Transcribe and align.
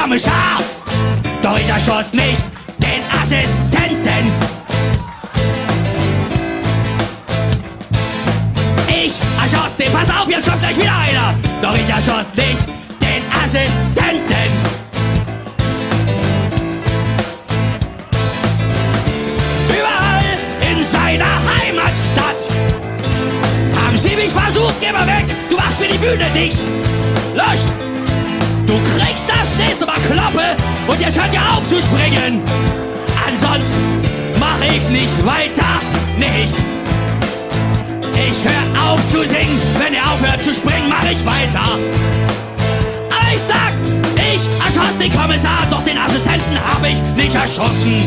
Kommissar, 0.00 0.62
doch 1.42 1.58
ich 1.58 1.68
erschoss 1.68 2.12
nicht 2.14 2.42
den 2.78 3.02
Assistenten. 3.20 4.32
Ich 8.88 9.14
erschoss 9.42 9.76
den, 9.76 9.92
pass 9.92 10.08
auf, 10.08 10.28
jetzt 10.30 10.48
kommt 10.48 10.60
gleich 10.60 10.76
wieder 10.78 10.96
einer, 10.96 11.34
doch 11.60 11.74
ich 11.74 11.88
erschoss 11.88 12.34
nicht 12.34 12.66
den 13.02 13.22
Assistenten. 13.44 14.50
Überall 19.68 20.24
in 20.70 20.82
seiner 20.82 21.26
Heimatstadt 21.58 22.48
haben 23.84 23.98
sie 23.98 24.16
mich 24.16 24.32
versucht, 24.32 24.74
geh 24.80 24.92
mal 24.92 25.06
weg, 25.06 25.26
du 25.50 25.56
machst 25.56 25.78
mir 25.78 25.88
die 25.88 25.98
Bühne 25.98 26.26
dicht. 26.34 26.62
Lösch! 27.34 27.70
Du 28.70 28.78
kriegst 28.96 29.28
das 29.28 29.66
nächste 29.66 29.79
Mal 30.08 30.16
Kloppe 30.16 30.56
und 30.86 31.00
jetzt 31.00 31.18
hört 31.18 31.32
ihr 31.32 31.40
auf 31.40 31.68
zu 31.68 31.82
springen. 31.82 32.42
Ansonsten 33.26 34.02
mach 34.38 34.60
ich 34.60 34.88
nicht 34.88 35.26
weiter, 35.26 35.80
nicht. 36.18 36.54
Ich 38.30 38.44
hör 38.44 38.92
auf 38.92 39.00
zu 39.10 39.26
singen, 39.26 39.60
wenn 39.78 39.94
ihr 39.94 40.04
aufhört 40.04 40.42
zu 40.42 40.54
springen, 40.54 40.88
mach 40.88 41.04
ich 41.10 41.24
weiter. 41.24 41.78
Aber 43.10 43.34
ich 43.34 43.42
sag, 43.42 43.72
ich 44.16 44.42
erschoss 44.64 44.98
den 44.98 45.12
Kommissar, 45.12 45.66
doch 45.70 45.84
den 45.84 45.98
Assistenten 45.98 46.58
hab 46.58 46.84
ich 46.84 47.00
nicht 47.16 47.34
erschossen. 47.34 48.04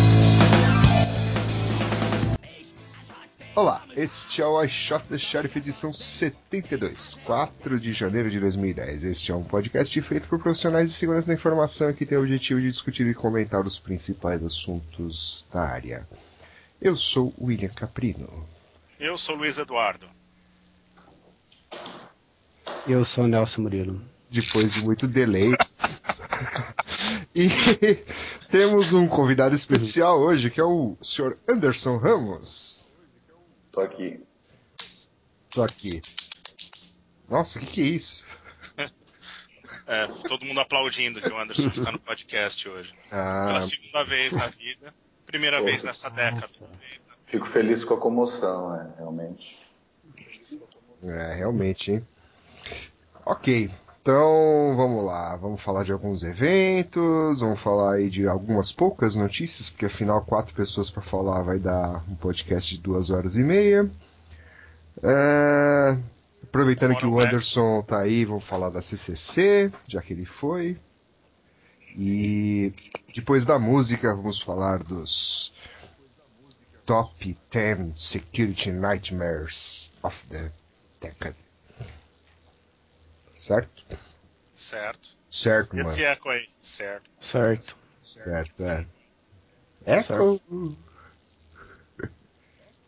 Este 3.95 4.41
é 4.41 4.45
o 4.45 4.61
I 4.61 4.67
Shot 4.67 5.08
the 5.08 5.17
Sheriff 5.17 5.58
edição 5.58 5.94
72, 5.94 7.19
4 7.25 7.80
de 7.80 7.94
janeiro 7.94 8.30
de 8.30 8.39
2010. 8.39 9.03
Este 9.03 9.31
é 9.31 9.36
um 9.36 9.44
podcast 9.44 10.02
feito 10.02 10.27
por 10.27 10.39
profissionais 10.39 10.89
de 10.89 10.95
segurança 10.95 11.27
da 11.27 11.33
informação 11.33 11.94
que 11.94 12.05
tem 12.05 12.17
o 12.17 12.21
objetivo 12.21 12.59
de 12.59 12.69
discutir 12.69 13.05
e 13.08 13.14
comentar 13.14 13.66
os 13.66 13.77
principais 13.77 14.44
assuntos 14.44 15.45
da 15.53 15.61
área. 15.61 16.08
Eu 16.81 16.97
sou 16.97 17.33
William 17.39 17.69
Caprino. 17.69 18.47
Eu 18.99 19.17
sou 19.17 19.36
Luiz 19.36 19.58
Eduardo. 19.59 20.08
Eu 22.88 23.05
sou 23.05 23.27
Nelson 23.27 23.61
Murilo. 23.61 24.02
Depois 24.30 24.73
de 24.73 24.83
muito 24.83 25.08
delay. 25.08 25.52
e 27.36 27.47
temos 28.49 28.91
um 28.91 29.08
convidado 29.08 29.53
especial 29.53 30.19
hoje, 30.19 30.49
que 30.49 30.59
é 30.59 30.64
o 30.64 30.97
Sr. 31.02 31.38
Anderson 31.47 31.97
Ramos. 31.97 32.83
Tô 33.73 33.81
aqui. 33.81 34.23
Tô 35.49 35.63
aqui. 35.63 36.02
Nossa, 37.27 37.57
o 37.57 37.61
que, 37.61 37.67
que 37.67 37.81
é 37.81 37.85
isso? 37.85 38.25
É, 39.85 40.07
todo 40.30 40.45
mundo 40.45 40.61
aplaudindo 40.61 41.19
que 41.21 41.27
o 41.27 41.38
Anderson 41.38 41.67
está 41.67 41.91
no 41.91 41.99
podcast 41.99 42.69
hoje. 42.69 42.93
Ah, 43.11 43.47
Pela 43.47 43.59
segunda 43.61 44.03
vez 44.05 44.31
na 44.33 44.47
vida, 44.47 44.93
primeira 45.25 45.57
Pô. 45.59 45.65
vez 45.65 45.83
nessa 45.83 46.09
década. 46.09 46.39
Nossa. 46.39 46.69
Fico 47.25 47.45
feliz 47.45 47.83
com 47.83 47.95
a 47.95 47.99
comoção, 47.99 48.73
é, 48.73 48.93
realmente. 48.95 49.57
é, 51.03 51.33
realmente, 51.35 51.91
hein? 51.91 52.08
Ok, 53.25 53.69
então 54.03 54.75
vamos 54.75 55.05
lá. 55.05 55.33
Vamos 55.37 55.61
falar 55.61 55.85
de 55.85 55.93
alguns 55.93 56.23
eventos, 56.23 57.39
vamos 57.39 57.61
falar 57.61 57.93
aí 57.93 58.09
de 58.09 58.27
algumas 58.27 58.69
poucas 58.69 59.15
notícias, 59.15 59.69
porque 59.69 59.85
afinal 59.85 60.21
quatro 60.25 60.53
pessoas 60.53 60.89
para 60.89 61.01
falar 61.01 61.41
vai 61.41 61.57
dar 61.57 62.03
um 62.09 62.15
podcast 62.15 62.75
de 62.75 62.81
duas 62.81 63.09
horas 63.09 63.37
e 63.37 63.43
meia. 63.43 63.89
É, 65.01 65.97
aproveitando 66.43 66.95
Fora 66.95 66.99
que 66.99 67.05
o. 67.07 67.17
Anderson 67.17 67.81
tá 67.81 68.02
aí, 68.02 68.25
vamos 68.25 68.43
falar 68.43 68.69
da 68.69 68.81
CCC, 68.81 69.71
já 69.87 70.02
que 70.02 70.11
ele 70.11 70.25
foi. 70.25 70.77
E 71.97 72.73
depois 73.15 73.45
da 73.45 73.58
música, 73.58 74.13
vamos 74.13 74.42
falar 74.42 74.83
dos 74.83 75.53
Top 76.86 77.37
10 77.49 77.97
Security 77.97 78.69
Nightmares 78.69 79.93
of 80.03 80.25
the 80.27 80.52
Decade. 80.99 81.42
Certo? 83.33 83.83
Certo. 84.55 85.10
Certo, 85.32 85.76
mano. 85.76 85.88
Esse 85.88 86.04
eco 86.04 86.30
aí, 86.30 86.48
certo. 86.61 87.10
Certo. 87.20 87.76
Certo, 88.14 88.64
é. 88.64 88.86
Echo? 89.86 90.08
Certo. 90.08 90.77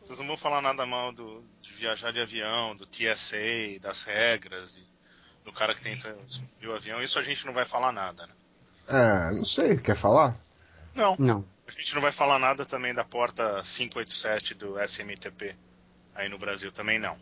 Vocês 0.03 0.19
não 0.19 0.27
vão 0.27 0.37
falar 0.37 0.61
nada 0.61 0.85
mal 0.85 1.11
do, 1.11 1.43
de 1.61 1.73
viajar 1.73 2.11
de 2.11 2.19
avião, 2.19 2.75
do 2.75 2.85
TSA, 2.85 3.79
das 3.81 4.03
regras, 4.03 4.73
de- 4.73 4.85
do 5.43 5.51
cara 5.51 5.73
que 5.73 5.81
tenta 5.81 6.15
subir 6.27 6.67
o 6.67 6.75
avião. 6.75 7.01
Isso 7.01 7.17
a 7.17 7.23
gente 7.23 7.45
não 7.45 7.53
vai 7.53 7.65
falar 7.65 7.91
nada, 7.91 8.27
né? 8.27 8.33
Ah, 8.87 9.31
não 9.33 9.43
sei, 9.45 9.77
quer 9.77 9.95
falar? 9.97 10.35
Não. 10.93 11.15
Não. 11.17 11.43
A 11.67 11.71
gente 11.71 11.95
não 11.95 12.01
vai 12.03 12.11
falar 12.11 12.37
nada 12.37 12.63
também 12.65 12.93
da 12.93 13.03
porta 13.03 13.61
587 13.63 14.53
do 14.53 14.77
SMTP. 14.79 15.55
Aí 16.13 16.29
no 16.29 16.37
Brasil 16.37 16.71
também 16.71 16.99
não. 16.99 17.17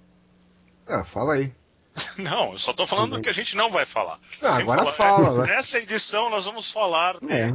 Ah, 0.86 1.06
fala 1.06 1.36
aí. 1.36 1.54
Não, 2.18 2.52
eu 2.54 2.58
só 2.58 2.74
tô 2.74 2.86
falando 2.88 3.16
do 3.18 3.22
que 3.22 3.30
a 3.30 3.34
gente 3.34 3.56
não 3.56 3.70
vai 3.72 3.86
falar. 3.86 4.18
Ah, 4.42 4.58
agora 4.58 4.92
falar- 4.92 4.92
fala, 4.94 5.34
vai. 5.46 5.48
Nessa 5.56 5.78
edição 5.78 6.30
nós 6.30 6.46
vamos 6.46 6.72
falar. 6.72 7.18
É. 7.30 7.52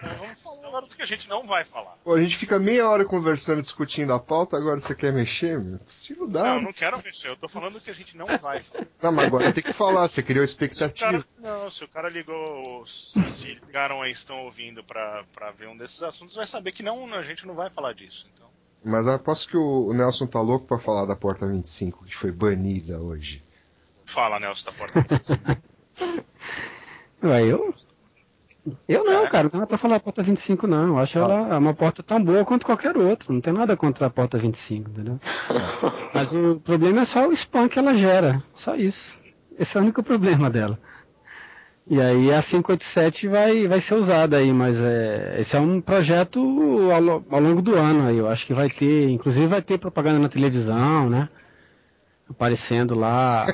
Nós 0.00 0.16
vamos 0.18 0.40
falar 0.40 0.68
agora 0.68 0.86
do 0.86 0.94
que 0.94 1.02
a 1.02 1.06
gente 1.06 1.28
não 1.28 1.44
vai 1.46 1.64
falar. 1.64 1.96
Pô, 2.04 2.14
a 2.14 2.20
gente 2.20 2.36
fica 2.36 2.58
meia 2.58 2.88
hora 2.88 3.04
conversando, 3.04 3.60
discutindo 3.60 4.12
a 4.12 4.18
pauta, 4.20 4.56
agora 4.56 4.78
você 4.78 4.94
quer 4.94 5.12
mexer? 5.12 5.58
Meu? 5.58 5.80
Se 5.86 6.14
não 6.14 6.28
dá. 6.28 6.44
Não, 6.44 6.54
eu 6.56 6.62
não 6.62 6.72
quero 6.72 6.96
mexer, 7.02 7.28
eu 7.28 7.36
tô 7.36 7.48
falando 7.48 7.74
do 7.74 7.80
que 7.80 7.90
a 7.90 7.94
gente 7.94 8.16
não 8.16 8.26
vai 8.26 8.60
falar. 8.62 8.86
Não, 9.02 9.10
mas 9.12 9.24
agora 9.24 9.52
tem 9.52 9.62
que 9.64 9.72
falar, 9.72 10.06
você 10.08 10.22
criou 10.22 10.46
Se 10.46 10.52
expectativa. 10.52 11.10
cara, 11.10 11.24
não, 11.38 11.68
se 11.70 11.82
o 11.84 11.88
cara 11.88 12.08
ligou, 12.08 12.86
se 12.86 13.54
ligaram 13.66 14.00
aí, 14.00 14.12
estão 14.12 14.44
ouvindo 14.44 14.84
pra, 14.84 15.24
pra 15.34 15.50
ver 15.50 15.68
um 15.68 15.76
desses 15.76 16.02
assuntos, 16.02 16.36
vai 16.36 16.46
saber 16.46 16.70
que 16.72 16.82
não, 16.82 17.12
a 17.12 17.22
gente 17.22 17.44
não 17.46 17.54
vai 17.54 17.68
falar 17.68 17.92
disso. 17.92 18.28
Então, 18.34 18.46
Mas 18.84 19.06
aposto 19.08 19.48
que 19.48 19.56
o 19.56 19.88
o 19.88 19.92
Nelson 19.92 20.26
tá 20.26 20.40
louco 20.40 20.64
pra 20.66 20.78
falar 20.78 21.06
da 21.06 21.16
porta 21.16 21.44
25, 21.46 22.04
que 22.04 22.14
foi 22.16 22.30
banida 22.30 23.00
hoje. 23.00 23.42
Fala, 24.08 24.40
Nelson, 24.40 24.70
da 24.70 24.72
porta 24.76 25.00
25. 25.08 25.56
Ué, 27.24 27.42
eu? 27.44 27.74
Eu 28.86 29.04
não, 29.04 29.24
É. 29.24 29.30
cara, 29.30 29.44
não 29.44 29.50
tem 29.50 29.58
nada 29.60 29.66
pra 29.68 29.78
falar 29.78 29.94
da 29.94 30.00
porta 30.00 30.22
25, 30.22 30.66
não. 30.66 30.88
Eu 30.88 30.98
acho 30.98 31.18
ela 31.18 31.58
uma 31.58 31.72
porta 31.74 32.02
tão 32.02 32.22
boa 32.22 32.44
quanto 32.44 32.66
qualquer 32.66 32.96
outra. 32.96 33.32
Não 33.32 33.40
tem 33.40 33.52
nada 33.52 33.76
contra 33.76 34.06
a 34.06 34.10
porta 34.10 34.38
25, 34.38 34.90
entendeu? 34.90 35.18
Mas 36.14 36.32
o 36.32 36.60
problema 36.62 37.02
é 37.02 37.04
só 37.04 37.26
o 37.28 37.32
spam 37.32 37.68
que 37.68 37.78
ela 37.78 37.94
gera. 37.94 38.42
Só 38.54 38.74
isso. 38.76 39.34
Esse 39.58 39.76
é 39.76 39.80
o 39.80 39.82
único 39.82 40.02
problema 40.02 40.50
dela. 40.50 40.78
E 41.90 41.98
aí 42.02 42.30
a 42.32 42.42
587 42.42 43.28
vai, 43.28 43.66
vai 43.66 43.80
ser 43.80 43.94
usada 43.94 44.36
aí, 44.36 44.52
mas 44.52 44.78
é, 44.78 45.36
esse 45.40 45.56
é 45.56 45.60
um 45.60 45.80
projeto 45.80 46.38
ao, 46.92 47.24
ao 47.34 47.40
longo 47.40 47.62
do 47.62 47.74
ano 47.76 48.06
aí. 48.08 48.18
Eu 48.18 48.28
acho 48.28 48.44
que 48.44 48.52
vai 48.52 48.68
ter, 48.68 49.08
inclusive 49.08 49.46
vai 49.46 49.62
ter 49.62 49.78
propaganda 49.78 50.18
na 50.18 50.28
televisão, 50.28 51.08
né? 51.08 51.30
Aparecendo 52.30 52.94
lá 52.94 53.46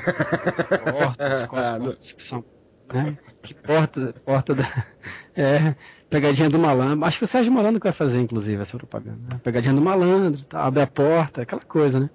portas 0.90 1.46
com 1.46 1.56
as 1.56 1.70
portas 1.78 2.12
que 2.12 2.22
são. 2.22 2.44
Né? 2.92 3.16
Que 3.42 3.54
porta, 3.54 4.14
porta 4.24 4.54
da. 4.54 4.86
É, 5.36 5.74
pegadinha 6.10 6.50
do 6.50 6.58
malandro. 6.58 7.04
Acho 7.04 7.18
que 7.18 7.24
o 7.24 7.28
Sérgio 7.28 7.52
Malandro 7.52 7.80
que 7.80 7.86
vai 7.86 7.92
fazer, 7.92 8.20
inclusive, 8.20 8.60
essa 8.60 8.76
propaganda. 8.76 9.20
né? 9.34 9.40
Pegadinha 9.42 9.74
do 9.74 9.80
malandro, 9.80 10.42
tá, 10.44 10.64
abre 10.64 10.82
a 10.82 10.86
porta, 10.86 11.42
aquela 11.42 11.62
coisa, 11.62 12.00
né? 12.00 12.10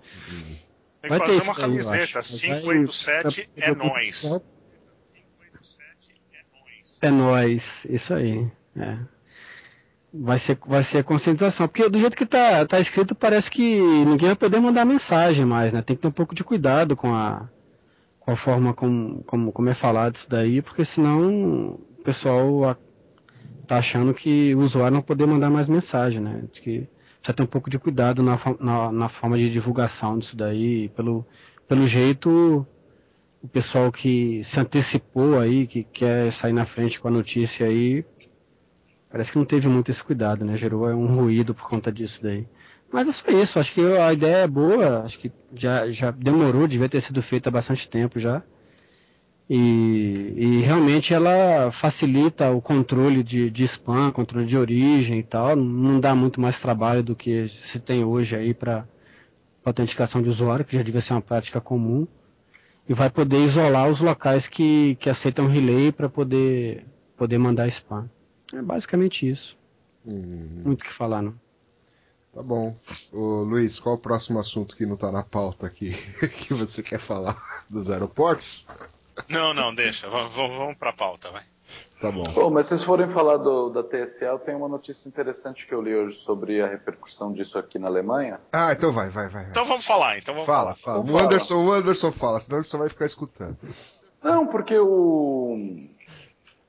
Tem 1.01 1.11
que 1.11 1.17
Vai 1.17 1.19
fazer 1.19 1.41
uma 1.43 1.53
eu 1.53 1.55
camiseta, 1.55 2.19
acho. 2.19 2.27
Mas 2.29 2.41
vai- 2.41 2.61
587 2.61 3.49
é 3.57 3.73
vai- 3.73 3.89
nós. 3.89 4.21
587 4.21 6.21
é 6.31 6.43
nós. 6.51 6.97
É 7.01 7.09
nós, 7.09 7.85
isso 7.85 8.13
aí. 8.13 8.47
É. 8.77 8.97
Vai 10.11 10.39
ser, 10.39 10.57
vai 10.65 10.83
ser 10.83 10.99
a 10.99 11.03
conscientização. 11.03 11.67
Porque 11.67 11.87
do 11.87 11.99
jeito 11.99 12.17
que 12.17 12.25
tá, 12.25 12.65
tá 12.65 12.79
escrito, 12.79 13.13
parece 13.13 13.49
que 13.51 13.79
ninguém 14.05 14.29
vai 14.29 14.35
poder 14.35 14.59
mandar 14.59 14.83
mensagem 14.85 15.45
mais, 15.45 15.71
né? 15.71 15.81
Tem 15.83 15.95
que 15.95 16.01
ter 16.01 16.07
um 16.07 16.11
pouco 16.11 16.33
de 16.33 16.43
cuidado 16.43 16.95
com 16.95 17.13
a, 17.13 17.47
com 18.19 18.31
a 18.31 18.35
forma 18.35 18.73
como, 18.73 19.23
como, 19.23 19.51
como 19.51 19.69
é 19.69 19.73
falado 19.75 20.15
isso 20.15 20.29
daí, 20.29 20.61
porque 20.61 20.85
senão 20.85 21.73
o 21.99 22.03
pessoal 22.03 22.65
a- 22.69 22.77
tá 23.67 23.77
achando 23.79 24.13
que 24.13 24.55
o 24.55 24.61
usuário 24.61 24.95
não 24.95 25.01
poder 25.01 25.27
mandar 25.27 25.49
mais 25.49 25.67
mensagem, 25.67 26.21
né? 26.21 26.43
Diz 26.51 26.59
que 26.61 26.89
precisa 27.19 27.33
ter 27.35 27.43
um 27.43 27.47
pouco 27.47 27.69
de 27.69 27.79
cuidado 27.79 28.23
na, 28.23 28.39
na, 28.59 28.91
na 28.91 29.09
forma 29.09 29.37
de 29.37 29.49
divulgação 29.49 30.17
disso 30.19 30.35
daí. 30.37 30.89
Pelo, 30.89 31.25
pelo 31.67 31.87
jeito, 31.87 32.65
o 33.41 33.47
pessoal 33.47 33.91
que 33.91 34.43
se 34.43 34.59
antecipou 34.59 35.39
aí, 35.39 35.67
que 35.67 35.83
quer 35.83 36.31
sair 36.31 36.53
na 36.53 36.65
frente 36.65 36.99
com 36.99 37.07
a 37.07 37.11
notícia 37.11 37.67
aí, 37.67 38.05
parece 39.09 39.31
que 39.31 39.37
não 39.37 39.45
teve 39.45 39.67
muito 39.67 39.91
esse 39.91 40.03
cuidado, 40.03 40.45
né? 40.45 40.55
Gerou 40.57 40.87
um 40.89 41.07
ruído 41.07 41.53
por 41.53 41.67
conta 41.67 41.91
disso 41.91 42.21
daí. 42.21 42.47
Mas 42.91 43.07
é 43.07 43.11
só 43.11 43.31
isso, 43.31 43.59
acho 43.59 43.73
que 43.73 43.81
a 43.81 44.13
ideia 44.13 44.37
é 44.37 44.47
boa, 44.47 45.03
acho 45.03 45.19
que 45.19 45.31
já, 45.53 45.89
já 45.91 46.11
demorou, 46.11 46.67
devia 46.67 46.89
ter 46.89 47.01
sido 47.01 47.21
feita 47.21 47.49
há 47.49 47.51
bastante 47.51 47.87
tempo 47.87 48.19
já. 48.19 48.41
E, 49.49 50.33
e 50.37 50.61
realmente 50.61 51.13
ela 51.13 51.71
facilita 51.71 52.51
o 52.51 52.61
controle 52.61 53.23
de, 53.23 53.49
de 53.49 53.63
spam, 53.63 54.11
controle 54.11 54.45
de 54.45 54.57
origem 54.57 55.19
e 55.19 55.23
tal. 55.23 55.55
Não 55.55 55.99
dá 55.99 56.15
muito 56.15 56.39
mais 56.39 56.59
trabalho 56.59 57.01
do 57.03 57.15
que 57.15 57.47
se 57.47 57.79
tem 57.79 58.03
hoje 58.03 58.35
aí 58.35 58.53
para 58.53 58.87
autenticação 59.65 60.21
de 60.21 60.29
usuário, 60.29 60.65
que 60.65 60.75
já 60.75 60.83
devia 60.83 61.01
ser 61.01 61.13
uma 61.13 61.21
prática 61.21 61.59
comum. 61.59 62.07
E 62.87 62.93
vai 62.93 63.09
poder 63.09 63.43
isolar 63.43 63.89
os 63.89 63.99
locais 63.99 64.47
que, 64.47 64.95
que 64.95 65.09
aceitam 65.09 65.47
relay 65.47 65.91
para 65.91 66.09
poder 66.09 66.85
poder 67.17 67.37
mandar 67.37 67.67
spam. 67.67 68.09
É 68.53 68.61
basicamente 68.61 69.29
isso. 69.29 69.57
Hum, 70.05 70.61
Muito 70.65 70.81
o 70.81 70.83
que 70.85 70.91
falar, 70.93 71.21
não. 71.21 71.33
tá 72.33 72.41
bom. 72.41 72.75
Ô, 73.11 73.43
Luiz, 73.43 73.79
qual 73.79 73.95
o 73.95 73.99
próximo 73.99 74.39
assunto 74.39 74.75
que 74.75 74.85
não 74.85 74.95
tá 74.95 75.11
na 75.11 75.23
pauta 75.23 75.67
aqui 75.67 75.91
que 76.47 76.53
você 76.53 76.81
quer 76.81 76.99
falar 76.99 77.37
dos 77.69 77.91
aeroportos? 77.91 78.65
Não, 79.27 79.53
não, 79.53 79.73
deixa. 79.75 80.09
Vamos, 80.09 80.33
vamos 80.33 80.77
pra 80.77 80.93
pauta, 80.93 81.29
vai. 81.31 81.43
Tá 82.01 82.09
bom. 82.11 82.23
Pô, 82.33 82.49
mas 82.49 82.65
se 82.65 82.69
vocês 82.69 82.83
forem 82.83 83.09
falar 83.09 83.35
do, 83.37 83.69
da 83.69 83.83
TSL, 83.83 84.39
tem 84.39 84.55
uma 84.55 84.69
notícia 84.69 85.07
interessante 85.09 85.67
que 85.67 85.73
eu 85.73 85.81
li 85.81 85.93
hoje 85.93 86.15
sobre 86.15 86.61
a 86.61 86.65
repercussão 86.67 87.33
disso 87.33 87.59
aqui 87.59 87.77
na 87.77 87.87
Alemanha. 87.87 88.39
Ah, 88.53 88.71
então 88.71 88.91
vai, 88.93 89.09
vai, 89.09 89.27
vai. 89.27 89.43
vai. 89.43 89.51
Então 89.51 89.65
vamos 89.65 89.85
falar, 89.85 90.17
então 90.17 90.33
vamos 90.33 90.47
Fala, 90.47 90.75
falar. 90.75 90.97
fala. 90.97 90.99
Então 91.03 91.13
O 91.13 91.17
fala. 91.17 91.25
Anderson, 91.29 91.65
o 91.65 91.71
Anderson 91.73 92.11
fala, 92.13 92.39
senão 92.39 92.57
ele 92.59 92.67
só 92.67 92.77
vai 92.77 92.87
ficar 92.89 93.05
escutando. 93.05 93.57
Não, 94.23 94.47
porque 94.47 94.77
o. 94.79 95.57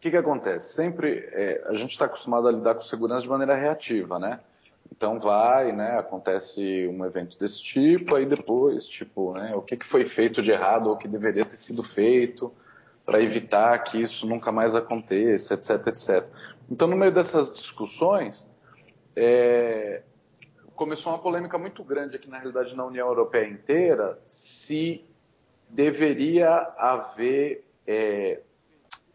O 0.00 0.02
que, 0.02 0.10
que 0.10 0.16
acontece? 0.16 0.72
Sempre 0.72 1.28
é, 1.30 1.62
a 1.66 1.74
gente 1.74 1.90
está 1.90 2.06
acostumado 2.06 2.48
a 2.48 2.50
lidar 2.50 2.74
com 2.74 2.80
segurança 2.80 3.20
de 3.20 3.28
maneira 3.28 3.54
reativa, 3.54 4.18
né? 4.18 4.40
Então 4.90 5.20
vai, 5.20 5.72
né? 5.72 5.98
Acontece 5.98 6.88
um 6.88 7.04
evento 7.04 7.38
desse 7.38 7.62
tipo, 7.62 8.16
aí 8.16 8.24
depois, 8.24 8.88
tipo, 8.88 9.34
né? 9.34 9.54
O 9.54 9.60
que, 9.60 9.76
que 9.76 9.84
foi 9.84 10.06
feito 10.06 10.40
de 10.40 10.52
errado 10.52 10.86
ou 10.88 10.96
que 10.96 11.06
deveria 11.06 11.44
ter 11.44 11.58
sido 11.58 11.82
feito 11.82 12.50
para 13.04 13.20
evitar 13.20 13.78
que 13.80 14.00
isso 14.00 14.26
nunca 14.26 14.50
mais 14.50 14.74
aconteça, 14.74 15.52
etc, 15.52 15.88
etc. 15.88 16.26
Então, 16.70 16.88
no 16.88 16.96
meio 16.96 17.12
dessas 17.12 17.52
discussões, 17.52 18.48
é, 19.14 20.00
começou 20.74 21.12
uma 21.12 21.18
polêmica 21.18 21.58
muito 21.58 21.84
grande 21.84 22.16
aqui 22.16 22.26
na 22.26 22.38
realidade 22.38 22.74
na 22.74 22.86
União 22.86 23.06
Europeia 23.06 23.46
inteira 23.46 24.18
se 24.26 25.04
deveria 25.68 26.72
haver 26.78 27.62
é, 27.86 28.40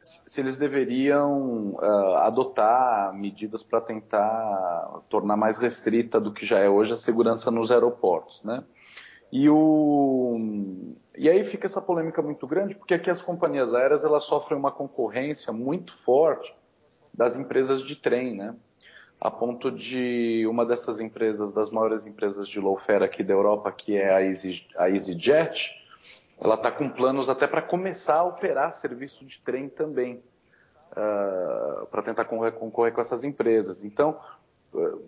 se 0.06 0.40
eles 0.40 0.57
deveriam 0.57 1.75
ah, 1.80 2.28
adotar 2.28 3.12
medidas 3.13 3.63
para 3.63 3.81
tentar 3.81 5.02
tornar 5.10 5.36
mais 5.36 5.57
restrita 5.57 6.19
do 6.19 6.31
que 6.31 6.46
já 6.46 6.60
é 6.60 6.69
hoje 6.69 6.94
a 6.94 6.98
segurança 6.98 7.50
nos 7.50 7.72
aeroportos, 7.72 8.44
né? 8.44 8.63
E, 9.31 9.50
o, 9.50 10.40
e 11.18 11.28
aí 11.28 11.44
fica 11.44 11.66
essa 11.66 11.81
polêmica 11.81 12.22
muito 12.22 12.46
grande, 12.46 12.75
porque 12.75 12.94
aqui 12.94 13.10
as 13.10 13.22
companhias 13.22 13.74
aéreas 13.74 14.06
elas 14.06 14.24
sofrem 14.24 14.57
uma 14.57 14.72
concorrência 14.72 15.52
muito 15.52 15.98
forte 16.06 16.56
das 17.12 17.36
empresas 17.36 17.81
de 17.81 17.96
trem, 17.96 18.36
né? 18.36 18.56
A 19.19 19.31
ponto 19.31 19.72
de 19.72 20.46
uma 20.48 20.66
dessas 20.66 21.00
empresas, 21.00 21.52
das 21.52 21.72
maiores 21.72 22.06
empresas 22.06 22.48
de 22.48 22.60
low 22.60 22.78
fare 22.78 23.04
aqui 23.04 23.24
da 23.24 23.34
Europa, 23.34 23.72
que 23.72 23.98
é 23.98 24.13
a, 24.13 24.22
Easy, 24.22 24.68
a 24.78 24.88
EasyJet, 24.90 25.74
ela 26.42 26.56
está 26.56 26.72
com 26.72 26.90
planos 26.90 27.30
até 27.30 27.48
para 27.48 27.62
começar 27.62 28.16
a 28.16 28.24
operar 28.24 28.74
serviço 28.74 29.26
de 29.26 29.40
trem 29.40 29.70
também, 29.70 30.20
para 31.92 32.02
tentar 32.04 32.26
concorrer, 32.26 32.94
com 32.94 33.02
essas 33.02 33.24
empresas. 33.24 33.84
Então, 33.84 34.18
uh, 34.74 35.02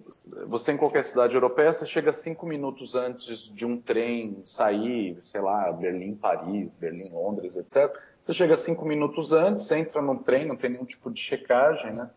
você 0.47 0.73
em 0.73 0.77
qualquer 0.77 1.03
cidade 1.03 1.33
europeia, 1.33 1.71
você 1.71 1.85
chega 1.85 2.11
cinco 2.11 2.45
minutos 2.45 2.95
antes 2.95 3.49
de 3.53 3.65
um 3.65 3.79
trem 3.79 4.41
sair, 4.43 5.17
sei 5.21 5.41
lá, 5.41 5.71
Berlim, 5.71 6.15
Paris, 6.15 6.73
Berlim, 6.73 7.09
Londres, 7.09 7.55
etc. 7.55 7.93
Você 8.21 8.33
chega 8.33 8.55
cinco 8.57 8.85
minutos 8.85 9.31
antes, 9.31 9.63
você 9.63 9.77
entra 9.77 10.01
no 10.01 10.17
trem, 10.19 10.45
não 10.45 10.57
tem 10.57 10.71
nenhum 10.71 10.85
tipo 10.85 11.09
de 11.09 11.21
checagem, 11.21 11.93
né? 11.93 12.09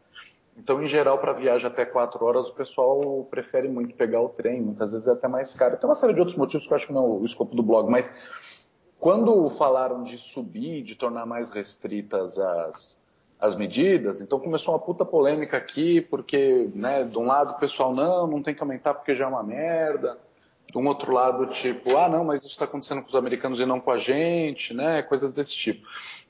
Então, 0.56 0.82
em 0.82 0.88
geral, 0.88 1.18
para 1.18 1.32
viagem 1.32 1.66
até 1.66 1.86
quatro 1.86 2.22
horas, 2.24 2.48
o 2.48 2.54
pessoal 2.54 3.26
prefere 3.30 3.66
muito 3.66 3.94
pegar 3.94 4.20
o 4.20 4.28
trem, 4.28 4.60
muitas 4.60 4.92
vezes 4.92 5.06
é 5.06 5.12
até 5.12 5.26
mais 5.26 5.54
caro. 5.54 5.78
Tem 5.78 5.88
uma 5.88 5.94
série 5.94 6.12
de 6.12 6.18
outros 6.18 6.36
motivos 6.36 6.66
que 6.66 6.72
eu 6.72 6.76
acho 6.76 6.86
que 6.88 6.92
não 6.92 7.04
é 7.04 7.08
o 7.08 7.24
escopo 7.24 7.54
do 7.54 7.62
blog, 7.62 7.88
mas 7.88 8.12
quando 9.00 9.48
falaram 9.50 10.04
de 10.04 10.18
subir, 10.18 10.82
de 10.82 10.94
tornar 10.94 11.24
mais 11.24 11.48
restritas 11.48 12.38
as, 12.38 13.00
as 13.40 13.56
medidas, 13.56 14.20
então 14.20 14.38
começou 14.38 14.74
uma 14.74 14.80
puta 14.80 15.06
polêmica 15.06 15.56
aqui, 15.56 16.02
porque, 16.02 16.68
né, 16.74 17.02
de 17.04 17.16
um 17.16 17.24
lado 17.24 17.52
o 17.52 17.58
pessoal, 17.58 17.94
não, 17.94 18.26
não 18.26 18.42
tem 18.42 18.54
que 18.54 18.62
aumentar 18.62 18.92
porque 18.92 19.14
já 19.14 19.24
é 19.24 19.28
uma 19.28 19.42
merda. 19.42 20.18
De 20.70 20.78
um 20.78 20.86
outro 20.86 21.10
lado, 21.12 21.46
tipo, 21.46 21.96
ah, 21.96 22.08
não, 22.08 22.22
mas 22.22 22.40
isso 22.40 22.50
está 22.50 22.64
acontecendo 22.64 23.00
com 23.00 23.08
os 23.08 23.16
americanos 23.16 23.58
e 23.58 23.66
não 23.66 23.80
com 23.80 23.90
a 23.90 23.98
gente, 23.98 24.72
né, 24.72 25.02
coisas 25.02 25.32
desse 25.32 25.56
tipo. 25.56 25.84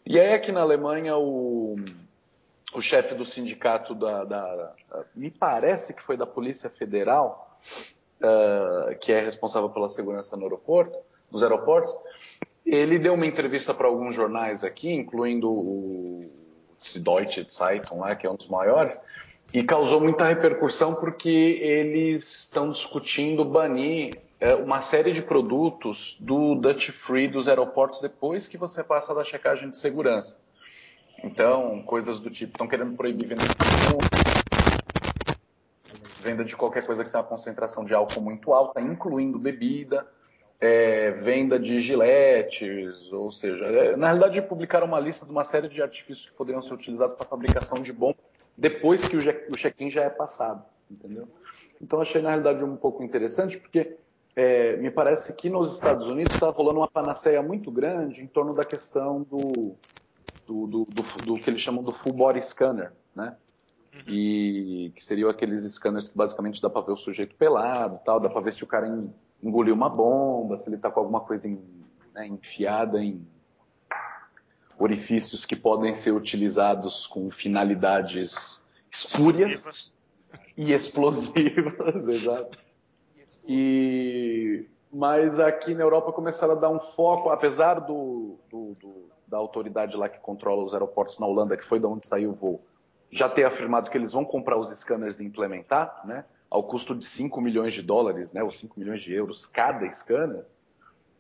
E 0.07 0.19
aí 0.19 0.33
aqui 0.33 0.51
na 0.51 0.63
Alemanha, 0.63 1.17
o, 1.17 1.77
o 2.73 2.81
chefe 2.81 3.15
do 3.15 3.25
sindicato 3.25 3.95
da, 3.95 4.25
da, 4.25 4.73
me 5.15 5.31
parece 5.31 5.93
que 5.93 6.01
foi 6.01 6.17
da 6.17 6.25
Polícia 6.25 6.71
Federal, 6.71 7.59
uh, 8.23 8.97
que 8.99 9.13
é 9.13 9.21
responsável 9.21 9.69
pela 9.69 9.89
segurança 9.89 10.37
no 10.37 10.45
aeroporto, 10.45 10.97
nos 11.31 11.43
aeroportos, 11.43 11.95
ele 12.65 12.99
deu 12.99 13.15
uma 13.15 13.27
entrevista 13.27 13.73
para 13.75 13.87
alguns 13.87 14.15
jornais 14.15 14.63
aqui, 14.65 14.93
incluindo 14.93 15.51
o 15.51 16.25
Süddeutsche 16.79 17.47
Zeitung, 17.49 18.01
lá, 18.01 18.15
que 18.15 18.27
é 18.27 18.31
um 18.31 18.37
dos 18.37 18.49
maiores, 18.49 19.01
e 19.53 19.63
causou 19.63 20.01
muita 20.01 20.27
repercussão 20.27 20.95
porque 20.95 21.29
eles 21.29 22.45
estão 22.45 22.69
discutindo 22.69 23.45
banir 23.45 24.15
é, 24.41 24.55
uma 24.55 24.81
série 24.81 25.13
de 25.13 25.21
produtos 25.23 26.17
do 26.21 26.55
Dutch 26.55 26.91
Free 26.91 27.29
dos 27.29 27.49
aeroportos 27.49 28.01
depois 28.01 28.47
que 28.47 28.57
você 28.57 28.83
passa 28.83 29.15
da 29.15 29.25
checagem 29.25 29.69
de 29.69 29.77
segurança. 29.77 30.39
Então, 31.23 31.83
coisas 31.83 32.19
do 32.19 32.31
tipo, 32.31 32.53
estão 32.53 32.67
querendo 32.67 32.97
proibir 32.97 33.27
venda 33.27 33.43
de, 33.43 33.55
venda 36.23 36.45
de 36.45 36.57
qualquer 36.57 36.87
coisa 36.87 37.05
que 37.05 37.11
tenha 37.11 37.23
uma 37.23 37.29
concentração 37.29 37.85
de 37.85 37.93
álcool 37.93 38.23
muito 38.23 38.55
alta, 38.55 38.81
incluindo 38.81 39.39
bebida, 39.39 40.07
é, 40.61 41.11
venda 41.13 41.59
de 41.59 41.79
giletes, 41.81 43.11
ou 43.13 43.33
seja, 43.33 43.65
é, 43.65 43.97
na 43.97 44.09
realidade 44.09 44.43
publicaram 44.43 44.87
uma 44.87 45.01
lista 45.01 45.25
de 45.25 45.31
uma 45.31 45.43
série 45.43 45.69
de 45.69 45.81
artifícios 45.81 46.29
que 46.29 46.37
poderiam 46.37 46.63
ser 46.63 46.75
utilizados 46.75 47.17
para 47.17 47.27
fabricação 47.27 47.83
de 47.83 47.93
bomba 47.93 48.19
depois 48.57 49.07
que 49.07 49.17
o 49.17 49.57
check-in 49.57 49.89
já 49.89 50.03
é 50.03 50.11
passado, 50.11 50.63
entendeu? 50.91 51.27
Então 51.81 52.01
achei 52.01 52.21
na 52.21 52.29
realidade 52.29 52.63
um 52.63 52.77
pouco 52.77 53.03
interessante 53.03 53.59
porque 53.59 53.97
é, 54.37 54.77
me 54.77 54.91
parece 54.91 55.35
que 55.35 55.49
nos 55.49 55.75
Estados 55.75 56.07
Unidos 56.07 56.35
está 56.35 56.51
rolando 56.51 56.81
uma 56.81 56.89
panaceia 56.89 57.43
muito 57.43 57.71
grande 57.71 58.23
em 58.23 58.27
torno 58.27 58.53
da 58.53 58.65
questão 58.65 59.23
do, 59.23 59.75
do, 60.47 60.67
do, 60.67 60.85
do, 60.85 61.25
do 61.25 61.35
que 61.43 61.49
eles 61.49 61.63
chamam 61.63 61.83
do 61.83 61.91
full 61.91 62.13
body 62.13 62.43
scanner, 62.43 62.93
né? 63.15 63.35
E 64.07 64.93
que 64.95 65.03
seriam 65.03 65.29
aqueles 65.31 65.63
scanners 65.73 66.09
que 66.09 66.17
basicamente 66.17 66.63
dá 66.63 66.71
para 66.71 66.83
ver 66.83 66.93
o 66.93 66.97
sujeito 66.97 67.35
pelado, 67.35 67.99
tal, 68.05 68.21
dá 68.21 68.29
para 68.29 68.41
ver 68.41 68.53
se 68.53 68.63
o 68.63 68.67
cara 68.67 68.87
engoliu 69.43 69.75
uma 69.75 69.89
bomba, 69.89 70.59
se 70.59 70.69
ele 70.69 70.77
está 70.77 70.91
com 70.91 71.01
alguma 71.01 71.21
coisa 71.21 71.49
em, 71.49 71.59
né, 72.15 72.27
enfiada 72.27 73.03
em 73.03 73.27
orifícios 74.79 75.45
que 75.45 75.55
podem 75.55 75.93
ser 75.93 76.13
utilizados 76.13 77.07
com 77.07 77.31
finalidades 77.31 78.65
espúrias 78.91 79.95
e 80.57 80.73
explosivas, 80.73 82.07
exato. 82.09 82.59
E 83.47 84.67
mas 84.93 85.39
aqui 85.39 85.73
na 85.75 85.83
Europa 85.83 86.13
começaram 86.13 86.55
a 86.55 86.57
dar 86.57 86.71
um 86.71 86.81
foco, 86.81 87.31
apesar 87.31 87.75
do, 87.75 88.39
do, 88.51 88.75
do, 88.81 89.09
da 89.27 89.37
autoridade 89.37 89.97
lá 89.97 90.09
que 90.09 90.19
controla 90.19 90.65
os 90.65 90.73
aeroportos 90.73 91.19
na 91.21 91.27
Holanda, 91.27 91.57
que 91.57 91.65
foi 91.65 91.79
da 91.79 91.87
onde 91.87 92.05
saiu 92.05 92.31
o 92.31 92.35
voo, 92.35 92.61
já 93.11 93.29
ter 93.29 93.45
afirmado 93.45 93.91
que 93.91 93.99
eles 93.99 94.13
vão 94.13 94.25
comprar 94.25 94.57
os 94.57 94.69
scanners 94.71 95.21
e 95.21 95.25
implementar, 95.25 96.01
né, 96.05 96.25
ao 96.51 96.63
custo 96.63 96.95
de 96.95 97.05
5 97.05 97.41
milhões 97.41 97.73
de 97.73 97.83
dólares, 97.83 98.33
né, 98.33 98.43
ou 98.43 98.51
5 98.51 98.79
milhões 98.79 99.03
de 99.03 99.13
euros 99.13 99.47
cada 99.47 99.91
scanner, 99.93 100.45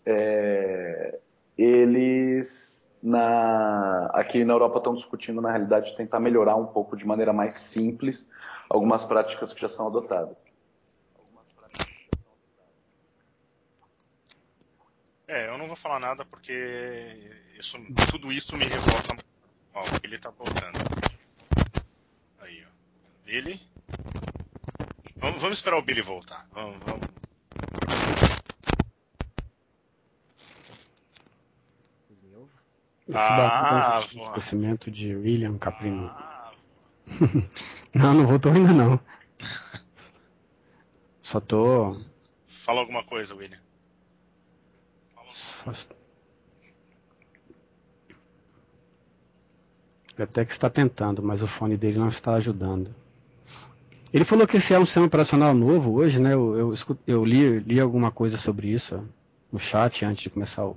é, 0.04 1.18
eles 1.56 2.92
na, 3.02 4.06
aqui 4.12 4.44
na 4.44 4.54
Europa 4.54 4.78
estão 4.78 4.94
discutindo, 4.94 5.40
na 5.40 5.50
realidade, 5.50 5.96
tentar 5.96 6.20
melhorar 6.20 6.56
um 6.56 6.66
pouco 6.66 6.96
de 6.96 7.06
maneira 7.06 7.32
mais 7.32 7.54
simples 7.54 8.28
algumas 8.68 9.04
práticas 9.04 9.52
que 9.52 9.60
já 9.60 9.68
são 9.68 9.86
adotadas. 9.86 10.44
É, 15.26 15.48
eu 15.48 15.56
não 15.56 15.68
vou 15.68 15.76
falar 15.76 16.00
nada 16.00 16.24
porque 16.24 16.52
isso, 17.56 17.78
tudo 18.10 18.32
isso 18.32 18.56
me 18.56 18.64
revolta. 18.64 19.16
Ó, 19.74 19.82
ele 20.02 20.18
tá 20.18 20.30
voltando. 20.30 20.99
Aí, 22.40 22.64
ó. 22.64 22.68
Billy? 23.24 23.60
Vamos, 25.16 25.40
vamos 25.42 25.58
esperar 25.58 25.78
o 25.78 25.82
Billy 25.82 26.02
voltar. 26.02 26.46
Vamos, 26.52 26.78
vamos. 26.84 27.06
Esse 33.08 33.18
Ah, 33.18 33.98
ah, 33.98 34.00
boa. 34.14 34.30
conhecimento 34.32 34.90
de 34.90 35.14
William 35.16 35.58
Caprino. 35.58 36.06
Ah, 36.06 36.52
não, 37.94 38.14
não 38.14 38.26
voltou 38.26 38.52
ainda 38.52 38.72
não. 38.72 39.00
Só 41.22 41.40
tô. 41.40 41.96
fala 42.46 42.80
alguma 42.80 43.02
coisa, 43.04 43.34
William. 43.34 43.58
Só... 45.32 45.72
Ele 50.20 50.24
até 50.24 50.44
que 50.44 50.52
está 50.52 50.68
tentando, 50.68 51.22
mas 51.22 51.42
o 51.42 51.46
fone 51.46 51.78
dele 51.78 51.98
não 51.98 52.08
está 52.08 52.34
ajudando. 52.34 52.94
Ele 54.12 54.24
falou 54.24 54.46
que 54.46 54.58
esse 54.58 54.74
é 54.74 54.78
um 54.78 54.84
sistema 54.84 55.06
operacional 55.06 55.54
novo 55.54 55.94
hoje, 55.94 56.20
né? 56.20 56.34
Eu, 56.34 56.58
eu, 56.58 56.74
eu 57.06 57.24
li, 57.24 57.60
li 57.60 57.80
alguma 57.80 58.10
coisa 58.10 58.36
sobre 58.36 58.68
isso 58.68 58.96
ó, 58.96 59.00
no 59.50 59.58
chat 59.58 60.04
antes 60.04 60.24
de 60.24 60.28
começar 60.30 60.66
o 60.66 60.76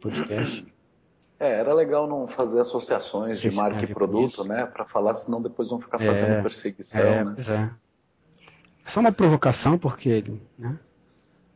podcast. 0.00 0.64
É, 1.38 1.58
era 1.58 1.74
legal 1.74 2.06
não 2.06 2.26
fazer 2.26 2.60
associações 2.60 3.40
de 3.40 3.50
marca 3.50 3.80
é, 3.80 3.84
e 3.84 3.86
produto, 3.94 4.44
né? 4.44 4.64
Para 4.64 4.86
falar, 4.86 5.12
senão 5.14 5.42
depois 5.42 5.68
vão 5.68 5.80
ficar 5.80 6.00
É, 6.00 6.06
fazendo 6.06 6.42
perseguição, 6.42 7.00
É, 7.00 7.24
né? 7.24 7.32
pois 7.34 7.48
é. 7.48 7.70
Só 8.86 9.00
uma 9.00 9.12
provocação, 9.12 9.76
porque 9.76 10.08
ele, 10.08 10.40
né? 10.58 10.78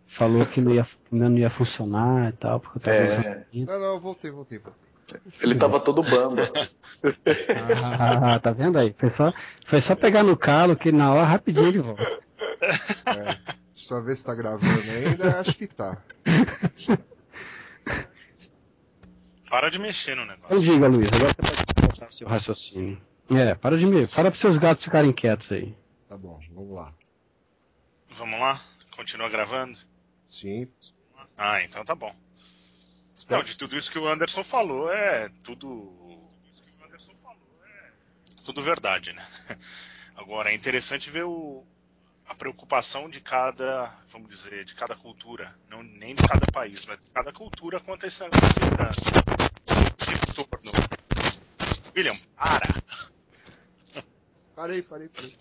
Falou 0.07 0.45
que 0.45 0.61
não 0.61 0.73
ia, 0.73 0.87
não 1.11 1.39
ia 1.39 1.49
funcionar 1.51 2.29
e 2.31 2.33
tal, 2.33 2.61
porque 2.61 2.79
eu 2.79 2.83
tava 2.83 2.97
É. 2.97 3.47
usando. 3.55 3.67
Não, 3.67 3.81
não, 3.81 4.01
voltei, 4.01 4.31
voltei, 4.31 4.59
voltei. 4.59 4.94
Ele 5.41 5.55
tava 5.55 5.81
todo 5.81 6.03
bando. 6.03 6.43
Ah, 7.83 8.39
tá 8.39 8.53
vendo 8.53 8.79
aí? 8.79 8.95
Foi 8.97 9.11
só, 9.11 9.33
foi 9.67 9.81
só 9.81 9.95
pegar 9.95 10.23
no 10.23 10.37
calo 10.37 10.77
que 10.77 10.91
na 10.91 11.13
hora 11.13 11.25
rapidinho 11.25 11.69
ele 11.69 11.79
volta. 11.81 12.21
É, 12.63 13.55
só 13.75 14.01
ver 14.01 14.17
se 14.17 14.25
tá 14.25 14.35
gravando 14.35 14.91
ainda, 14.91 15.41
acho 15.41 15.55
que 15.55 15.67
tá. 15.67 15.99
Para 19.51 19.71
de 19.71 19.79
mexer 19.79 20.17
no 20.17 20.25
negócio. 20.25 20.47
Então 20.47 20.61
diga, 20.61 20.89
Luiz, 20.89 21.09
agora 21.15 21.29
você 21.29 21.43
pode 21.43 21.75
começar 21.81 22.09
o 22.09 22.13
seu 22.13 22.29
raciocínio. 22.29 23.01
É, 23.31 23.55
para 23.55 23.79
de 23.79 23.87
me. 23.87 24.07
Para 24.07 24.31
pros 24.31 24.41
seus 24.41 24.59
gatos 24.59 24.85
ficarem 24.85 25.13
quietos 25.13 25.53
aí. 25.53 25.77
Tá 26.09 26.17
bom, 26.17 26.39
vamos 26.53 26.75
lá. 26.75 26.93
Vamos 28.11 28.39
lá? 28.41 28.61
Continua 28.97 29.29
gravando? 29.29 29.79
Sim. 30.29 30.69
Ah, 31.37 31.63
então 31.63 31.85
tá 31.85 31.95
bom. 31.95 32.15
Não, 33.29 33.43
de 33.43 33.57
tudo 33.57 33.77
isso 33.77 33.91
que 33.91 33.99
o 33.99 34.09
Anderson 34.09 34.43
falou 34.43 34.93
é 34.93 35.31
tudo. 35.43 35.93
Tudo 38.45 38.63
verdade, 38.63 39.13
né? 39.13 39.27
Agora 40.17 40.51
é 40.51 40.55
interessante 40.55 41.11
ver 41.11 41.25
o, 41.25 41.65
a 42.27 42.35
preocupação 42.35 43.09
de 43.09 43.21
cada, 43.21 43.87
vamos 44.11 44.29
dizer, 44.29 44.65
de 44.65 44.75
cada 44.75 44.95
cultura, 44.95 45.55
não 45.69 45.83
nem 45.83 46.15
de 46.15 46.27
cada 46.27 46.47
país, 46.53 46.85
mas 46.87 46.99
de 46.99 47.11
cada 47.11 47.33
cultura 47.33 47.81
quanto 47.81 48.05
a 48.05 48.07
essa 48.07 48.29
segurança. 48.53 49.01
Retorno. 50.27 50.73
William, 51.97 52.17
para! 52.37 52.83
Parei, 54.55 54.83
parei, 54.83 55.09
parei. 55.09 55.35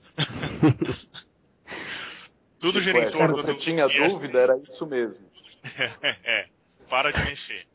Tudo 2.59 2.79
gira 2.79 2.99
em 2.99 3.11
se 3.11 3.17
torno 3.17 3.35
você 3.35 3.53
do 3.53 3.59
tinha 3.59 3.83
é 3.83 3.87
dúvida, 3.87 4.39
era 4.39 4.57
isso 4.57 4.85
mesmo. 4.87 5.29
é, 6.23 6.47
para 6.89 7.11
de 7.11 7.19
mexer. 7.23 7.67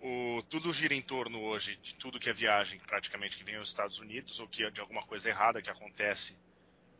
O, 0.00 0.42
tudo 0.48 0.72
gira 0.72 0.94
em 0.94 1.02
torno 1.02 1.40
hoje 1.40 1.76
de 1.76 1.94
tudo 1.94 2.20
que 2.20 2.30
é 2.30 2.32
viagem, 2.32 2.78
praticamente, 2.80 3.36
que 3.36 3.44
vem 3.44 3.56
aos 3.56 3.68
Estados 3.68 3.98
Unidos, 3.98 4.38
ou 4.38 4.46
que 4.46 4.62
é 4.62 4.70
de 4.70 4.80
alguma 4.80 5.02
coisa 5.02 5.28
errada 5.28 5.60
que 5.60 5.70
acontece 5.70 6.36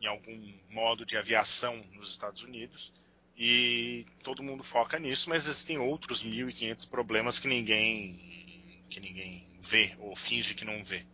em 0.01 0.05
algum 0.05 0.53
modo 0.69 1.05
de 1.05 1.17
aviação 1.17 1.81
nos 1.93 2.11
Estados 2.11 2.43
Unidos. 2.43 2.93
E 3.37 4.05
todo 4.21 4.43
mundo 4.43 4.63
foca 4.63 4.99
nisso, 4.99 5.29
mas 5.29 5.47
existem 5.47 5.77
outros 5.77 6.23
1.500 6.23 6.89
problemas 6.89 7.39
que 7.39 7.47
ninguém, 7.47 8.83
que 8.89 8.99
ninguém 8.99 9.47
vê 9.61 9.95
ou 9.99 10.15
finge 10.15 10.53
que 10.53 10.65
não 10.65 10.83
vê. 10.83 11.05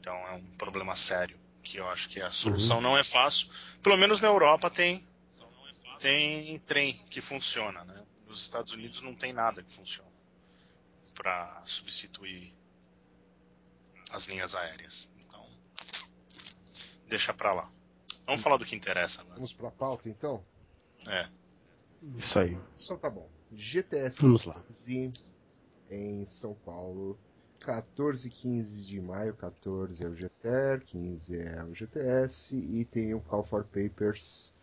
Então 0.00 0.16
é 0.26 0.32
um 0.32 0.44
problema 0.58 0.96
sério, 0.96 1.38
que 1.62 1.76
eu 1.76 1.88
acho 1.88 2.08
que 2.08 2.20
a 2.20 2.30
solução 2.30 2.80
não 2.80 2.98
é 2.98 3.04
fácil. 3.04 3.48
Pelo 3.82 3.96
menos 3.96 4.20
na 4.20 4.28
Europa 4.28 4.68
tem, 4.68 5.06
tem 6.04 6.58
trem 6.58 7.02
que 7.08 7.22
funciona, 7.22 7.82
né? 7.82 8.04
Nos 8.28 8.42
Estados 8.42 8.74
Unidos 8.74 9.00
não 9.00 9.14
tem 9.14 9.32
nada 9.32 9.62
que 9.62 9.72
funciona 9.72 10.10
para 11.14 11.62
substituir 11.64 12.54
as 14.10 14.26
linhas 14.26 14.54
aéreas. 14.54 15.08
Então, 15.16 15.48
deixa 17.08 17.32
pra 17.32 17.54
lá. 17.54 17.70
Vamos 18.26 18.42
falar 18.42 18.58
do 18.58 18.66
que 18.66 18.76
interessa 18.76 19.22
agora. 19.22 19.36
Vamos 19.36 19.54
pra 19.54 19.70
pauta 19.70 20.10
então? 20.10 20.44
É. 21.06 21.26
Isso 22.18 22.38
aí. 22.38 22.58
Então 22.74 22.98
tá 22.98 23.08
bom. 23.08 23.30
GTS 23.50 24.20
Vamos 24.20 24.44
lá. 24.44 24.62
15 24.62 25.10
em 25.90 26.26
São 26.26 26.54
Paulo. 26.54 27.18
14 27.60 28.28
e 28.28 28.30
15 28.30 28.84
de 28.84 29.00
maio, 29.00 29.32
14 29.36 30.04
é 30.04 30.06
o 30.06 30.14
GTR, 30.14 30.84
15 30.84 31.38
é 31.38 31.64
o 31.64 31.74
GTS 31.74 32.54
e 32.54 32.84
tem 32.84 33.14
o 33.14 33.22
Call 33.22 33.42
for 33.42 33.64
Papers. 33.64 34.54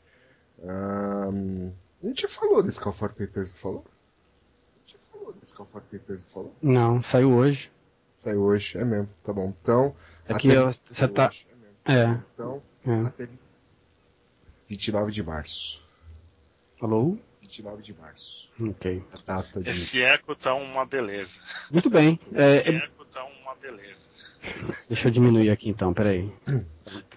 Ahn, 0.63 1.71
a 2.03 2.07
gente 2.07 2.21
já 2.23 2.27
falou 2.29 2.61
desse 2.63 2.79
Call 2.79 2.93
for 2.93 3.09
Papers, 3.13 3.51
falou? 3.53 3.83
A 4.75 4.79
gente 4.79 4.93
já 4.93 4.99
falou 5.11 5.33
desse 5.33 5.53
Call 5.53 5.65
for 5.71 5.81
Papers, 5.81 6.23
falou? 6.33 6.55
Não, 6.61 7.01
saiu 7.01 7.31
hoje. 7.33 7.71
Saiu 8.19 8.41
hoje, 8.43 8.77
é 8.77 8.83
mesmo, 8.85 9.09
tá 9.23 9.33
bom. 9.33 9.53
Então. 9.61 9.95
Aqui 10.29 10.47
até 10.49 10.57
eu- 10.57 10.71
você 10.91 11.07
tá. 11.07 11.29
hoje, 11.29 11.47
é 11.51 11.55
mesmo. 11.55 12.11
É. 12.13 12.21
Então, 12.33 12.61
é. 12.85 13.07
até 13.07 13.27
29 14.69 15.11
de 15.11 15.23
março. 15.23 15.81
Falou? 16.79 17.17
29 17.41 17.81
de 17.83 17.93
março. 17.93 18.49
Ok. 18.59 19.03
A 19.11 19.17
data 19.25 19.61
de. 19.61 19.69
Esse 19.69 20.01
eco 20.01 20.35
tá 20.35 20.53
uma 20.53 20.85
beleza. 20.85 21.39
Muito 21.71 21.89
bem. 21.89 22.19
É, 22.33 22.57
Esse 22.57 22.69
é- 22.69 22.75
eco 22.77 23.03
tá 23.05 23.23
uma 23.25 23.55
beleza. 23.55 24.09
deixa 24.87 25.07
eu 25.07 25.11
diminuir 25.11 25.49
aqui 25.49 25.69
então, 25.69 25.93
peraí. 25.93 26.31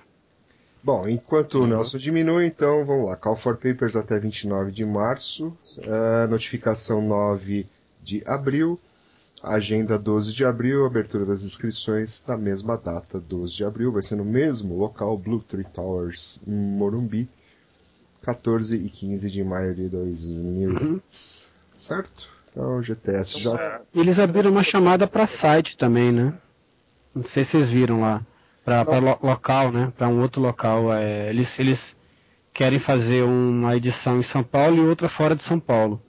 Bom, 0.85 1.09
enquanto 1.09 1.63
o 1.63 1.67
Nelson 1.67 1.97
diminui, 1.97 2.45
então 2.45 2.85
vamos 2.85 3.07
lá. 3.09 3.17
Call 3.17 3.37
for 3.37 3.57
Papers 3.57 3.97
até 3.97 4.19
29 4.19 4.71
de 4.71 4.85
março, 4.85 5.57
eh, 5.79 6.27
notificação 6.27 7.01
9 7.01 7.67
de 8.03 8.23
abril, 8.27 8.79
agenda 9.43 9.99
12 9.99 10.35
de 10.35 10.45
abril, 10.45 10.85
abertura 10.85 11.25
das 11.25 11.43
inscrições 11.43 12.23
na 12.29 12.37
mesma 12.37 12.77
data, 12.77 13.19
12 13.19 13.55
de 13.55 13.65
abril, 13.65 13.93
vai 13.93 14.03
ser 14.03 14.17
no 14.17 14.27
mesmo 14.27 14.77
local, 14.77 15.17
Blue 15.17 15.41
Tree 15.41 15.65
Towers, 15.65 16.39
em 16.47 16.53
Morumbi, 16.53 17.31
14 18.21 18.77
e 18.77 18.91
15 18.91 19.31
de 19.31 19.43
maio 19.43 19.75
de 19.75 19.89
2010. 19.89 21.47
Certo? 21.75 22.29
Então, 22.53 22.83
GTS 22.83 23.41
já. 23.41 23.81
E 23.95 24.01
Eles 24.01 24.19
abriram 24.19 24.51
uma 24.51 24.63
chamada 24.63 25.07
para 25.07 25.27
site 25.27 25.79
também, 25.79 26.13
né? 26.13 26.35
Não 27.15 27.23
sei 27.23 27.43
se 27.43 27.53
vocês 27.53 27.71
viram 27.71 28.03
lá. 28.03 28.21
Para 28.65 28.99
lo 28.99 29.19
local, 29.23 29.71
né? 29.71 29.93
Para 29.97 30.09
um 30.09 30.21
outro 30.21 30.41
local. 30.41 30.93
É, 30.93 31.29
eles, 31.29 31.59
eles 31.59 31.97
querem 32.53 32.79
fazer 32.79 33.23
uma 33.25 33.77
edição 33.77 34.19
em 34.19 34.23
São 34.23 34.43
Paulo 34.43 34.77
e 34.77 34.81
outra 34.81 35.09
fora 35.09 35.35
de 35.35 35.43
São 35.43 35.61
Paulo. 35.61 36.01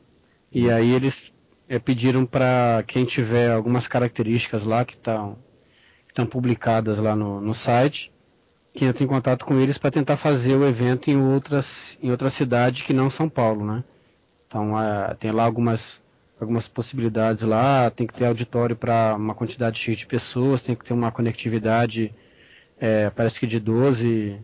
E 0.51 0.71
aí 0.71 0.93
eles 0.93 1.33
é, 1.67 1.79
pediram 1.79 2.25
para 2.25 2.83
quem 2.87 3.03
tiver 3.03 3.51
algumas 3.51 3.87
características 3.87 4.63
lá 4.63 4.85
que 4.85 4.93
estão 4.93 5.37
estão 6.07 6.25
publicadas 6.25 6.97
lá 6.97 7.13
no, 7.13 7.41
no 7.41 7.53
site, 7.53 8.09
que 8.73 8.85
entre 8.85 9.03
em 9.03 9.07
contato 9.07 9.45
com 9.45 9.59
eles 9.59 9.77
para 9.77 9.91
tentar 9.91 10.15
fazer 10.15 10.55
o 10.55 10.65
evento 10.65 11.09
em 11.09 11.17
outras 11.21 11.97
em 12.01 12.09
outra 12.09 12.29
cidade 12.29 12.85
que 12.85 12.93
não 12.93 13.09
São 13.09 13.27
Paulo, 13.27 13.65
né? 13.65 13.83
Então 14.47 14.79
é, 14.81 15.13
tem 15.15 15.31
lá 15.31 15.43
algumas 15.43 16.01
algumas 16.39 16.67
possibilidades 16.67 17.43
lá, 17.43 17.89
tem 17.89 18.07
que 18.07 18.13
ter 18.13 18.25
auditório 18.25 18.75
para 18.75 19.15
uma 19.15 19.35
quantidade 19.35 19.79
X 19.79 19.97
de 19.97 20.05
pessoas, 20.05 20.61
tem 20.61 20.75
que 20.75 20.85
ter 20.85 20.93
uma 20.93 21.11
conectividade, 21.11 22.13
é, 22.77 23.09
parece 23.09 23.39
que 23.39 23.47
de 23.47 23.59
12 23.59 24.39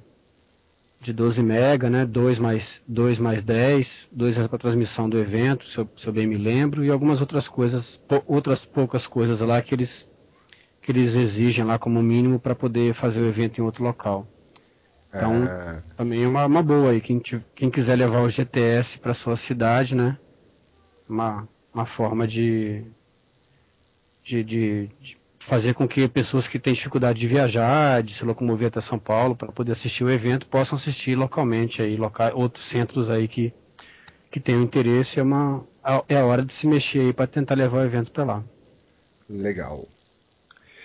de 1.00 1.12
12 1.14 1.42
mega, 1.42 1.90
né? 1.90 2.06
2 2.06 2.38
mais 2.38 2.84
2 2.88 3.18
mais 3.18 3.42
10, 3.44 4.08
2 4.12 4.38
é 4.38 4.48
para 4.48 4.60
transmissão 4.60 5.10
do 5.10 5.18
evento, 5.18 5.66
se 5.66 5.80
eu, 5.80 5.90
se 5.98 6.08
eu 6.08 6.14
bem 6.14 6.28
me 6.28 6.38
lembro, 6.38 6.84
e 6.86 6.92
algumas 6.92 7.20
outras 7.22 7.48
coisas, 7.48 7.98
pou- 8.08 8.24
outras 8.28 8.66
poucas 8.66 9.08
coisas 9.08 9.42
lá 9.42 9.62
que 9.62 9.74
eles 9.74 10.08
que 10.82 10.92
eles 10.92 11.16
exigem 11.16 11.64
lá 11.64 11.78
como 11.78 12.02
mínimo 12.02 12.40
para 12.40 12.56
poder 12.56 12.94
fazer 12.94 13.22
o 13.22 13.26
evento 13.28 13.60
em 13.60 13.64
outro 13.64 13.84
local. 13.84 14.28
Então, 15.10 15.44
eh, 15.44 15.82
também 15.96 16.24
é 16.24 16.28
uma, 16.28 16.46
uma 16.46 16.64
boa 16.64 16.92
aí. 16.92 17.02
Quem, 17.02 17.20
quem 17.56 17.70
quiser 17.70 17.96
levar 17.98 18.22
o 18.22 18.30
GTS 18.30 18.98
para 18.98 19.14
sua 19.14 19.36
cidade, 19.36 19.96
né? 19.96 20.18
Uma, 21.08 21.48
uma 21.74 21.86
forma 21.86 22.28
de, 22.28 22.84
de, 24.24 24.44
de, 24.44 24.90
de 25.00 25.18
fazer 25.48 25.74
com 25.74 25.88
que 25.88 26.08
pessoas 26.08 26.48
que 26.48 26.60
têm 26.60 26.74
dificuldade 26.74 27.20
de 27.20 27.28
viajar, 27.28 28.04
de 28.04 28.14
se 28.14 28.26
locomover 28.26 28.68
até 28.70 28.82
São 28.82 29.00
Paulo 29.00 29.36
para 29.36 29.52
poder 29.52 29.74
assistir 29.74 30.04
o 30.04 30.10
evento, 30.10 30.48
possam 30.48 30.78
assistir 30.78 31.16
localmente 31.16 31.82
aí, 31.82 31.98
loca, 31.98 32.34
outros 32.36 32.66
centros 32.66 33.10
aí 33.10 33.28
que, 33.28 33.54
que 34.32 34.40
tenham 34.40 34.62
interesse. 34.64 35.20
É, 35.20 35.24
uma, 35.24 35.66
é 36.10 36.18
a 36.18 36.26
hora 36.26 36.46
de 36.46 36.54
se 36.54 36.68
mexer 36.68 37.00
aí 37.02 37.14
para 37.14 37.28
tentar 37.28 37.56
levar 37.56 37.80
o 37.80 37.86
evento 37.86 38.12
para 38.12 38.26
lá. 38.26 38.44
legal. 39.30 39.88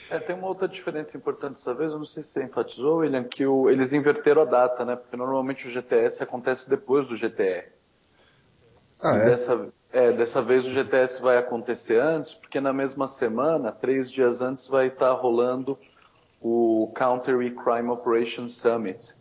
É, 0.08 0.20
tem 0.20 0.36
uma 0.36 0.46
outra 0.46 0.68
diferença 0.68 1.16
importante 1.16 1.54
dessa 1.54 1.74
vez, 1.74 1.90
eu 1.92 1.98
não 1.98 2.04
sei 2.06 2.22
se 2.22 2.30
você 2.30 2.44
enfatizou, 2.44 2.98
William, 2.98 3.24
que 3.24 3.44
o- 3.46 3.68
eles 3.68 3.92
inverteram 3.92 4.42
a 4.42 4.44
data, 4.44 4.84
né? 4.84 4.94
Porque 4.96 5.16
normalmente 5.16 5.66
o 5.66 5.70
GTS 5.70 6.22
acontece 6.22 6.70
depois 6.70 7.08
do 7.08 7.16
GTR. 7.16 7.72
Ah, 9.00 9.16
E 9.16 9.18
é? 9.18 9.22
Dessa, 9.22 9.72
é, 9.96 10.12
dessa 10.12 10.42
vez 10.42 10.66
o 10.66 10.70
GTS 10.70 11.22
vai 11.22 11.38
acontecer 11.38 11.98
antes, 12.00 12.34
porque 12.34 12.60
na 12.60 12.72
mesma 12.72 13.08
semana, 13.08 13.72
três 13.72 14.10
dias 14.10 14.42
antes, 14.42 14.68
vai 14.68 14.88
estar 14.88 15.12
rolando 15.12 15.78
o 16.40 16.92
Counter 16.94 17.38
Crime 17.54 17.88
Operations 17.88 18.54
Summit, 18.54 19.14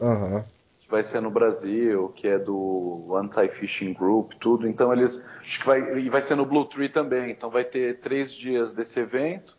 Aham. 0.00 0.44
que 0.80 0.88
vai 0.88 1.02
ser 1.02 1.20
no 1.20 1.30
Brasil, 1.32 2.10
que 2.14 2.28
é 2.28 2.38
do 2.38 3.12
Anti-Phishing 3.16 3.92
Group, 3.92 4.34
tudo. 4.38 4.68
Então 4.68 4.92
eles. 4.92 5.24
Acho 5.40 5.60
que 5.60 5.66
vai. 5.66 5.98
E 5.98 6.08
vai 6.08 6.22
ser 6.22 6.36
no 6.36 6.46
Blue 6.46 6.64
Tree 6.64 6.88
também. 6.88 7.32
Então 7.32 7.50
vai 7.50 7.64
ter 7.64 7.98
três 7.98 8.32
dias 8.32 8.72
desse 8.72 9.00
evento. 9.00 9.58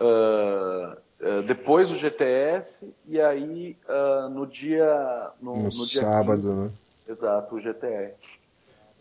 ah, 0.00 0.96
ah, 1.22 1.42
depois 1.46 1.88
do 1.90 1.96
GTS 1.96 2.92
e 3.06 3.20
aí 3.20 3.76
ah, 3.88 4.28
no 4.30 4.46
dia 4.46 5.32
no, 5.40 5.56
No, 5.56 5.62
no 5.70 5.86
dia 5.86 6.02
sábado, 6.02 6.42
15, 6.42 6.54
né? 6.54 6.70
exato 7.08 7.54
o 7.54 7.60
GTR 7.60 8.14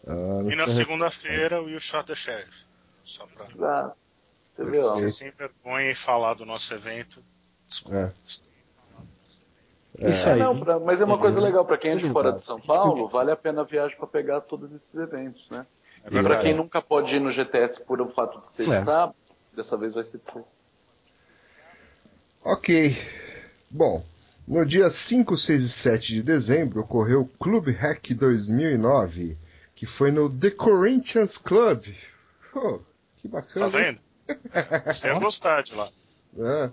Não 0.06 0.52
E 0.52 0.56
na 0.56 0.68
segunda-feira 0.68 1.62
o 1.62 1.70
You 1.70 1.80
Shot 1.80 2.06
the 2.06 2.16
Sheriff. 2.16 2.66
Só 3.04 3.26
pra 3.28 3.46
Exato. 3.52 3.98
Você 4.54 4.66
vê, 4.66 4.80
ó. 4.80 4.96
ser 4.96 5.10
sem 5.12 5.32
vergonha 5.32 5.92
e 5.92 5.96
falar 5.96 6.34
do 6.36 6.46
nosso 6.46 6.74
evento. 6.74 7.22
Desculpa. 7.68 8.14
É. 10.00 10.10
Isso 10.12 10.28
É, 10.28 10.34
aí. 10.34 10.40
não, 10.40 10.60
pra- 10.60 10.80
mas 10.80 11.02
é 11.02 11.06
uma 11.06 11.18
coisa 11.18 11.40
legal 11.42 11.66
para 11.66 11.78
quem 11.78 11.92
é 11.92 11.96
de 11.96 12.10
fora 12.10 12.32
de 12.32 12.42
São 12.42 12.60
Paulo, 12.60 13.08
vale 13.08 13.32
a 13.32 13.36
pena 13.36 13.62
a 13.62 13.64
viagem 13.64 13.98
para 13.98 14.08
pegar 14.08 14.42
todos 14.42 14.72
esses 14.74 14.94
eventos, 14.96 15.50
né? 15.50 15.66
É 16.04 16.08
E 16.16 16.22
para 16.24 16.38
quem 16.38 16.54
nunca 16.54 16.82
pode 16.82 17.16
ir 17.16 17.20
no 17.20 17.32
GTS 17.32 17.84
por 17.86 18.02
o 18.02 18.10
fato 18.10 18.40
de 18.42 18.48
ser 18.50 18.70
É. 18.70 18.82
sábado, 18.82 19.16
dessa 19.56 19.78
vez 19.78 19.94
vai 19.94 20.04
ser 20.04 20.20
de 20.20 20.28
sexta. 20.32 20.58
Ok. 22.44 22.96
Bom, 23.70 24.04
no 24.48 24.66
dia 24.66 24.90
5, 24.90 25.38
6 25.38 25.64
e 25.64 25.70
7 25.70 26.14
de 26.14 26.22
dezembro 26.24 26.82
ocorreu 26.82 27.22
o 27.22 27.28
Clube 27.40 27.72
Hack 27.72 28.14
2009, 28.14 29.38
que 29.76 29.86
foi 29.86 30.12
no 30.12 30.30
The 30.30 30.52
Corinthians 30.52 31.38
Club. 31.38 31.86
Oh, 32.56 32.80
que 33.18 33.28
Tá 33.30 33.42
bacana. 33.42 33.66
hein? 33.66 33.72
vendo? 33.72 34.00
Você 34.94 35.08
ia 35.08 35.20
gostar 35.20 35.62
de 35.62 35.76
lá. 35.76 35.90
É. 36.40 36.72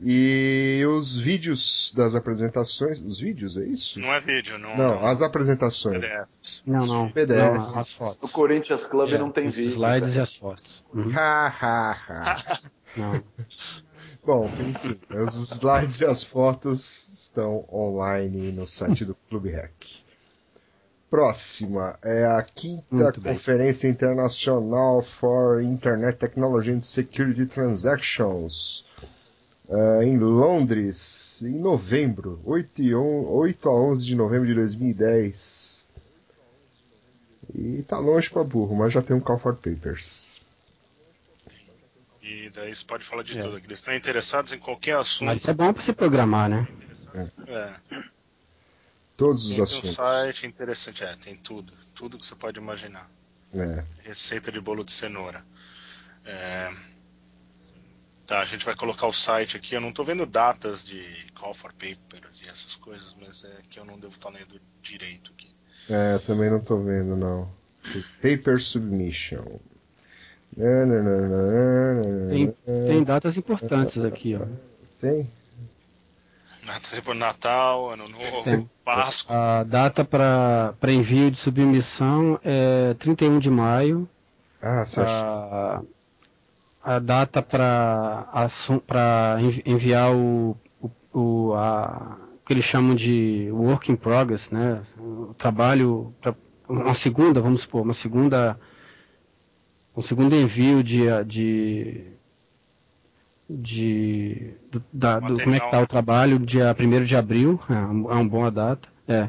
E 0.00 0.84
os 0.86 1.18
vídeos 1.18 1.92
das 1.94 2.14
apresentações. 2.14 3.00
Os 3.00 3.18
vídeos, 3.20 3.56
é 3.56 3.64
isso? 3.64 3.98
Não 3.98 4.12
é 4.14 4.20
vídeo, 4.20 4.56
não. 4.58 4.76
Não, 4.76 5.04
as 5.04 5.22
apresentações. 5.22 6.00
PDFs. 6.00 6.62
Não, 6.64 6.86
não. 6.86 7.10
PDF. 7.10 7.36
não 7.36 7.76
as 7.78 7.92
fotos. 7.94 8.20
No 8.20 8.28
Corinthians 8.28 8.86
Club 8.86 9.12
É, 9.12 9.18
não 9.18 9.30
tem 9.32 9.48
os 9.48 9.56
vídeo. 9.56 9.70
slides 9.72 10.10
né? 10.10 10.16
e 10.16 10.20
as 10.20 10.34
fotos. 10.36 10.84
Uhum. 10.94 11.10
Ha, 11.16 11.46
ha, 11.48 11.90
ha. 12.08 12.60
Não. 12.96 13.22
Bom, 14.24 14.46
enfim, 14.46 14.98
os 15.20 15.52
slides 15.52 16.00
e 16.00 16.06
as 16.06 16.22
fotos 16.22 17.08
estão 17.12 17.64
online 17.72 18.50
no 18.50 18.66
site 18.66 19.04
do 19.04 19.14
Clube 19.28 19.50
Hack. 19.50 19.72
Próxima 21.10 21.98
é 22.04 22.26
a 22.26 22.42
quinta 22.42 22.84
Muito 22.90 23.20
bem. 23.20 23.32
Conferência 23.32 23.88
Internacional 23.88 25.00
for 25.00 25.62
Internet 25.62 26.18
Technology 26.18 26.70
and 26.72 26.80
Security 26.80 27.46
Transactions, 27.46 28.84
eh, 29.70 30.04
em 30.04 30.18
Londres, 30.18 31.40
em 31.42 31.58
novembro, 31.58 32.38
8, 32.44 32.82
e 32.82 32.94
on- 32.94 33.24
8 33.26 33.68
a 33.70 33.72
11 33.72 34.04
de 34.04 34.14
novembro 34.14 34.46
de 34.46 34.54
2010. 34.54 35.84
E 37.54 37.82
tá 37.88 37.98
longe 37.98 38.28
pra 38.28 38.44
burro, 38.44 38.76
mas 38.76 38.92
já 38.92 39.00
tem 39.00 39.16
um 39.16 39.20
Call 39.20 39.38
for 39.38 39.56
Papers. 39.56 40.42
E 42.22 42.50
daí 42.50 42.74
você 42.74 42.84
pode 42.84 43.04
falar 43.04 43.22
de 43.22 43.38
É. 43.38 43.42
tudo. 43.42 43.56
Eles 43.56 43.78
estão 43.78 43.94
interessados 43.96 44.52
em 44.52 44.58
qualquer 44.58 44.96
assunto. 44.96 45.24
Mas 45.28 45.38
isso 45.40 45.50
é 45.50 45.54
bom 45.54 45.72
pra 45.72 45.82
você 45.82 45.94
programar, 45.94 46.50
né? 46.50 46.68
É. 47.46 47.74
Todos 49.18 49.44
os 49.44 49.50
Tem 49.50 49.60
um 49.60 49.64
assuntos. 49.64 49.90
site 49.90 50.46
interessante, 50.46 51.04
é, 51.04 51.14
tem 51.16 51.36
tudo. 51.36 51.72
Tudo 51.94 52.16
que 52.16 52.24
você 52.24 52.34
pode 52.34 52.58
imaginar. 52.58 53.10
É. 53.52 53.84
Receita 54.02 54.50
de 54.50 54.60
bolo 54.60 54.82
de 54.84 54.92
cenoura. 54.92 55.44
É, 56.24 56.72
Tá, 58.28 58.42
a 58.42 58.44
gente 58.44 58.62
vai 58.62 58.76
colocar 58.76 59.06
o 59.06 59.12
site 59.12 59.56
aqui. 59.56 59.74
Eu 59.74 59.80
não 59.80 59.88
estou 59.88 60.04
vendo 60.04 60.26
datas 60.26 60.84
de 60.84 61.02
call 61.34 61.54
for 61.54 61.72
papers 61.72 62.42
e 62.44 62.48
essas 62.48 62.74
coisas, 62.74 63.16
mas 63.18 63.42
é 63.42 63.62
que 63.70 63.80
eu 63.80 63.86
não 63.86 63.98
devo 63.98 64.12
estar 64.12 64.28
lendo 64.28 64.60
direito 64.82 65.32
aqui. 65.34 65.48
É, 65.88 66.16
eu 66.16 66.20
também 66.20 66.50
não 66.50 66.60
tô 66.60 66.76
vendo, 66.76 67.16
não. 67.16 67.50
Paper 68.20 68.60
Submission. 68.60 69.58
Não, 70.54 70.86
não, 70.86 71.02
não, 71.02 71.20
não, 71.20 72.04
não, 72.04 72.04
não, 72.04 72.28
Tem, 72.28 72.46
não. 72.66 72.86
tem 72.86 73.02
datas 73.02 73.38
importantes 73.38 74.04
aqui, 74.04 74.36
ó. 74.36 74.46
Tem? 75.00 75.26
Tipo 76.94 77.14
Natal, 77.14 77.90
Ano 77.90 78.08
Novo, 78.08 78.42
Tem. 78.44 78.68
Páscoa. 78.84 79.60
A 79.60 79.62
data 79.64 80.04
para 80.04 80.74
envio 80.88 81.30
de 81.30 81.38
submissão 81.38 82.38
é 82.42 82.94
31 82.94 83.38
de 83.38 83.50
maio. 83.50 84.08
Ah, 84.62 84.84
você 84.84 85.00
acha? 85.00 85.12
A, 85.12 85.82
a 86.96 86.98
data 86.98 87.42
para 87.42 89.38
enviar 89.64 90.14
o, 90.14 90.56
o, 90.80 90.90
o, 91.12 91.54
a, 91.54 92.16
o 92.34 92.46
que 92.46 92.52
eles 92.52 92.64
chamam 92.64 92.94
de 92.94 93.48
work 93.52 93.92
in 93.92 93.96
progress, 93.96 94.50
né? 94.50 94.82
O 94.98 95.34
trabalho, 95.34 96.14
pra, 96.20 96.34
uma 96.68 96.94
segunda, 96.94 97.40
vamos 97.40 97.62
supor, 97.62 97.82
uma 97.82 97.94
segunda, 97.94 98.58
um 99.96 100.02
segundo 100.02 100.34
envio 100.34 100.82
de, 100.82 101.06
de, 101.24 102.17
de 103.48 104.52
do, 104.70 104.82
da, 104.92 105.18
do, 105.20 105.40
como 105.40 105.54
é 105.54 105.58
que 105.60 105.64
está 105.66 105.80
o 105.80 105.86
trabalho, 105.86 106.38
dia 106.38 106.74
1 106.78 107.04
de 107.04 107.16
abril, 107.16 107.58
é, 107.68 107.74
um- 107.74 108.10
é 108.10 108.14
uma 108.14 108.28
boa 108.28 108.50
data. 108.50 108.88
É. 109.06 109.28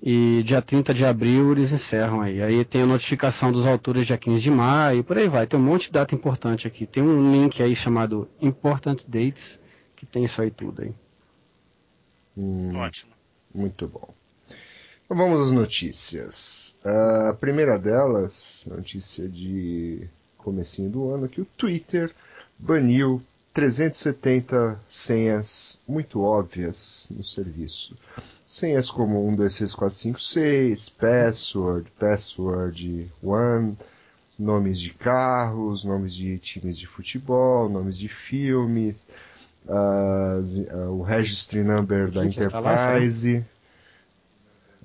E 0.00 0.42
dia 0.44 0.62
30 0.62 0.94
de 0.94 1.04
abril 1.04 1.52
eles 1.52 1.72
encerram 1.72 2.20
aí. 2.20 2.40
Aí 2.42 2.64
tem 2.64 2.82
a 2.82 2.86
notificação 2.86 3.50
dos 3.50 3.66
autores 3.66 4.06
dia 4.06 4.16
15 4.16 4.40
de 4.40 4.50
maio, 4.50 5.02
por 5.02 5.18
aí 5.18 5.28
vai. 5.28 5.46
Tem 5.46 5.58
um 5.58 5.62
monte 5.62 5.86
de 5.86 5.92
data 5.92 6.14
importante 6.14 6.66
aqui. 6.68 6.86
Tem 6.86 7.02
um 7.02 7.32
link 7.32 7.60
aí 7.62 7.74
chamado 7.74 8.28
Important 8.40 9.02
Dates, 9.08 9.58
que 9.96 10.06
tem 10.06 10.24
isso 10.24 10.40
aí 10.40 10.50
tudo 10.52 10.82
aí. 10.82 10.92
Hum, 12.36 12.76
Ótimo. 12.76 13.12
muito 13.54 13.88
bom. 13.88 14.08
Então 15.04 15.16
vamos 15.16 15.40
às 15.40 15.50
notícias. 15.50 16.78
A 16.84 17.34
primeira 17.34 17.76
delas, 17.78 18.66
notícia 18.70 19.28
de 19.28 20.06
comecinho 20.36 20.90
do 20.90 21.10
ano, 21.12 21.28
que 21.28 21.40
o 21.40 21.44
Twitter 21.56 22.14
baniu 22.58 23.22
370 23.54 24.78
senhas 24.86 25.80
muito 25.88 26.22
óbvias 26.22 27.08
no 27.10 27.24
serviço. 27.24 27.96
Senhas 28.46 28.88
como 28.90 29.26
1, 29.28 29.34
2, 29.36 29.56
3, 29.56 29.74
4, 29.74 29.96
5, 29.98 30.20
6, 30.20 30.88
password, 30.90 31.90
password 31.98 33.10
one, 33.22 33.76
nomes 34.38 34.80
de 34.80 34.90
carros, 34.94 35.84
nomes 35.84 36.14
de 36.14 36.38
times 36.38 36.78
de 36.78 36.86
futebol, 36.86 37.68
nomes 37.68 37.98
de 37.98 38.08
filmes, 38.08 39.04
as- 39.66 40.58
ah, 40.70 40.90
o 40.90 41.02
registry 41.02 41.62
number 41.62 42.10
da 42.10 42.22
Gente, 42.22 42.38
lá, 42.40 42.46
Enterprise, 42.96 43.44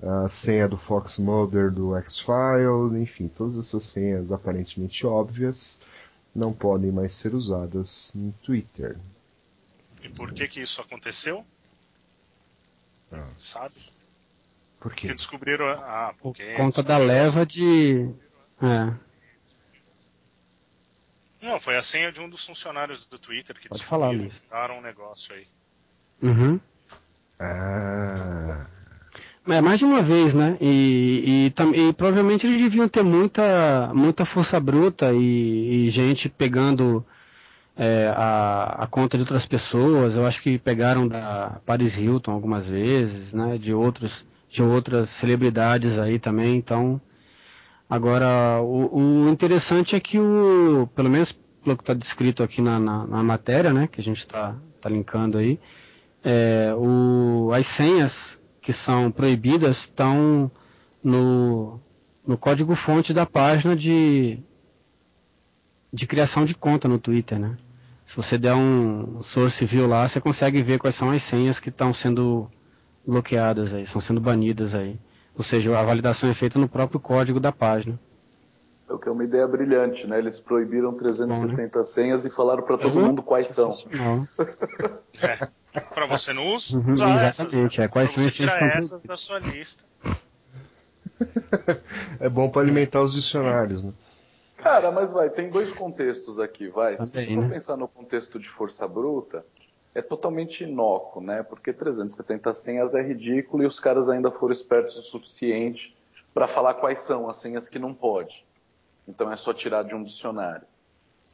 a 0.01 0.27
senha 0.27 0.67
do 0.67 0.77
Fox 0.77 1.17
Mulder 1.19 1.71
do 1.71 1.95
X-Files, 1.95 2.93
enfim, 3.01 3.27
todas 3.29 3.55
essas 3.57 3.83
senhas 3.83 4.31
aparentemente 4.31 5.05
óbvias 5.07 5.79
não 6.35 6.53
podem 6.53 6.91
mais 6.91 7.13
ser 7.13 7.33
usadas 7.35 8.11
no 8.15 8.31
Twitter. 8.33 8.97
E 10.01 10.09
por 10.09 10.33
que 10.33 10.47
que 10.47 10.61
isso 10.61 10.81
aconteceu? 10.81 11.45
Ah. 13.11 13.27
Sabe? 13.37 13.75
Por 14.79 14.89
Porque 14.89 15.07
quê? 15.07 15.13
descobriram. 15.13 15.67
Ah, 15.67 16.13
Por 16.17 16.33
porque 16.33 16.53
conta 16.55 16.83
da 16.83 16.97
leva 16.97 17.45
de. 17.45 18.09
É, 18.61 18.93
Não, 21.41 21.59
foi 21.59 21.75
a 21.75 21.81
senha 21.81 22.11
de 22.11 22.21
um 22.21 22.29
dos 22.29 22.45
funcionários 22.45 23.05
do 23.05 23.19
Twitter 23.19 23.57
que 23.59 23.67
Pode 23.69 23.83
falar, 23.83 24.11
Luiz. 24.11 24.43
um 24.73 24.81
negócio 24.81 25.33
aí. 25.35 25.47
uhum. 26.21 26.59
Ah, 27.39 28.65
É, 29.45 29.59
mais 29.59 29.77
de 29.77 29.85
uma 29.85 30.01
vez, 30.01 30.33
né? 30.33 30.57
E, 30.61 31.51
e, 31.57 31.87
e 31.89 31.93
provavelmente 31.93 32.47
eles 32.47 32.61
deviam 32.61 32.87
ter 32.87 33.03
muita, 33.03 33.91
muita 33.93 34.23
força 34.25 34.57
bruta 34.57 35.11
e, 35.11 35.85
e 35.85 35.89
gente 35.89 36.29
pegando 36.29 37.05
é, 37.75 38.07
a, 38.15 38.83
a 38.83 38.87
conta 38.87 39.17
de 39.17 39.23
outras 39.23 39.45
pessoas. 39.45 40.15
Eu 40.15 40.25
acho 40.25 40.41
que 40.41 40.57
pegaram 40.57 41.07
da 41.07 41.59
Paris 41.65 41.97
Hilton 41.97 42.31
algumas 42.31 42.67
vezes, 42.67 43.33
né? 43.33 43.57
De 43.57 43.73
outros, 43.73 44.25
de 44.49 44.63
outras 44.63 45.09
celebridades 45.09 45.99
aí 45.99 46.19
também. 46.19 46.55
Então, 46.55 47.01
agora 47.89 48.61
o, 48.61 49.25
o 49.25 49.29
interessante 49.29 49.93
é 49.93 49.99
que 49.99 50.17
o, 50.19 50.87
pelo 50.95 51.09
menos 51.09 51.37
pelo 51.63 51.75
que 51.75 51.83
está 51.83 51.93
descrito 51.93 52.43
aqui 52.43 52.61
na, 52.61 52.79
na, 52.79 53.07
na 53.07 53.23
matéria, 53.23 53.73
né? 53.73 53.87
Que 53.91 53.99
a 53.99 54.03
gente 54.03 54.19
está 54.19 54.55
tá 54.79 54.89
linkando 54.89 55.37
aí, 55.37 55.59
é, 56.23 56.73
o, 56.77 57.51
as 57.53 57.67
senhas 57.67 58.41
que 58.63 58.71
são 58.71 59.11
proibidas 59.11 59.79
estão 59.79 60.49
no, 61.03 61.79
no 62.25 62.37
código-fonte 62.37 63.13
da 63.13 63.25
página 63.25 63.75
de, 63.75 64.39
de 65.91 66.07
criação 66.07 66.45
de 66.45 66.55
conta 66.55 66.87
no 66.87 66.97
Twitter, 66.97 67.37
né? 67.37 67.57
Se 68.05 68.15
você 68.15 68.37
der 68.37 68.55
um 68.55 69.21
source 69.21 69.65
view 69.65 69.85
lá, 69.85 70.07
você 70.07 70.21
consegue 70.21 70.63
ver 70.63 70.79
quais 70.79 70.95
são 70.95 71.11
as 71.11 71.21
senhas 71.21 71.59
que 71.59 71.69
estão 71.69 71.93
sendo 71.93 72.49
bloqueadas 73.05 73.73
aí, 73.73 73.83
estão 73.83 73.99
sendo 73.99 74.21
banidas 74.21 74.73
aí. 74.73 74.97
Ou 75.35 75.43
seja, 75.43 75.77
a 75.77 75.83
validação 75.83 76.29
é 76.29 76.33
feita 76.33 76.57
no 76.57 76.69
próprio 76.69 76.99
código 76.99 77.39
da 77.39 77.51
página. 77.51 77.99
É 78.89 78.93
o 78.93 78.99
que 78.99 79.09
é 79.09 79.11
uma 79.11 79.23
ideia 79.23 79.47
brilhante, 79.47 80.07
né? 80.07 80.19
Eles 80.19 80.39
proibiram 80.39 80.93
370 80.93 81.83
senhas 81.83 82.25
e 82.25 82.29
falaram 82.29 82.63
para 82.63 82.77
todo 82.77 82.99
mundo 82.99 83.21
quais 83.21 83.49
são. 83.49 83.71
É. 85.73 85.79
Pra 85.79 86.05
você 86.05 86.33
não 86.33 86.55
usar 86.55 86.77
Uhum, 86.77 86.93
essas. 86.93 87.39
exatamente, 87.39 87.81
é. 87.81 87.87
Quais 87.87 88.11
pra 88.11 88.21
são 88.21 88.23
você 88.23 88.29
as 88.29 88.35
senhas 88.35 88.51
que 88.53 88.57
tirar 88.57 88.79
estão 88.79 88.95
essas 88.95 89.03
da 89.03 89.17
sua 89.17 89.39
lista. 89.39 89.83
é 92.19 92.29
bom 92.29 92.49
para 92.49 92.61
alimentar 92.61 93.01
os 93.01 93.13
dicionários, 93.13 93.83
né? 93.83 93.93
Cara, 94.57 94.91
mas 94.91 95.11
vai, 95.11 95.29
tem 95.29 95.49
dois 95.49 95.71
contextos 95.71 96.39
aqui, 96.39 96.67
vai. 96.69 96.95
Se 96.95 97.09
você 97.09 97.27
for 97.27 97.43
né? 97.43 97.49
pensar 97.49 97.75
no 97.75 97.87
contexto 97.87 98.39
de 98.39 98.47
força 98.47 98.87
bruta, 98.87 99.45
é 99.93 100.01
totalmente 100.01 100.63
inócuo, 100.63 101.21
né? 101.21 101.43
Porque 101.43 101.73
370 101.73 102.53
senhas 102.53 102.95
é 102.95 103.01
ridículo 103.01 103.63
e 103.63 103.65
os 103.65 103.79
caras 103.79 104.09
ainda 104.09 104.31
foram 104.31 104.53
espertos 104.53 104.95
o 104.97 105.03
suficiente 105.03 105.93
para 106.33 106.47
falar 106.47 106.75
quais 106.75 106.99
são 106.99 107.29
as 107.29 107.37
senhas 107.37 107.67
que 107.67 107.77
não 107.77 107.93
pode. 107.93 108.45
Então 109.07 109.31
é 109.31 109.35
só 109.35 109.53
tirar 109.53 109.83
de 109.83 109.93
um 109.93 110.03
dicionário. 110.03 110.65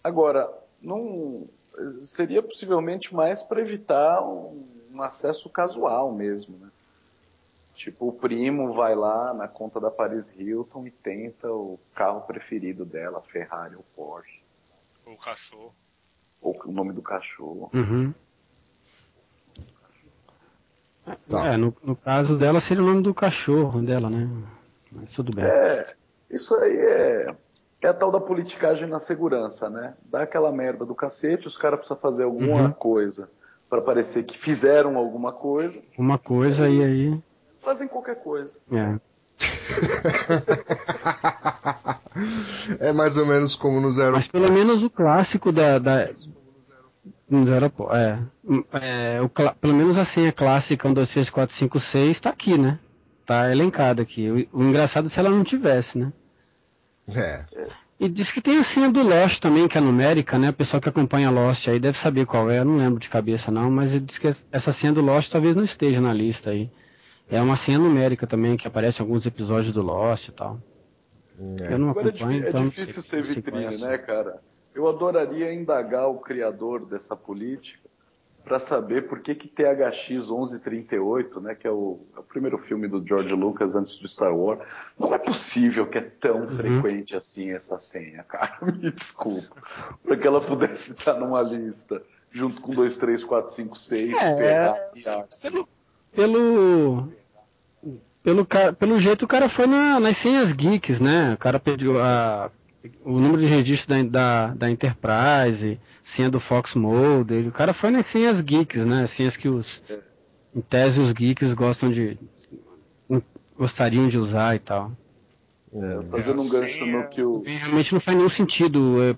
Agora, 0.03 0.51
não 0.81 1.47
seria 2.01 2.41
possivelmente 2.41 3.13
mais 3.13 3.41
para 3.41 3.61
evitar 3.61 4.21
um, 4.21 4.65
um, 4.91 5.01
acesso 5.01 5.49
casual 5.49 6.11
mesmo, 6.11 6.57
né? 6.57 6.69
Tipo, 7.73 8.09
o 8.09 8.13
primo 8.13 8.73
vai 8.73 8.93
lá 8.93 9.33
na 9.33 9.47
conta 9.47 9.79
da 9.79 9.89
Paris 9.89 10.35
Hilton 10.37 10.85
e 10.87 10.91
tenta 10.91 11.49
o 11.49 11.79
carro 11.95 12.21
preferido 12.21 12.83
dela, 12.83 13.21
Ferrari 13.21 13.75
ou 13.75 13.85
Porsche. 13.95 14.41
Ou 15.05 15.13
o 15.13 15.17
cachorro. 15.17 15.73
Ou 16.41 16.61
o 16.65 16.71
nome 16.71 16.91
do 16.91 17.01
cachorro. 17.01 17.69
Uhum. 17.73 18.13
Tá. 21.27 21.53
É, 21.53 21.57
no, 21.57 21.75
no, 21.83 21.95
caso 21.95 22.37
dela 22.37 22.59
seria 22.59 22.83
o 22.83 22.85
nome 22.85 23.01
do 23.01 23.13
cachorro 23.13 23.81
dela, 23.81 24.09
né? 24.09 24.29
Mas 24.91 25.11
tudo 25.11 25.33
bem. 25.33 25.45
É, 25.45 25.85
isso 26.29 26.55
aí 26.55 26.77
é, 26.77 27.27
é 27.81 27.87
a 27.87 27.93
tal 27.93 28.11
da 28.11 28.19
politicagem 28.19 28.87
na 28.87 28.99
segurança, 28.99 29.69
né? 29.69 29.93
Dá 30.05 30.23
aquela 30.23 30.51
merda 30.51 30.85
do 30.85 30.93
cacete, 30.93 31.47
os 31.47 31.57
caras 31.57 31.79
precisam 31.79 31.97
fazer 31.97 32.23
alguma 32.23 32.63
uhum. 32.63 32.71
coisa 32.71 33.29
para 33.69 33.81
parecer 33.81 34.23
que 34.23 34.37
fizeram 34.37 34.97
alguma 34.97 35.31
coisa. 35.31 35.81
Uma 35.97 36.17
coisa 36.17 36.67
e 36.67 36.83
aí. 36.83 37.21
Fazem 37.61 37.87
qualquer 37.87 38.15
coisa. 38.15 38.57
É. 38.71 38.99
é 42.89 42.91
mais 42.91 43.17
ou 43.17 43.25
menos 43.25 43.55
como 43.55 43.79
no 43.79 43.89
Zero 43.91 44.11
Mas 44.11 44.27
pelo 44.27 44.51
menos 44.51 44.83
o 44.83 44.89
clássico 44.89 45.51
da, 45.51 45.79
da, 45.79 46.09
nos 47.29 47.51
aeroportos. 47.51 47.97
É. 47.97 48.19
é 49.15 49.21
o, 49.21 49.29
pelo 49.29 49.73
menos 49.73 49.97
a 49.97 50.03
senha 50.03 50.31
clássica 50.31 50.87
1, 50.87 50.93
2, 50.93 51.09
3, 51.09 51.29
4, 51.29 51.55
5, 51.55 51.79
6 51.79 52.09
está 52.09 52.29
aqui, 52.31 52.57
né? 52.57 52.79
Tá 53.25 53.51
elencada 53.51 54.01
aqui. 54.01 54.49
O, 54.51 54.59
o, 54.59 54.63
engraçado 54.63 55.07
é 55.07 55.09
se 55.09 55.19
ela 55.19 55.29
não 55.29 55.43
tivesse, 55.43 55.97
né? 55.97 56.11
É. 57.15 57.45
E 57.99 58.07
diz 58.07 58.31
que 58.31 58.41
tem 58.41 58.57
a 58.57 58.63
senha 58.63 58.89
do 58.89 59.03
Lost 59.03 59.41
também, 59.41 59.67
que 59.67 59.77
é 59.77 59.81
numérica, 59.81 60.39
né? 60.39 60.49
O 60.49 60.53
pessoal 60.53 60.79
que 60.79 60.87
acompanha 60.87 61.29
Lost 61.29 61.67
aí 61.67 61.79
deve 61.79 61.97
saber 61.97 62.25
qual 62.25 62.49
é, 62.49 62.59
eu 62.59 62.65
não 62.65 62.77
lembro 62.77 62.99
de 62.99 63.09
cabeça 63.09 63.51
não, 63.51 63.69
mas 63.69 63.93
ele 63.93 64.05
diz 64.05 64.17
que 64.17 64.27
essa 64.51 64.71
senha 64.71 64.93
do 64.93 65.01
Lost 65.01 65.29
talvez 65.29 65.55
não 65.55 65.63
esteja 65.63 65.99
na 65.99 66.13
lista 66.13 66.51
aí. 66.51 66.71
É 67.29 67.41
uma 67.41 67.57
senha 67.57 67.77
numérica 67.77 68.25
também, 68.25 68.55
que 68.55 68.67
aparece 68.67 69.01
em 69.01 69.05
alguns 69.05 69.25
episódios 69.25 69.73
do 69.73 69.81
Lost 69.81 70.29
e 70.29 70.31
tal. 70.31 70.61
É. 71.61 71.73
Eu 71.73 71.77
não 71.77 71.89
Agora 71.89 72.07
é 72.07 72.09
acompanho, 72.09 72.45
é, 72.45 72.49
então 72.49 72.61
é 72.61 72.65
difícil 72.65 73.01
ser 73.01 73.23
vitrine, 73.23 73.77
né, 73.77 73.97
cara? 73.97 74.39
Eu 74.73 74.87
adoraria 74.87 75.53
indagar 75.53 76.09
o 76.09 76.19
criador 76.19 76.85
dessa 76.85 77.15
política 77.15 77.88
para 78.49 78.59
saber 78.59 79.07
por 79.07 79.19
que, 79.19 79.35
que 79.35 79.47
THX 79.47 80.09
1138, 80.09 81.39
né, 81.39 81.53
que 81.53 81.67
é 81.67 81.71
o, 81.71 81.99
é 82.15 82.19
o, 82.19 82.23
primeiro 82.23 82.57
filme 82.57 82.87
do 82.87 83.05
George 83.05 83.31
Lucas 83.35 83.75
antes 83.75 83.97
do 83.97 84.07
Star 84.07 84.35
Wars, 84.35 84.59
não 84.97 85.13
é 85.13 85.19
possível 85.19 85.85
que 85.85 85.99
é 85.99 86.01
tão 86.01 86.41
uhum. 86.41 86.57
frequente 86.57 87.15
assim 87.15 87.51
essa 87.51 87.77
senha, 87.77 88.23
cara. 88.23 88.57
Me 88.65 88.89
desculpa. 88.91 89.55
Para 90.03 90.17
que 90.17 90.25
ela 90.25 90.41
pudesse 90.41 90.93
estar 90.93 91.13
numa 91.13 91.43
lista 91.43 92.01
junto 92.31 92.59
com 92.59 92.73
2, 92.73 92.97
3, 92.97 93.23
4, 93.23 93.53
5, 93.53 93.77
6, 93.77 94.13
é, 94.23 94.73
pelo, 95.41 95.69
pelo, 96.11 97.07
pelo, 98.23 98.47
pelo 98.75 98.99
jeito 98.99 99.25
o 99.25 99.27
cara 99.27 99.47
foi 99.47 99.67
na, 99.67 99.99
nas 99.99 100.17
senhas 100.17 100.51
geeks, 100.51 100.99
né? 100.99 101.35
O 101.35 101.37
cara 101.37 101.59
pediu 101.59 102.01
a 102.01 102.49
o 103.03 103.19
número 103.19 103.41
de 103.41 103.47
registro 103.47 103.89
da, 103.89 104.03
da, 104.03 104.53
da 104.53 104.71
Enterprise, 104.71 105.79
senha 106.03 106.29
do 106.29 106.39
Fox 106.39 106.75
Mode, 106.75 107.47
o 107.47 107.51
cara 107.51 107.73
foi 107.73 107.91
nas 107.91 108.07
senhas 108.07 108.41
geeks, 108.41 108.85
né? 108.85 109.05
Senhas 109.05 109.35
que 109.35 109.49
os, 109.49 109.81
em 110.55 110.61
tese, 110.61 110.99
os 110.99 111.11
geeks 111.11 111.53
gostam 111.53 111.91
de, 111.91 112.17
gostariam 113.57 114.07
de 114.07 114.17
usar 114.17 114.55
e 114.55 114.59
tal. 114.59 114.91
É, 115.73 116.03
fazendo 116.09 116.41
um 116.41 116.49
gancho 116.49 116.85
no 116.85 117.07
que 117.09 117.21
o... 117.21 117.43
Realmente 117.45 117.93
não 117.93 117.99
faz 117.99 118.17
nenhum 118.17 118.29
sentido 118.29 119.03
é, 119.03 119.15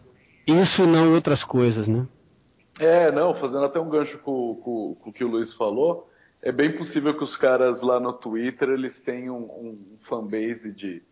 isso 0.52 0.84
e 0.84 0.88
não 0.88 1.14
outras 1.14 1.44
coisas, 1.44 1.88
né? 1.88 2.06
É, 2.80 3.12
não, 3.12 3.34
fazendo 3.36 3.64
até 3.64 3.80
um 3.80 3.90
gancho 3.90 4.18
com, 4.18 4.56
com, 4.56 4.96
com 4.96 5.10
o 5.10 5.14
que 5.14 5.24
o 5.24 5.28
Luiz 5.28 5.54
falou, 5.54 6.10
é 6.42 6.52
bem 6.52 6.76
possível 6.76 7.16
que 7.16 7.24
os 7.24 7.36
caras 7.36 7.84
lá 7.84 8.00
no 8.00 8.12
Twitter, 8.12 8.70
eles 8.70 9.00
tenham 9.02 9.38
um, 9.38 9.70
um 9.70 9.98
fanbase 10.00 10.74
de 10.74 11.04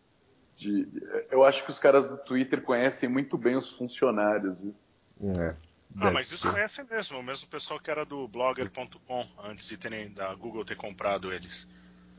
de, 0.60 0.88
eu 1.32 1.44
acho 1.46 1.64
que 1.64 1.70
os 1.70 1.80
caras 1.80 2.10
do 2.10 2.18
Twitter 2.18 2.62
conhecem 2.62 3.08
muito 3.08 3.38
bem 3.38 3.56
os 3.56 3.70
funcionários. 3.70 4.60
Viu? 4.60 4.76
É, 5.24 5.56
ah, 5.98 6.12
mas 6.12 6.32
isso 6.32 6.52
conhecem 6.52 6.86
mesmo, 6.86 7.18
o 7.18 7.24
mesmo 7.24 7.48
pessoal 7.48 7.80
que 7.80 7.90
era 7.90 8.06
do 8.06 8.28
blogger.com 8.28 9.28
antes 9.42 9.68
de 9.68 9.78
terem 9.78 10.12
da 10.12 10.36
Google 10.36 10.66
ter 10.66 10.76
comprado 10.76 11.32
eles. 11.32 11.68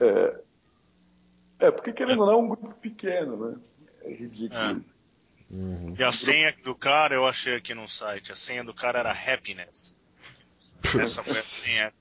É, 0.00 0.40
é 1.66 1.70
porque 1.70 1.92
querendo 1.92 2.20
ou 2.20 2.26
não 2.26 2.32
é 2.32 2.36
um 2.36 2.48
grupo 2.48 2.74
pequeno, 2.74 3.50
né? 3.50 3.56
É 4.02 4.12
ridículo. 4.14 4.60
É. 4.60 5.00
Uhum. 5.52 5.94
E 5.98 6.02
a 6.02 6.12
senha 6.12 6.54
do 6.64 6.74
cara 6.74 7.14
eu 7.14 7.26
achei 7.26 7.56
aqui 7.56 7.74
no 7.74 7.88
site, 7.88 8.32
a 8.32 8.36
senha 8.36 8.64
do 8.64 8.72
cara 8.72 9.00
era 9.00 9.10
happiness. 9.12 9.94
Essa 10.98 11.22
foi 11.22 11.38
a 11.38 11.42
senha. 11.42 11.92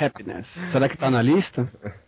Happiness. 0.00 0.48
Será 0.72 0.88
que 0.88 0.96
tá 0.96 1.10
na 1.10 1.22
lista? 1.22 1.70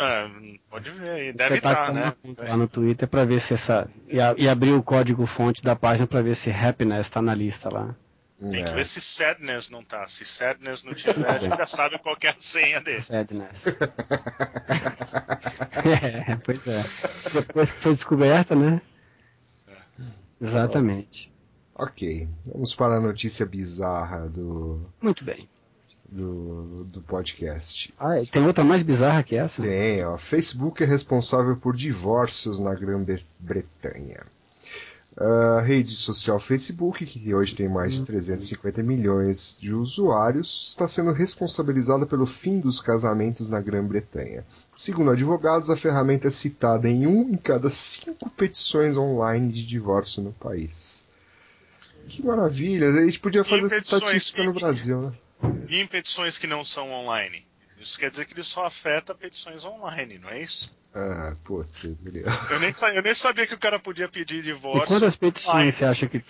Ah, 0.00 0.30
pode 0.70 0.90
ver 0.92 1.10
aí, 1.10 1.32
deve 1.32 1.56
estar, 1.56 1.92
né? 1.92 2.14
Lá 2.38 2.56
no 2.56 2.68
Twitter 2.68 3.08
para 3.08 3.24
ver 3.24 3.40
se 3.40 3.54
essa. 3.54 3.90
E, 4.06 4.20
a, 4.20 4.32
e, 4.38 4.48
abrir 4.48 4.70
o 4.70 4.80
código 4.82 5.26
fonte 5.26 5.60
da 5.60 5.74
página 5.74 6.06
para 6.06 6.22
ver 6.22 6.36
se 6.36 6.50
happiness 6.50 7.06
está 7.06 7.20
na 7.20 7.34
lista 7.34 7.68
lá. 7.68 7.96
Tem 8.38 8.62
que 8.62 8.70
é. 8.70 8.74
ver 8.74 8.86
se 8.86 9.00
sadness 9.00 9.68
não 9.68 9.82
tá. 9.82 10.06
Se 10.06 10.24
sadness 10.24 10.84
não 10.84 10.94
tiver, 10.94 11.28
a 11.28 11.38
gente 11.38 11.56
já 11.56 11.66
sabe 11.66 11.98
qual 11.98 12.16
é 12.22 12.28
a 12.28 12.34
senha 12.38 12.80
dele. 12.80 13.02
Sadness. 13.02 13.66
é, 15.84 16.36
pois 16.44 16.64
é. 16.68 16.84
Depois 17.32 17.72
que 17.72 17.80
foi 17.80 17.94
descoberta, 17.94 18.54
né? 18.54 18.80
É. 19.66 19.74
Exatamente. 20.40 21.32
Ok, 21.74 22.28
vamos 22.46 22.72
para 22.72 22.98
a 22.98 23.00
notícia 23.00 23.44
bizarra 23.44 24.28
do. 24.28 24.88
Muito 25.02 25.24
bem 25.24 25.48
do, 26.08 26.84
do 26.84 27.00
podcast. 27.02 27.92
Ah, 27.98 28.14
tem 28.30 28.46
outra 28.46 28.64
mais 28.64 28.82
bizarra 28.82 29.22
que 29.22 29.36
essa? 29.36 29.62
Tem, 29.62 30.04
ó. 30.04 30.16
Facebook 30.16 30.82
é 30.82 30.86
responsável 30.86 31.56
por 31.56 31.76
divórcios 31.76 32.58
na 32.58 32.74
Grã-Bretanha. 32.74 34.24
A 35.20 35.60
rede 35.60 35.96
social 35.96 36.38
Facebook, 36.38 37.04
que 37.04 37.34
hoje 37.34 37.56
tem 37.56 37.68
mais 37.68 37.92
de 37.94 38.04
350 38.04 38.84
milhões 38.84 39.58
de 39.60 39.74
usuários, 39.74 40.66
está 40.68 40.86
sendo 40.86 41.10
responsabilizada 41.10 42.06
pelo 42.06 42.24
fim 42.24 42.60
dos 42.60 42.80
casamentos 42.80 43.48
na 43.48 43.60
Grã-Bretanha. 43.60 44.44
Segundo 44.72 45.10
advogados, 45.10 45.70
a 45.70 45.76
ferramenta 45.76 46.28
é 46.28 46.30
citada 46.30 46.88
em 46.88 47.04
um 47.04 47.22
em 47.30 47.36
cada 47.36 47.68
cinco 47.68 48.30
petições 48.30 48.96
online 48.96 49.52
de 49.52 49.66
divórcio 49.66 50.22
no 50.22 50.32
país. 50.32 51.04
Que 52.08 52.24
maravilha! 52.24 52.88
A 52.88 53.04
gente 53.04 53.18
podia 53.18 53.42
fazer 53.42 53.66
essa 53.66 53.96
estatística 53.96 54.44
no 54.44 54.54
Brasil, 54.54 55.02
né? 55.02 55.12
E 55.68 55.80
em 55.80 55.86
petições 55.86 56.38
que 56.38 56.46
não 56.46 56.64
são 56.64 56.90
online? 56.90 57.46
Isso 57.78 57.98
quer 57.98 58.10
dizer 58.10 58.24
que 58.24 58.34
ele 58.34 58.42
só 58.42 58.64
afeta 58.64 59.14
petições 59.14 59.64
online, 59.64 60.18
não 60.18 60.30
é 60.30 60.42
isso? 60.42 60.76
Ah, 60.94 61.36
putz, 61.44 61.84
eu 61.84 62.60
nem, 62.60 62.70
eu 62.96 63.02
nem 63.02 63.14
sabia 63.14 63.46
que 63.46 63.54
o 63.54 63.58
cara 63.58 63.78
podia 63.78 64.08
pedir 64.08 64.42
divórcio. 64.42 64.84
E 64.84 64.88
quantas 64.88 65.16
petições 65.16 65.54
online. 65.54 65.72
você 65.72 65.84
acha 65.84 66.08
que. 66.08 66.24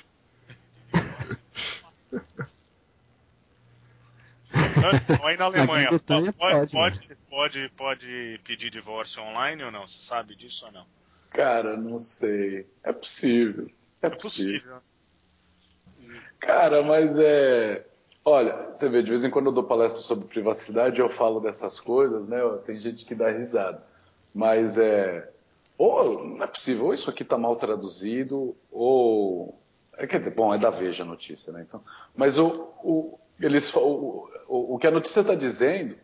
Só 5.17 5.27
aí 5.27 5.37
na 5.37 5.45
Alemanha. 5.45 5.89
Pode, 6.01 6.33
pode, 6.33 6.73
pode, 6.73 7.17
pode, 7.29 7.69
pode 7.77 8.41
pedir 8.45 8.71
divórcio 8.71 9.23
online 9.23 9.63
ou 9.63 9.71
não? 9.71 9.87
Você 9.87 9.99
sabe 9.99 10.35
disso 10.35 10.67
ou 10.67 10.73
não? 10.73 10.87
Cara, 11.31 11.77
não 11.77 11.99
sei. 11.99 12.67
É 12.83 12.93
possível. 12.93 13.71
É, 14.03 14.07
é 14.07 14.11
possível. 14.11 14.53
possível. 14.53 14.83
Cara, 16.41 16.83
mas 16.83 17.17
é. 17.19 17.85
Olha, 18.25 18.71
você 18.73 18.89
vê, 18.89 19.03
de 19.03 19.11
vez 19.11 19.25
em 19.25 19.31
quando 19.31 19.47
eu 19.47 19.53
dou 19.53 19.65
palestra 19.65 20.03
sobre 20.03 20.27
privacidade, 20.27 21.01
eu 21.01 21.09
falo 21.09 21.41
dessas 21.41 21.81
coisas, 21.81 22.29
né? 22.29 22.39
Tem 22.67 22.79
gente 22.79 23.05
que 23.05 23.15
dá 23.15 23.31
risada. 23.31 23.83
Mas 24.35 24.77
é. 24.77 25.31
Ou 25.77 26.27
não 26.27 26.45
é 26.45 26.47
possível, 26.47 26.87
ou 26.87 26.95
isso 26.95 27.09
aqui 27.09 27.23
está 27.23 27.39
mal 27.39 27.57
traduzido, 27.57 28.55
ou. 28.71 29.59
É, 29.97 30.07
quer 30.07 30.19
dizer, 30.19 30.35
bom, 30.35 30.55
é 30.55 30.59
da 30.59 30.71
Veja 30.71 31.03
a 31.03 31.07
notícia, 31.07 31.53
né? 31.53 31.65
Então, 31.67 31.83
mas 32.15 32.39
o, 32.39 32.69
o, 32.83 33.19
eles, 33.41 33.75
o, 33.75 34.29
o, 34.49 34.75
o 34.75 34.79
que 34.79 34.87
a 34.87 34.91
notícia 34.91 35.21
está 35.21 35.35
dizendo 35.35 35.97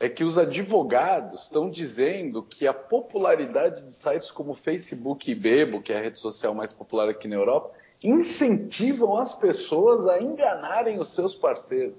é 0.00 0.08
que 0.08 0.24
os 0.24 0.38
advogados 0.38 1.44
estão 1.44 1.70
dizendo 1.70 2.42
que 2.42 2.66
a 2.66 2.74
popularidade 2.74 3.82
de 3.82 3.92
sites 3.92 4.30
como 4.30 4.54
Facebook 4.54 5.30
e 5.30 5.34
Bebo, 5.34 5.80
que 5.80 5.92
é 5.92 5.98
a 5.98 6.02
rede 6.02 6.18
social 6.18 6.54
mais 6.54 6.72
popular 6.72 7.08
aqui 7.08 7.28
na 7.28 7.36
Europa, 7.36 7.70
incentivam 8.04 9.16
as 9.16 9.34
pessoas 9.34 10.06
a 10.06 10.20
enganarem 10.20 11.00
os 11.00 11.08
seus 11.14 11.34
parceiros. 11.34 11.96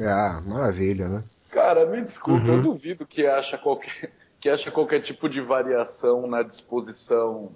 Ah, 0.00 0.40
maravilha, 0.46 1.08
né? 1.08 1.24
Cara, 1.50 1.84
me 1.84 2.00
desculpa, 2.00 2.46
uhum. 2.46 2.56
eu 2.56 2.62
duvido 2.62 3.04
que 3.04 3.26
acha 3.26 3.58
qualquer, 3.58 4.12
que 4.40 4.48
acha 4.48 4.70
qualquer 4.70 5.00
tipo 5.00 5.28
de 5.28 5.40
variação 5.40 6.22
na 6.22 6.42
disposição 6.42 7.50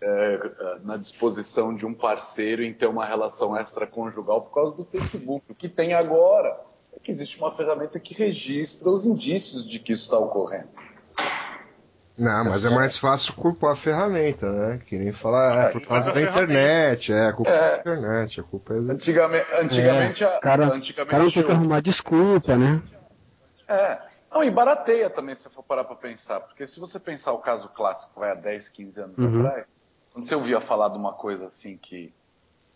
é, 0.00 0.78
na 0.84 0.96
disposição 0.96 1.74
de 1.74 1.84
um 1.84 1.92
parceiro 1.92 2.62
em 2.62 2.72
ter 2.72 2.86
uma 2.86 3.04
relação 3.04 3.56
extraconjugal 3.56 4.42
por 4.42 4.52
causa 4.52 4.76
do 4.76 4.84
Facebook. 4.84 5.44
O 5.50 5.54
que 5.54 5.68
tem 5.68 5.92
agora 5.92 6.60
é 6.92 7.00
que 7.00 7.10
existe 7.10 7.36
uma 7.38 7.50
ferramenta 7.50 7.98
que 7.98 8.14
registra 8.14 8.88
os 8.90 9.04
indícios 9.04 9.66
de 9.66 9.78
que 9.78 9.92
isso 9.92 10.04
está 10.04 10.18
ocorrendo. 10.18 10.68
Não, 12.18 12.44
mas 12.44 12.64
é 12.64 12.70
mais 12.70 12.96
fácil 12.96 13.32
culpar 13.34 13.72
a 13.72 13.76
ferramenta, 13.76 14.50
né? 14.50 14.80
Que 14.84 14.98
nem 14.98 15.12
falar, 15.12 15.68
é 15.68 15.70
por 15.70 15.80
causa 15.86 16.12
da 16.12 16.20
internet, 16.20 17.12
é, 17.12 17.28
a 17.28 17.32
culpa 17.32 17.50
é 17.50 17.70
da 17.70 17.76
internet, 17.78 18.40
a 18.40 18.42
culpa 18.42 18.74
é... 18.74 18.76
Antigamente, 18.76 19.46
antigamente, 19.54 20.24
É, 20.24 20.40
cara, 20.40 20.64
antigamente 20.64 20.94
cara 21.10 21.24
não 21.24 21.30
tem 21.30 21.44
que 21.44 21.52
arrumar 21.52 21.80
desculpa, 21.80 22.56
né? 22.56 22.82
É. 23.68 24.02
Não, 24.32 24.42
e 24.42 24.50
barateia 24.50 25.08
também, 25.08 25.34
se 25.34 25.48
for 25.48 25.62
parar 25.62 25.84
pra 25.84 25.94
pensar. 25.96 26.40
Porque 26.40 26.66
se 26.66 26.80
você 26.80 26.98
pensar 26.98 27.32
o 27.32 27.38
caso 27.38 27.68
clássico, 27.68 28.18
vai 28.18 28.32
há 28.32 28.34
10, 28.34 28.68
15 28.68 29.00
anos 29.00 29.16
Uhum. 29.16 29.46
atrás, 29.46 29.66
quando 30.12 30.24
você 30.24 30.34
ouvia 30.34 30.60
falar 30.60 30.88
de 30.88 30.98
uma 30.98 31.12
coisa 31.14 31.46
assim 31.46 31.78
que 31.78 32.12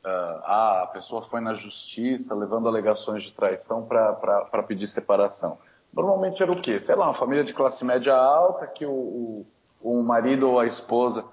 ah, 0.05 0.43
ah, 0.45 0.83
a 0.85 0.87
pessoa 0.89 1.23
foi 1.29 1.41
na 1.41 1.55
justiça 1.55 2.35
levando 2.35 2.69
alegações 2.69 3.23
de 3.23 3.33
traição 3.33 3.87
para 3.87 4.63
pedir 4.67 4.87
separação. 4.87 5.59
Normalmente 5.93 6.43
era 6.43 6.51
o 6.51 6.61
quê? 6.61 6.81
Sei 6.81 6.95
lá, 6.95 7.07
uma 7.07 7.15
família 7.15 7.45
de 7.45 7.53
classe 7.53 7.85
média 7.85 8.15
alta 8.15 8.67
que 8.67 8.87
o, 8.87 8.91
o, 8.91 9.47
o 9.83 10.03
marido 10.03 10.51
ou 10.51 10.59
a 10.59 10.67
esposa 10.67 11.25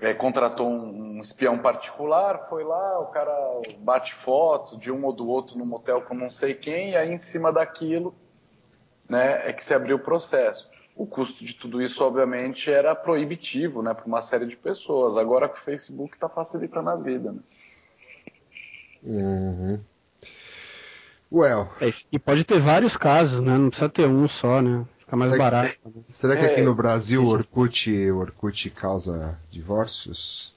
eh, 0.00 0.14
contratou 0.14 0.68
um, 0.68 1.18
um 1.18 1.22
espião 1.22 1.58
particular, 1.58 2.46
foi 2.48 2.64
lá, 2.64 3.00
o 3.00 3.06
cara 3.06 3.32
bate 3.80 4.14
foto 4.14 4.78
de 4.78 4.90
um 4.90 5.04
ou 5.04 5.12
do 5.12 5.28
outro 5.28 5.58
num 5.58 5.66
motel 5.66 6.00
com 6.02 6.14
não 6.14 6.30
sei 6.30 6.54
quem, 6.54 6.92
e 6.92 6.96
aí 6.96 7.12
em 7.12 7.18
cima 7.18 7.52
daquilo 7.52 8.14
né, 9.08 9.48
é 9.48 9.52
que 9.52 9.64
se 9.64 9.74
abriu 9.74 9.96
o 9.96 10.00
processo. 10.00 10.68
O 10.96 11.06
custo 11.06 11.44
de 11.44 11.54
tudo 11.54 11.80
isso, 11.80 12.04
obviamente, 12.04 12.70
era 12.70 12.94
proibitivo 12.94 13.82
né, 13.82 13.94
para 13.94 14.04
uma 14.04 14.20
série 14.20 14.46
de 14.46 14.56
pessoas. 14.56 15.16
Agora 15.16 15.48
que 15.48 15.58
o 15.58 15.62
Facebook 15.62 16.14
está 16.14 16.28
facilitando 16.28 16.90
a 16.90 16.96
vida. 16.96 17.32
Né? 17.32 17.40
Uhum. 19.02 19.80
Well, 21.30 21.68
É, 21.80 21.92
e 22.10 22.18
pode 22.18 22.42
ter 22.44 22.58
vários 22.58 22.96
casos, 22.96 23.40
né? 23.40 23.56
Não 23.58 23.68
precisa 23.68 23.88
ter 23.88 24.08
um 24.08 24.26
só, 24.26 24.62
né? 24.62 24.84
Fica 25.00 25.16
mais 25.16 25.30
Será 25.30 25.44
que- 25.44 25.50
barato. 25.50 25.78
né? 25.84 26.02
será 26.04 26.36
que 26.36 26.44
É, 26.46 26.52
aqui 26.52 26.62
no 26.62 26.74
Brasil 26.74 27.22
o. 27.22 27.28
Orkut, 27.28 27.90
o 28.10 28.18
Orkut 28.18 28.70
causa 28.70 29.38
divórcios? 29.50 30.54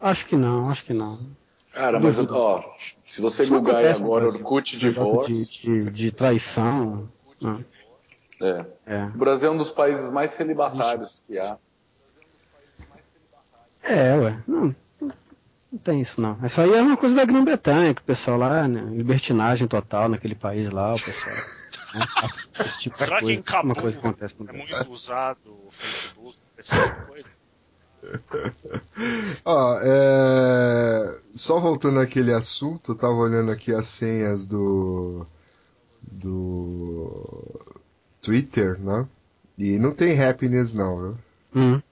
Acho 0.00 0.26
que 0.26 0.36
não, 0.36 0.68
acho 0.70 0.84
que 0.84 0.92
não. 0.92 1.18
Cara, 1.72 1.98
mas 1.98 2.18
ó, 2.20 2.60
se 3.02 3.20
você 3.20 3.44
googar 3.46 3.84
agora. 3.84 4.26
Orkut 4.26 4.78
divórcio, 4.78 5.34
De, 5.34 5.44
de, 5.84 5.90
de 5.90 6.12
traição. 6.12 7.08
né? 7.40 7.64
é. 8.40 8.66
É. 8.86 9.04
o 9.06 9.18
Brasil 9.18 9.48
é 9.48 9.52
um 9.52 9.56
dos 9.56 9.70
países 9.72 10.12
mais 10.12 10.30
celibatários 10.32 11.20
que 11.26 11.38
há. 11.38 11.56
É, 13.82 14.14
ué. 14.16 14.38
Não, 14.46 14.74
não 15.74 15.78
tem 15.78 16.00
isso 16.00 16.20
não. 16.20 16.38
Isso 16.44 16.60
aí 16.60 16.72
é 16.72 16.80
uma 16.80 16.96
coisa 16.96 17.16
da 17.16 17.24
Grã-Bretanha, 17.24 17.92
que 17.92 18.00
o 18.00 18.04
pessoal 18.04 18.38
lá, 18.38 18.68
né, 18.68 18.80
libertinagem 18.92 19.66
total 19.66 20.08
naquele 20.08 20.36
país 20.36 20.70
lá, 20.70 20.94
o 20.94 21.00
pessoal. 21.00 21.34
né, 21.94 22.06
esse 22.60 22.78
tipo 22.78 22.96
de 22.96 23.04
Será 23.04 23.16
que 23.16 23.24
coisa, 23.24 23.40
em 23.40 23.42
Cabul 23.42 23.72
uma 23.72 23.74
coisa 23.74 23.98
que 23.98 24.06
acontece 24.06 24.40
no 24.40 24.48
é 24.48 24.52
Brasil. 24.52 24.76
muito 24.76 24.92
usado 24.92 25.50
o 25.50 25.68
Facebook? 25.70 26.38
Esse 26.56 26.70
tipo 26.70 27.00
de 27.00 27.06
coisa? 27.06 27.34
Ó, 29.44 29.78
é... 29.82 31.18
só 31.32 31.58
voltando 31.58 31.98
àquele 31.98 32.32
assunto, 32.32 32.92
eu 32.92 32.96
tava 32.96 33.14
olhando 33.14 33.50
aqui 33.50 33.74
as 33.74 33.88
senhas 33.88 34.46
do 34.46 35.26
do 36.02 37.50
Twitter, 38.22 38.78
né? 38.78 39.08
E 39.58 39.78
não 39.78 39.90
tem 39.92 40.22
happiness 40.22 40.74
não, 40.74 40.96
viu? 41.00 41.18
Hum. 41.56 41.82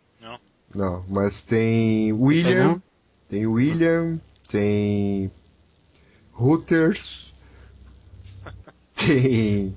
Não, 0.74 1.04
mas 1.08 1.42
tem 1.42 2.12
William, 2.12 2.68
não? 2.68 2.82
Tem 3.32 3.46
William, 3.46 4.20
tem 4.46 5.32
Hooters, 6.38 7.34
tem 8.94 9.74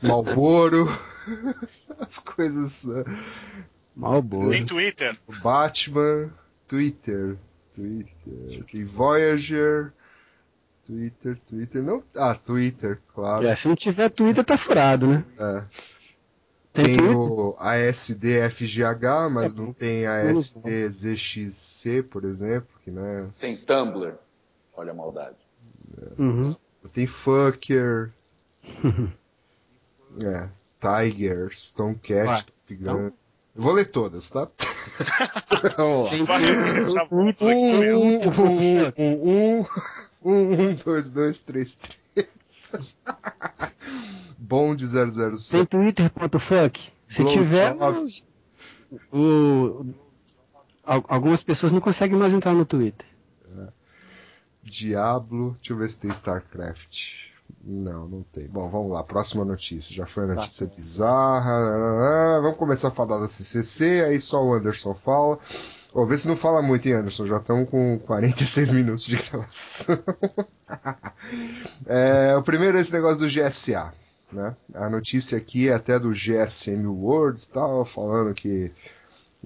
Malboro, 0.00 0.88
as 2.00 2.18
coisas, 2.18 2.84
né? 2.84 3.04
Malboro. 3.94 4.48
Tem 4.48 4.64
Twitter? 4.64 5.18
Batman, 5.42 6.32
Twitter, 6.66 7.36
Twitter, 7.74 8.64
tem 8.72 8.84
Voyager, 8.86 9.92
Twitter, 10.86 11.38
Twitter, 11.46 11.82
não, 11.82 12.02
ah, 12.16 12.34
Twitter, 12.34 13.02
claro. 13.14 13.46
É, 13.46 13.54
se 13.54 13.68
não 13.68 13.76
tiver 13.76 14.08
Twitter, 14.08 14.42
tá 14.42 14.56
furado, 14.56 15.08
né? 15.08 15.24
É. 15.38 15.64
Tem, 16.74 16.84
Tem 16.84 16.96
Twitter? 16.96 17.16
o 17.16 17.56
ASDFGH, 17.56 19.30
mas 19.30 19.54
É, 19.54 19.56
não 19.56 19.72
tem 19.72 20.06
ASDZXC, 20.06 22.02
por 22.02 22.24
exemplo, 22.24 22.68
que 22.82 22.90
né? 22.90 23.30
Tem 23.40 23.56
Tumblr. 23.56 24.14
Olha 24.76 24.90
a 24.90 24.94
maldade. 24.94 25.36
Uhum. 26.18 26.56
Tem 26.92 27.06
Fucker. 27.06 28.10
é. 30.20 30.48
Tigers, 30.80 31.70
Tomcat, 31.70 32.26
Vai. 32.26 32.42
Top 32.42 32.74
Gun. 32.74 33.12
Eu 33.54 33.62
vou 33.62 33.72
ler 33.72 33.88
todas, 33.88 34.28
tá? 34.28 34.50
Vamos 35.76 36.28
lá. 36.28 37.06
Um, 37.08 37.28
um, 37.28 37.34
um, 37.40 38.18
um, 38.18 38.92
um, 38.98 39.66
um, 40.24 40.70
um, 40.70 40.74
dois, 40.84 41.10
dois, 41.10 41.40
três, 41.40 41.76
três. 41.76 42.72
Bond 44.48 44.84
007. 44.86 45.50
Tem 45.50 45.64
Twitter.fuck? 45.66 46.92
Se 47.08 47.24
tiver, 47.24 47.74
o, 49.12 49.18
o- 49.18 49.94
al- 50.84 51.04
algumas 51.08 51.42
pessoas 51.42 51.72
não 51.72 51.80
conseguem 51.80 52.18
mais 52.18 52.32
entrar 52.32 52.52
no 52.52 52.64
Twitter. 52.64 53.06
Diablo. 54.62 55.52
Deixa 55.58 55.72
eu 55.72 55.76
ver 55.76 55.88
se 55.90 56.00
tem 56.00 56.10
StarCraft. 56.10 57.24
Não, 57.62 58.08
não 58.08 58.22
tem. 58.32 58.46
Bom, 58.46 58.68
vamos 58.70 58.92
lá. 58.92 59.02
Próxima 59.04 59.44
notícia. 59.44 59.94
Já 59.94 60.06
foi 60.06 60.24
a 60.24 60.34
notícia 60.34 60.66
bizarra. 60.66 62.40
Vamos 62.40 62.56
começar 62.56 62.88
a 62.88 62.90
falar 62.90 63.18
da 63.20 63.28
CCC. 63.28 64.02
Aí 64.06 64.20
só 64.20 64.42
o 64.42 64.54
Anderson 64.54 64.94
fala. 64.94 65.38
Vou 65.92 66.06
ver 66.06 66.18
se 66.18 66.26
não 66.26 66.36
fala 66.36 66.60
muito, 66.62 66.86
hein, 66.88 66.94
Anderson? 66.94 67.26
Já 67.26 67.36
estamos 67.36 67.68
com 67.68 67.98
46 68.00 68.72
minutos 68.72 69.04
de 69.04 69.16
gravação. 69.16 69.96
É, 71.86 72.36
o 72.36 72.42
primeiro 72.42 72.76
é 72.78 72.80
esse 72.80 72.92
negócio 72.92 73.18
do 73.18 73.26
GSA. 73.28 73.92
Né? 74.34 74.56
A 74.74 74.90
notícia 74.90 75.38
aqui 75.38 75.68
é 75.68 75.74
até 75.74 75.98
do 75.98 76.10
GSM 76.10 76.86
World, 76.86 77.48
tal, 77.48 77.84
falando 77.84 78.34
que 78.34 78.70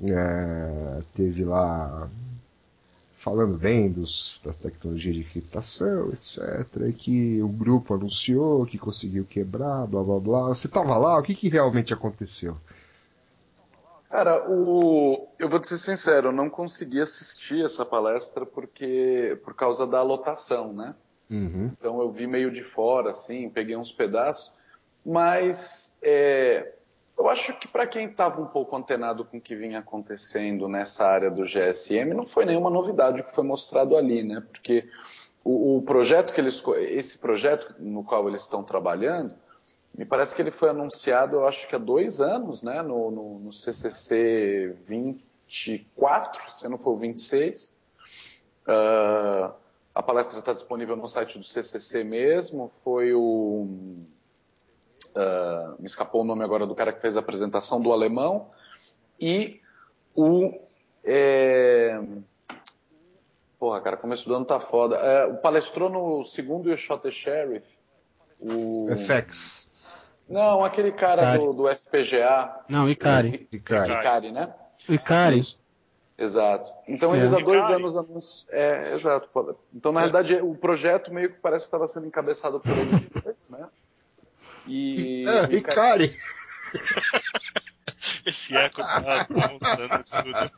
é, 0.03 1.03
teve 1.15 1.45
lá 1.45 2.09
falando 3.19 3.59
bem 3.59 3.91
dos, 3.91 4.41
da 4.45 4.53
tecnologia 4.53 5.13
de 5.13 5.25
criptação, 5.25 6.11
etc. 6.13 6.67
E 6.89 6.93
que 6.93 7.43
o 7.43 7.49
grupo 7.49 7.93
anunciou 7.93 8.65
que 8.65 8.79
conseguiu 8.79 9.25
quebrar, 9.25 9.87
blá 9.87 10.03
blá 10.03 10.19
blá. 10.19 10.49
Você 10.49 10.67
estava 10.67 10.97
lá? 10.97 11.19
O 11.19 11.23
que, 11.23 11.35
que 11.35 11.49
realmente 11.49 11.93
aconteceu? 11.93 12.57
Cara, 14.09 14.49
o... 14.49 15.29
eu 15.39 15.51
vou 15.51 15.61
te 15.61 15.69
ser 15.69 15.77
sincero, 15.77 16.29
eu 16.29 16.33
não 16.33 16.49
consegui 16.49 17.01
assistir 17.01 17.63
essa 17.63 17.85
palestra 17.85 18.47
porque 18.47 19.39
por 19.45 19.53
causa 19.55 19.87
da 19.87 20.03
lotação, 20.03 20.73
né? 20.73 20.95
Uhum. 21.31 21.71
Então 21.79 22.01
eu 22.01 22.11
vi 22.11 22.27
meio 22.27 22.51
de 22.51 22.63
fora, 22.63 23.11
assim, 23.11 23.51
peguei 23.51 23.77
uns 23.77 23.93
pedaços, 23.93 24.51
mas 25.09 25.97
é, 26.03 26.75
eu 27.19 27.31
acho 27.31 27.59
que 27.59 27.67
para 27.67 27.87
quem 27.87 28.05
estava 28.11 28.43
um 28.43 28.47
pouco 28.47 28.77
antenado 28.77 29.25
com 29.25 29.39
o 29.39 29.41
que 29.41 29.57
vinha 29.57 29.79
acontecendo 29.79 30.69
nessa 30.69 31.07
área 31.07 31.31
do 31.31 31.45
GSM, 31.45 32.13
não 32.13 32.27
foi 32.27 32.45
nenhuma 32.45 32.69
novidade 32.69 33.23
o 33.23 33.25
que 33.25 33.35
foi 33.35 33.43
mostrado 33.43 33.97
ali, 33.97 34.23
né? 34.23 34.43
Porque 34.53 34.87
o, 35.43 35.79
o 35.79 35.83
projeto 35.83 36.35
que 36.35 36.41
eles, 36.43 36.63
esse 36.91 37.17
projeto 37.19 37.75
no 37.79 38.05
qual 38.05 38.29
eles 38.29 38.43
estão 38.43 38.63
trabalhando, 38.63 39.35
me 39.97 40.05
parece 40.05 40.37
que 40.37 40.43
ele 40.43 40.51
foi 40.51 40.69
anunciado, 40.69 41.37
eu 41.37 41.49
acho 41.49 41.67
que 41.67 41.75
há 41.75 41.79
dois 41.79 42.21
anos, 42.21 42.61
né? 42.61 42.83
No, 42.83 43.11
no, 43.11 43.39
no 43.39 43.53
CCC 43.53 44.77
24, 44.83 46.53
se 46.53 46.69
não 46.69 46.77
for 46.77 46.99
26. 46.99 47.75
Uh, 48.69 49.55
a 49.95 50.03
palestra 50.03 50.39
está 50.39 50.53
disponível 50.53 50.95
no 50.97 51.09
site 51.09 51.39
do 51.39 51.45
CCC 51.45 52.05
mesmo. 52.05 52.71
Foi 52.85 53.15
o. 53.15 53.67
Uh, 55.17 55.81
me 55.81 55.87
escapou 55.87 56.23
o 56.23 56.25
nome 56.25 56.45
agora 56.45 56.67
do 56.67 56.75
cara 56.75 56.93
que 56.93 57.01
fez 57.01 57.17
a 57.17 57.21
apresentação 57.21 57.81
do 57.81 57.93
alemão. 57.93 58.51
E 59.21 59.61
o. 60.15 60.59
É... 61.05 62.01
Porra, 63.59 63.81
cara, 63.81 63.97
começo 63.97 64.29
do 64.29 64.35
ano 64.35 64.45
tá 64.45 64.61
foda. 64.61 64.97
É, 64.97 65.33
palestrou 65.35 65.91
no 65.91 66.23
segundo 66.23 66.75
Shot 66.77 67.03
the 67.03 67.11
Sheriff. 67.11 67.67
O... 68.41 68.87
FX. 68.97 69.69
Não, 70.29 70.63
aquele 70.63 70.93
cara 70.93 71.23
Icari. 71.23 71.39
do, 71.39 71.53
do 71.53 71.69
FPGA. 71.69 72.61
Não, 72.69 72.89
Icari. 72.89 73.49
Icari. 73.51 73.93
Icari, 73.93 74.33
né? 74.33 74.55
O 74.89 74.93
Icari. 74.93 75.39
Isso. 75.39 75.59
Exato. 76.17 76.73
Então 76.87 77.15
É. 77.15 77.19
eles 77.19 77.33
há 77.33 77.39
dois 77.39 77.65
Icari. 77.65 77.83
anos. 77.83 78.47
É, 78.51 78.93
exato. 78.95 79.29
Então, 79.75 79.91
na 79.93 80.01
realidade, 80.01 80.35
o 80.37 80.55
projeto 80.55 81.13
meio 81.13 81.31
que 81.33 81.41
parece 81.41 81.65
que 81.65 81.69
estava 81.69 81.87
sendo 81.87 82.07
encabeçado 82.07 82.61
por 82.61 82.71
eles 82.77 83.09
né? 83.51 83.67
E. 84.69 85.25
É, 85.27 85.55
Icari. 85.57 86.15
Esse 88.25 88.57
eco 88.57 88.83
tá 88.83 89.27
bagunçando 89.29 90.05
tudo. 90.05 90.53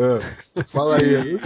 Ah, 0.00 0.64
fala 0.66 0.96
aí. 0.96 1.40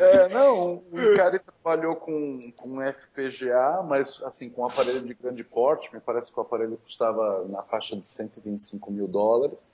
É, 0.00 0.28
não, 0.28 0.76
o 0.76 1.16
cara 1.16 1.38
trabalhou 1.38 1.96
com, 1.96 2.52
com 2.56 2.80
FPGA, 2.80 3.82
mas 3.86 4.18
assim, 4.24 4.48
com 4.48 4.62
um 4.62 4.66
aparelho 4.66 5.02
de 5.02 5.12
grande 5.12 5.44
porte, 5.44 5.92
me 5.92 6.00
parece 6.00 6.32
que 6.32 6.38
o 6.38 6.42
aparelho 6.42 6.78
custava 6.78 7.46
na 7.48 7.62
faixa 7.62 7.94
de 7.96 8.08
125 8.08 8.90
mil 8.90 9.06
dólares. 9.06 9.70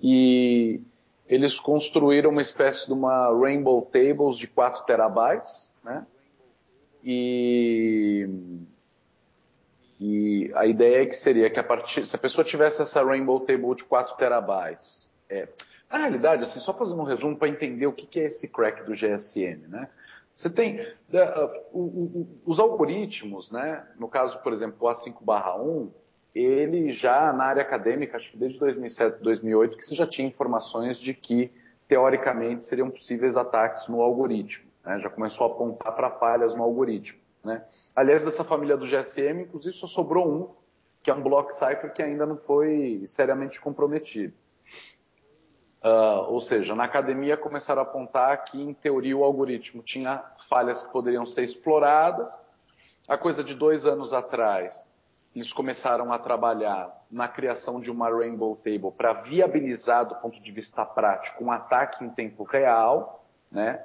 E 0.00 0.80
eles 1.26 1.58
construíram 1.58 2.30
uma 2.30 2.42
espécie 2.42 2.86
de 2.86 2.92
uma 2.92 3.28
Rainbow 3.36 3.82
Tables 3.82 4.36
de 4.36 4.46
4 4.46 4.84
terabytes, 4.84 5.72
né? 5.82 6.06
E, 7.04 8.28
e 10.00 10.50
a 10.54 10.64
ideia 10.64 11.02
é 11.02 11.06
que 11.06 11.14
seria 11.14 11.50
que 11.50 11.60
a 11.60 11.62
partir, 11.62 12.06
se 12.06 12.16
a 12.16 12.18
pessoa 12.18 12.42
tivesse 12.42 12.80
essa 12.80 13.04
Rainbow 13.04 13.38
Table 13.40 13.74
de 13.74 13.84
4 13.84 14.16
terabytes, 14.16 15.10
é, 15.28 15.46
na 15.90 15.98
realidade, 15.98 16.42
assim, 16.42 16.58
só 16.58 16.72
fazendo 16.72 17.00
um 17.00 17.04
resumo 17.04 17.36
para 17.36 17.48
entender 17.48 17.86
o 17.86 17.92
que 17.92 18.18
é 18.18 18.24
esse 18.24 18.48
crack 18.48 18.82
do 18.82 18.92
GSM, 18.92 19.68
né? 19.68 19.88
Você 20.34 20.48
tem 20.48 20.80
uh, 20.80 22.26
os 22.46 22.58
algoritmos, 22.58 23.50
né? 23.50 23.84
No 23.98 24.08
caso, 24.08 24.38
por 24.38 24.54
exemplo, 24.54 24.76
o 24.80 24.90
A5/1, 24.90 25.90
ele 26.34 26.90
já 26.92 27.30
na 27.32 27.44
área 27.44 27.60
acadêmica, 27.60 28.16
acho 28.16 28.30
que 28.30 28.38
desde 28.38 28.58
2007, 28.58 29.22
2008, 29.22 29.76
que 29.76 29.84
você 29.84 29.94
já 29.94 30.06
tinha 30.06 30.26
informações 30.26 30.98
de 30.98 31.12
que 31.12 31.52
teoricamente 31.86 32.64
seriam 32.64 32.88
possíveis 32.88 33.36
ataques 33.36 33.88
no 33.88 34.00
algoritmo. 34.00 34.70
Né? 34.82 34.98
Já 35.00 35.10
começou 35.10 35.46
a 35.46 35.50
apontar 35.50 35.94
para 35.94 36.08
falhas 36.08 36.56
no 36.56 36.62
algoritmo. 36.62 37.20
Né? 37.44 37.64
Aliás, 37.94 38.24
dessa 38.24 38.44
família 38.44 38.76
do 38.76 38.86
GSM, 38.86 39.42
inclusive 39.42 39.74
só 39.74 39.86
sobrou 39.86 40.28
um, 40.28 40.48
que 41.02 41.10
é 41.10 41.14
um 41.14 41.22
block 41.22 41.54
cipher 41.54 41.92
que 41.92 42.02
ainda 42.02 42.26
não 42.26 42.36
foi 42.36 43.02
seriamente 43.06 43.60
comprometido. 43.60 44.34
Uh, 45.82 46.28
ou 46.28 46.40
seja, 46.42 46.74
na 46.74 46.84
academia 46.84 47.38
começaram 47.38 47.80
a 47.80 47.84
apontar 47.84 48.44
que, 48.44 48.60
em 48.60 48.74
teoria, 48.74 49.16
o 49.16 49.24
algoritmo 49.24 49.82
tinha 49.82 50.22
falhas 50.48 50.82
que 50.82 50.92
poderiam 50.92 51.24
ser 51.24 51.42
exploradas. 51.42 52.38
A 53.08 53.16
coisa 53.16 53.42
de 53.42 53.54
dois 53.54 53.86
anos 53.86 54.12
atrás, 54.12 54.90
eles 55.34 55.52
começaram 55.54 56.12
a 56.12 56.18
trabalhar 56.18 56.94
na 57.10 57.26
criação 57.26 57.80
de 57.80 57.90
uma 57.90 58.10
Rainbow 58.10 58.56
Table 58.56 58.92
para 58.92 59.14
viabilizar, 59.14 60.04
do 60.04 60.16
ponto 60.16 60.38
de 60.38 60.52
vista 60.52 60.84
prático, 60.84 61.42
um 61.42 61.50
ataque 61.50 62.04
em 62.04 62.10
tempo 62.10 62.44
real, 62.44 63.24
né? 63.50 63.82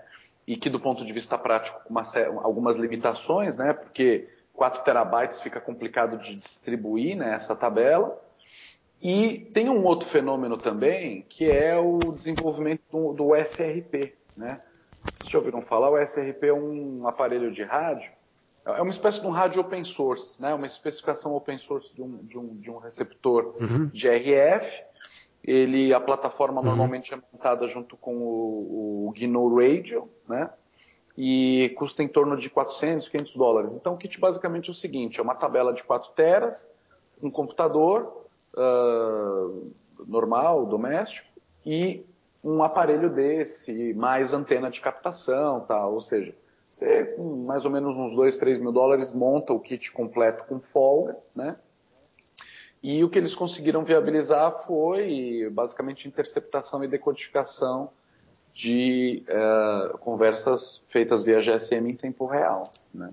E 0.47 0.55
que, 0.55 0.69
do 0.69 0.79
ponto 0.79 1.05
de 1.05 1.11
vista 1.11 1.37
prático, 1.37 1.81
com 1.83 1.89
uma, 1.89 2.03
algumas 2.43 2.77
limitações, 2.77 3.57
né? 3.57 3.73
Porque 3.73 4.27
4 4.55 4.83
terabytes 4.83 5.41
fica 5.41 5.59
complicado 5.59 6.17
de 6.17 6.35
distribuir 6.35 7.15
né, 7.15 7.35
essa 7.35 7.55
tabela. 7.55 8.21
E 9.01 9.49
tem 9.53 9.69
um 9.69 9.83
outro 9.83 10.07
fenômeno 10.07 10.57
também, 10.57 11.25
que 11.27 11.49
é 11.49 11.77
o 11.77 11.97
desenvolvimento 11.97 12.81
do, 12.89 13.13
do 13.13 13.35
SRP. 13.35 14.15
Né? 14.35 14.59
Vocês 15.03 15.29
já 15.29 15.37
ouviram 15.37 15.61
falar? 15.61 15.89
O 15.89 15.97
SRP 16.01 16.45
é 16.45 16.53
um 16.53 17.07
aparelho 17.07 17.51
de 17.51 17.63
rádio, 17.63 18.11
é 18.65 18.81
uma 18.81 18.89
espécie 18.89 19.21
de 19.21 19.27
um 19.27 19.29
rádio 19.29 19.61
open 19.61 19.83
source, 19.83 20.41
né? 20.41 20.53
uma 20.53 20.65
especificação 20.65 21.35
open 21.35 21.57
source 21.57 21.93
de 21.93 22.01
um, 22.01 22.17
de 22.23 22.37
um, 22.37 22.55
de 22.55 22.71
um 22.71 22.77
receptor 22.77 23.53
uhum. 23.59 23.85
de 23.87 24.09
RF. 24.09 24.83
Ele, 25.45 25.93
a 25.93 25.99
plataforma 25.99 26.59
uhum. 26.59 26.67
normalmente 26.67 27.13
é 27.13 27.17
montada 27.17 27.67
junto 27.67 27.95
com 27.95 28.15
o, 28.15 29.07
o 29.09 29.13
GNU 29.15 29.55
Radio, 29.55 30.09
né? 30.27 30.49
e 31.17 31.73
custa 31.77 32.03
em 32.03 32.07
torno 32.07 32.37
de 32.37 32.49
400, 32.49 33.07
500 33.07 33.35
dólares. 33.35 33.75
Então 33.75 33.93
o 33.93 33.97
kit 33.97 34.19
basicamente 34.19 34.69
é 34.69 34.71
o 34.71 34.75
seguinte, 34.75 35.19
é 35.19 35.23
uma 35.23 35.35
tabela 35.35 35.73
de 35.73 35.83
4 35.83 36.11
teras, 36.11 36.69
um 37.21 37.29
computador, 37.29 38.25
uh, 38.53 39.71
normal, 40.05 40.65
doméstico, 40.65 41.27
e 41.65 42.05
um 42.43 42.61
aparelho 42.61 43.09
desse, 43.09 43.93
mais 43.93 44.33
antena 44.33 44.69
de 44.69 44.81
captação, 44.81 45.61
tal. 45.61 45.93
Ou 45.93 46.01
seja, 46.01 46.35
você 46.69 47.05
com 47.05 47.37
mais 47.45 47.65
ou 47.65 47.71
menos 47.71 47.95
uns 47.95 48.13
2, 48.13 48.37
3 48.37 48.59
mil 48.59 48.71
dólares 48.71 49.13
monta 49.13 49.53
o 49.53 49.59
kit 49.59 49.91
completo 49.91 50.43
com 50.43 50.59
folga, 50.59 51.15
né? 51.33 51.55
E 52.87 53.03
o 53.03 53.09
que 53.09 53.17
eles 53.17 53.33
conseguiram 53.33 53.83
viabilizar 53.83 54.63
foi 54.67 55.49
basicamente 55.51 56.07
interceptação 56.07 56.83
e 56.83 56.87
decodificação 56.87 57.89
de 58.53 59.23
uh, 59.27 59.97
conversas 59.97 60.83
feitas 60.89 61.23
via 61.23 61.41
GSM 61.41 61.89
em 61.89 61.95
tempo 61.95 62.27
real. 62.27 62.71
Né? 62.93 63.09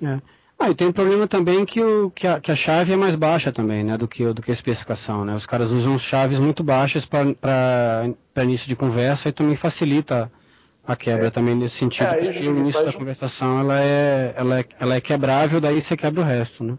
É. 0.00 0.20
Ah, 0.56 0.70
e 0.70 0.76
tem 0.76 0.86
um 0.86 0.92
problema 0.92 1.26
também 1.26 1.66
que, 1.66 1.82
o, 1.82 2.08
que, 2.12 2.24
a, 2.24 2.38
que 2.38 2.52
a 2.52 2.56
chave 2.56 2.92
é 2.92 2.96
mais 2.96 3.16
baixa 3.16 3.50
também, 3.50 3.82
né, 3.82 3.98
do 3.98 4.06
que, 4.06 4.32
do 4.32 4.40
que 4.40 4.52
a 4.52 4.54
especificação, 4.54 5.24
né? 5.24 5.34
Os 5.34 5.44
caras 5.44 5.72
usam 5.72 5.98
chaves 5.98 6.38
muito 6.38 6.62
baixas 6.62 7.04
para 7.04 8.44
início 8.44 8.68
de 8.68 8.76
conversa 8.76 9.28
e 9.28 9.32
também 9.32 9.56
facilita 9.56 10.30
a 10.86 10.94
quebra 10.94 11.26
é. 11.26 11.30
também 11.30 11.56
nesse 11.56 11.78
sentido, 11.78 12.10
é, 12.10 12.14
porque 12.14 12.48
o 12.48 12.56
início 12.56 12.84
da 12.84 12.92
conversação 12.92 13.58
ela 13.58 13.80
é, 13.80 14.34
ela, 14.36 14.60
é, 14.60 14.64
ela 14.78 14.94
é 14.94 15.00
quebrável, 15.00 15.60
daí 15.60 15.80
você 15.80 15.96
quebra 15.96 16.20
o 16.20 16.24
resto, 16.24 16.62
né? 16.62 16.78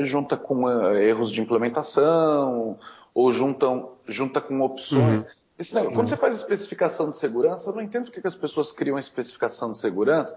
Junta 0.00 0.36
com 0.36 0.64
uh, 0.64 0.94
erros 0.94 1.30
de 1.30 1.42
implementação, 1.42 2.78
ou 3.14 3.30
juntam, 3.30 3.92
junta 4.06 4.40
com 4.40 4.60
opções. 4.62 5.22
Uhum. 5.22 5.28
Negócio, 5.58 5.92
quando 5.92 6.08
você 6.08 6.16
faz 6.16 6.36
especificação 6.36 7.10
de 7.10 7.16
segurança, 7.16 7.70
eu 7.70 7.74
não 7.74 7.82
entendo 7.82 8.04
porque 8.04 8.20
que 8.20 8.26
as 8.26 8.34
pessoas 8.34 8.72
criam 8.72 8.98
especificação 8.98 9.70
de 9.70 9.78
segurança 9.78 10.36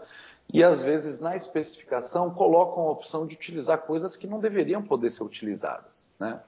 e 0.54 0.64
às 0.64 0.84
vezes 0.84 1.20
na 1.20 1.36
especificação 1.36 2.30
colocam 2.30 2.84
a 2.84 2.92
opção 2.92 3.26
de 3.26 3.34
utilizar 3.34 3.80
coisas 3.80 4.16
que 4.16 4.28
não 4.28 4.40
deveriam 4.40 4.84
poder 4.84 5.10
ser 5.10 5.24
utilizadas. 5.24 6.06
Né? 6.20 6.40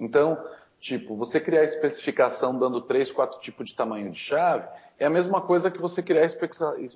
Então, 0.00 0.42
tipo, 0.80 1.14
você 1.14 1.38
criar 1.40 1.60
a 1.60 1.64
especificação 1.64 2.58
dando 2.58 2.80
três, 2.80 3.12
quatro 3.12 3.38
tipos 3.38 3.68
de 3.68 3.74
tamanho 3.74 4.10
de 4.10 4.18
chave 4.18 4.66
é 4.98 5.04
a 5.04 5.10
mesma 5.10 5.40
coisa 5.40 5.70
que 5.70 5.80
você 5.80 6.02
criar 6.02 6.26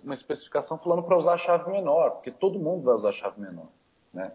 uma 0.05 0.15
especificação 0.15 0.79
falando 0.79 1.03
para 1.03 1.19
usar 1.19 1.35
a 1.35 1.39
chave 1.39 1.71
menor, 1.71 2.13
porque 2.13 2.31
todo 2.31 2.59
mundo 2.59 2.85
vai 2.85 2.95
usar 2.95 3.11
a 3.11 3.13
chave 3.13 3.41
menor. 3.41 3.69
Né? 4.15 4.33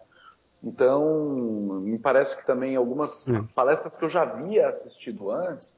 Então, 0.62 1.80
me 1.80 1.98
parece 1.98 2.36
que 2.36 2.46
também 2.46 2.76
algumas 2.76 3.26
palestras 3.54 3.96
que 3.96 4.04
eu 4.04 4.08
já 4.08 4.22
havia 4.22 4.68
assistido 4.68 5.30
antes, 5.30 5.76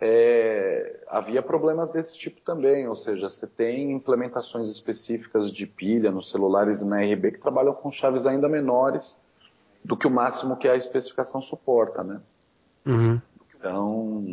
é, 0.00 1.00
havia 1.06 1.42
problemas 1.42 1.90
desse 1.90 2.18
tipo 2.18 2.40
também, 2.40 2.88
ou 2.88 2.94
seja, 2.94 3.28
você 3.28 3.46
tem 3.46 3.92
implementações 3.92 4.68
específicas 4.68 5.50
de 5.50 5.66
pilha 5.66 6.10
nos 6.10 6.28
celulares 6.30 6.80
e 6.80 6.86
na 6.86 7.00
RB 7.00 7.32
que 7.32 7.40
trabalham 7.40 7.72
com 7.72 7.90
chaves 7.90 8.26
ainda 8.26 8.48
menores 8.48 9.20
do 9.84 9.96
que 9.96 10.06
o 10.06 10.10
máximo 10.10 10.56
que 10.56 10.68
a 10.68 10.74
especificação 10.74 11.40
suporta, 11.40 12.02
né? 12.02 12.20
Uhum. 12.84 13.20
Então, 13.56 14.24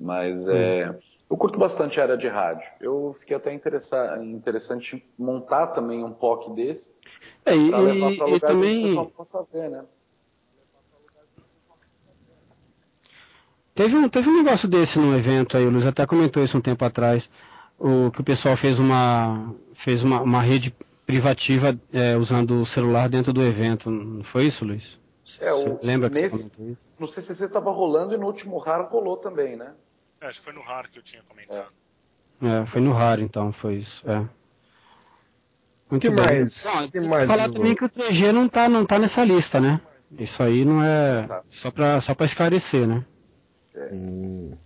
mas 0.00 0.48
é, 0.48 0.88
uhum. 0.88 0.98
eu 1.30 1.36
curto 1.36 1.58
bastante 1.58 2.00
a 2.00 2.04
área 2.04 2.16
de 2.16 2.26
rádio. 2.26 2.68
Eu 2.80 3.14
fiquei 3.20 3.36
até 3.36 3.52
interessante 3.52 5.06
montar 5.16 5.68
também 5.68 6.02
um 6.02 6.12
POC 6.12 6.54
desse 6.54 6.92
é, 7.44 7.54
levar 7.54 8.16
para 8.16 8.26
lugares 8.26 8.40
também... 8.40 8.78
que 8.78 8.84
o 8.84 8.88
pessoal 8.88 9.06
possa 9.06 9.46
ver, 9.52 9.70
né? 9.70 9.84
Teve 13.74 13.96
um, 13.96 14.08
teve 14.08 14.28
um 14.28 14.42
negócio 14.42 14.68
desse 14.68 14.98
no 14.98 15.16
evento 15.16 15.56
aí, 15.56 15.66
o 15.66 15.70
Luiz 15.70 15.86
até 15.86 16.04
comentou 16.06 16.44
isso 16.44 16.58
um 16.58 16.60
tempo 16.60 16.84
atrás, 16.84 17.30
o, 17.78 18.10
que 18.10 18.20
o 18.20 18.24
pessoal 18.24 18.56
fez 18.56 18.78
uma, 18.78 19.54
fez 19.74 20.04
uma, 20.04 20.20
uma 20.20 20.42
rede 20.42 20.74
privativa 21.06 21.78
é, 21.92 22.16
usando 22.16 22.60
o 22.60 22.66
celular 22.66 23.08
dentro 23.08 23.32
do 23.32 23.42
evento, 23.42 23.90
não 23.90 24.22
foi 24.22 24.46
isso, 24.46 24.64
Luiz? 24.64 25.00
É, 25.40 25.52
o, 25.52 25.78
lembra 25.82 26.10
que 26.10 26.20
nesse, 26.20 26.36
você 26.36 26.56
comentou 26.56 26.72
isso? 26.72 26.82
No 26.98 27.08
CCC 27.08 27.44
estava 27.46 27.70
rolando 27.70 28.14
e 28.14 28.18
no 28.18 28.26
último 28.26 28.58
RAR 28.58 28.86
rolou 28.90 29.16
também, 29.16 29.56
né? 29.56 29.72
É, 30.20 30.26
acho 30.26 30.40
que 30.40 30.44
foi 30.44 30.52
no 30.52 30.60
RAR 30.60 30.90
que 30.90 30.98
eu 30.98 31.02
tinha 31.02 31.22
comentado. 31.22 31.72
É, 32.42 32.62
é 32.62 32.66
foi 32.66 32.80
no 32.80 32.92
RAR 32.92 33.20
então, 33.20 33.52
foi 33.52 33.76
isso. 33.76 34.08
É. 34.08 34.22
Muito 35.92 36.00
que 36.00 36.10
bem. 36.10 36.24
mais? 36.24 36.64
Não, 36.64 36.88
que 36.88 37.00
mais 37.00 37.28
falar 37.28 37.50
também 37.50 37.74
que 37.74 37.84
o 37.84 37.88
3G 37.88 38.32
não 38.32 38.48
tá, 38.48 38.66
não 38.66 38.86
tá 38.86 38.98
nessa 38.98 39.22
lista, 39.22 39.60
né? 39.60 39.78
Isso 40.18 40.42
aí 40.42 40.64
não 40.64 40.82
é. 40.82 41.26
Tá. 41.26 41.42
Só 41.50 41.70
para 41.70 42.00
só 42.00 42.14
pra 42.14 42.24
esclarecer, 42.24 42.88
né? 42.88 43.04
É. 43.74 43.90
Hum. 43.92 44.56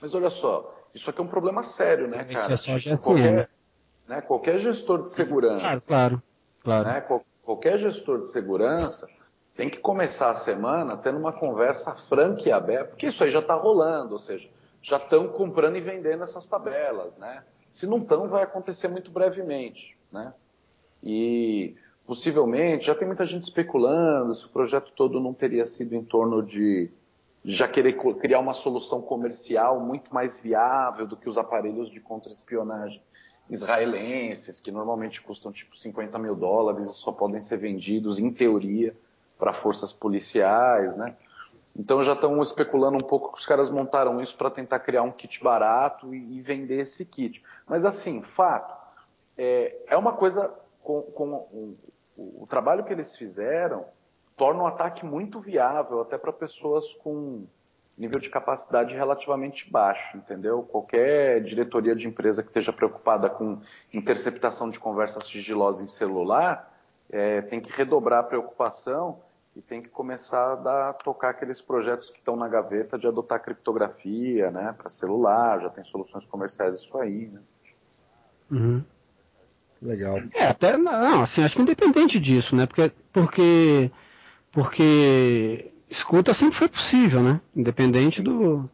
Mas 0.00 0.14
olha 0.14 0.30
só, 0.30 0.86
isso 0.94 1.10
aqui 1.10 1.20
é 1.20 1.24
um 1.24 1.26
problema 1.26 1.64
sério, 1.64 2.06
né, 2.06 2.18
cara? 2.22 2.54
Isso 2.54 2.70
é 2.70 2.78
só 2.78 2.92
assim, 2.92 3.02
qualquer, 3.02 3.50
né, 4.06 4.20
qualquer 4.20 4.58
gestor 4.60 5.02
de 5.02 5.10
segurança. 5.10 5.64
Claro, 5.64 5.80
claro. 5.80 6.22
claro. 6.62 6.88
Né, 6.88 7.20
qualquer 7.42 7.80
gestor 7.80 8.20
de 8.20 8.28
segurança 8.28 9.08
tem 9.56 9.68
que 9.68 9.78
começar 9.78 10.30
a 10.30 10.34
semana 10.36 10.96
tendo 10.96 11.18
uma 11.18 11.32
conversa 11.32 11.92
franca 11.96 12.48
e 12.48 12.52
aberta, 12.52 12.90
porque 12.90 13.08
isso 13.08 13.24
aí 13.24 13.32
já 13.32 13.40
está 13.40 13.54
rolando, 13.54 14.12
ou 14.12 14.18
seja, 14.20 14.48
já 14.80 14.96
estão 14.96 15.26
comprando 15.26 15.76
e 15.76 15.80
vendendo 15.80 16.22
essas 16.22 16.46
tabelas, 16.46 17.18
né? 17.18 17.42
Se 17.68 17.84
não 17.84 17.98
estão, 17.98 18.28
vai 18.28 18.44
acontecer 18.44 18.86
muito 18.86 19.10
brevemente, 19.10 19.95
né? 20.12 20.32
E 21.02 21.74
possivelmente 22.06 22.86
já 22.86 22.94
tem 22.94 23.06
muita 23.06 23.26
gente 23.26 23.42
especulando 23.42 24.34
se 24.34 24.46
o 24.46 24.48
projeto 24.48 24.92
todo 24.94 25.20
não 25.20 25.34
teria 25.34 25.66
sido 25.66 25.94
em 25.94 26.04
torno 26.04 26.42
de 26.42 26.90
já 27.44 27.68
querer 27.68 27.96
criar 28.18 28.40
uma 28.40 28.54
solução 28.54 29.00
comercial 29.00 29.78
muito 29.80 30.12
mais 30.12 30.40
viável 30.40 31.06
do 31.06 31.16
que 31.16 31.28
os 31.28 31.38
aparelhos 31.38 31.88
de 31.88 32.00
contra-espionagem 32.00 33.00
israelenses, 33.48 34.58
que 34.58 34.72
normalmente 34.72 35.22
custam 35.22 35.52
tipo 35.52 35.78
50 35.78 36.18
mil 36.18 36.34
dólares 36.34 36.86
e 36.86 36.92
só 36.92 37.12
podem 37.12 37.40
ser 37.40 37.58
vendidos, 37.58 38.18
em 38.18 38.32
teoria, 38.32 38.96
para 39.38 39.52
forças 39.52 39.92
policiais, 39.92 40.96
né? 40.96 41.14
Então 41.78 42.02
já 42.02 42.14
estão 42.14 42.40
especulando 42.40 42.96
um 42.96 43.06
pouco 43.06 43.32
que 43.32 43.38
os 43.38 43.46
caras 43.46 43.70
montaram 43.70 44.20
isso 44.20 44.34
para 44.36 44.50
tentar 44.50 44.80
criar 44.80 45.02
um 45.02 45.12
kit 45.12 45.44
barato 45.44 46.14
e, 46.14 46.38
e, 46.38 46.40
vender 46.40 46.80
esse 46.80 47.04
kit. 47.04 47.44
Mas 47.68 47.84
assim, 47.84 48.22
fato, 48.22 48.74
é, 49.36 49.76
é 49.88 49.96
uma 49.96 50.12
coisa 50.12 50.52
com, 50.82 51.02
com 51.02 51.26
o, 51.34 51.76
o, 52.16 52.46
trabalho 52.48 52.84
que 52.84 52.92
eles 52.92 53.16
fizeram 53.16 53.84
torna 54.36 54.62
um 54.62 54.66
ataque 54.66 55.04
muito 55.04 55.40
viável 55.40 56.00
até 56.00 56.16
para 56.16 56.32
pessoas 56.32 56.92
com 56.94 57.46
nível 57.96 58.20
de 58.20 58.28
capacidade 58.28 58.94
relativamente 58.94 59.70
baixo, 59.70 60.16
entendeu? 60.16 60.62
Qualquer 60.62 61.42
diretoria 61.42 61.94
de 61.96 62.06
empresa 62.06 62.42
que 62.42 62.50
esteja 62.50 62.72
preocupada 62.72 63.30
com 63.30 63.60
interceptação 63.92 64.68
de 64.68 64.78
conversas 64.78 65.24
sigilosas 65.24 65.82
em 65.82 65.88
celular 65.88 66.72
é, 67.08 67.40
tem 67.40 67.58
que 67.58 67.72
redobrar 67.72 68.20
a 68.20 68.22
preocupação 68.22 69.20
e 69.54 69.62
tem 69.62 69.80
que 69.80 69.88
começar 69.88 70.52
a 70.52 70.54
dar, 70.56 70.92
tocar 70.92 71.30
aqueles 71.30 71.62
projetos 71.62 72.10
que 72.10 72.18
estão 72.18 72.36
na 72.36 72.46
gaveta 72.46 72.98
de 72.98 73.06
adotar 73.06 73.42
criptografia, 73.42 74.50
né, 74.50 74.74
para 74.76 74.90
celular, 74.90 75.60
já 75.62 75.70
tem 75.70 75.82
soluções 75.82 76.26
comerciais 76.26 76.80
isso 76.80 76.98
aí, 76.98 77.28
né? 77.28 77.40
Uhum. 78.50 78.84
Legal. 79.80 80.22
É, 80.34 80.46
até 80.46 80.76
não, 80.76 81.22
assim, 81.22 81.42
acho 81.42 81.56
que 81.56 81.62
independente 81.62 82.18
disso, 82.18 82.56
né? 82.56 82.66
Porque 82.66 82.90
porque 83.12 83.90
porque 84.50 85.70
escuta 85.88 86.32
sempre 86.32 86.56
foi 86.56 86.68
possível, 86.68 87.22
né? 87.22 87.40
Independente 87.54 88.16
Sim. 88.16 88.22
do 88.22 88.70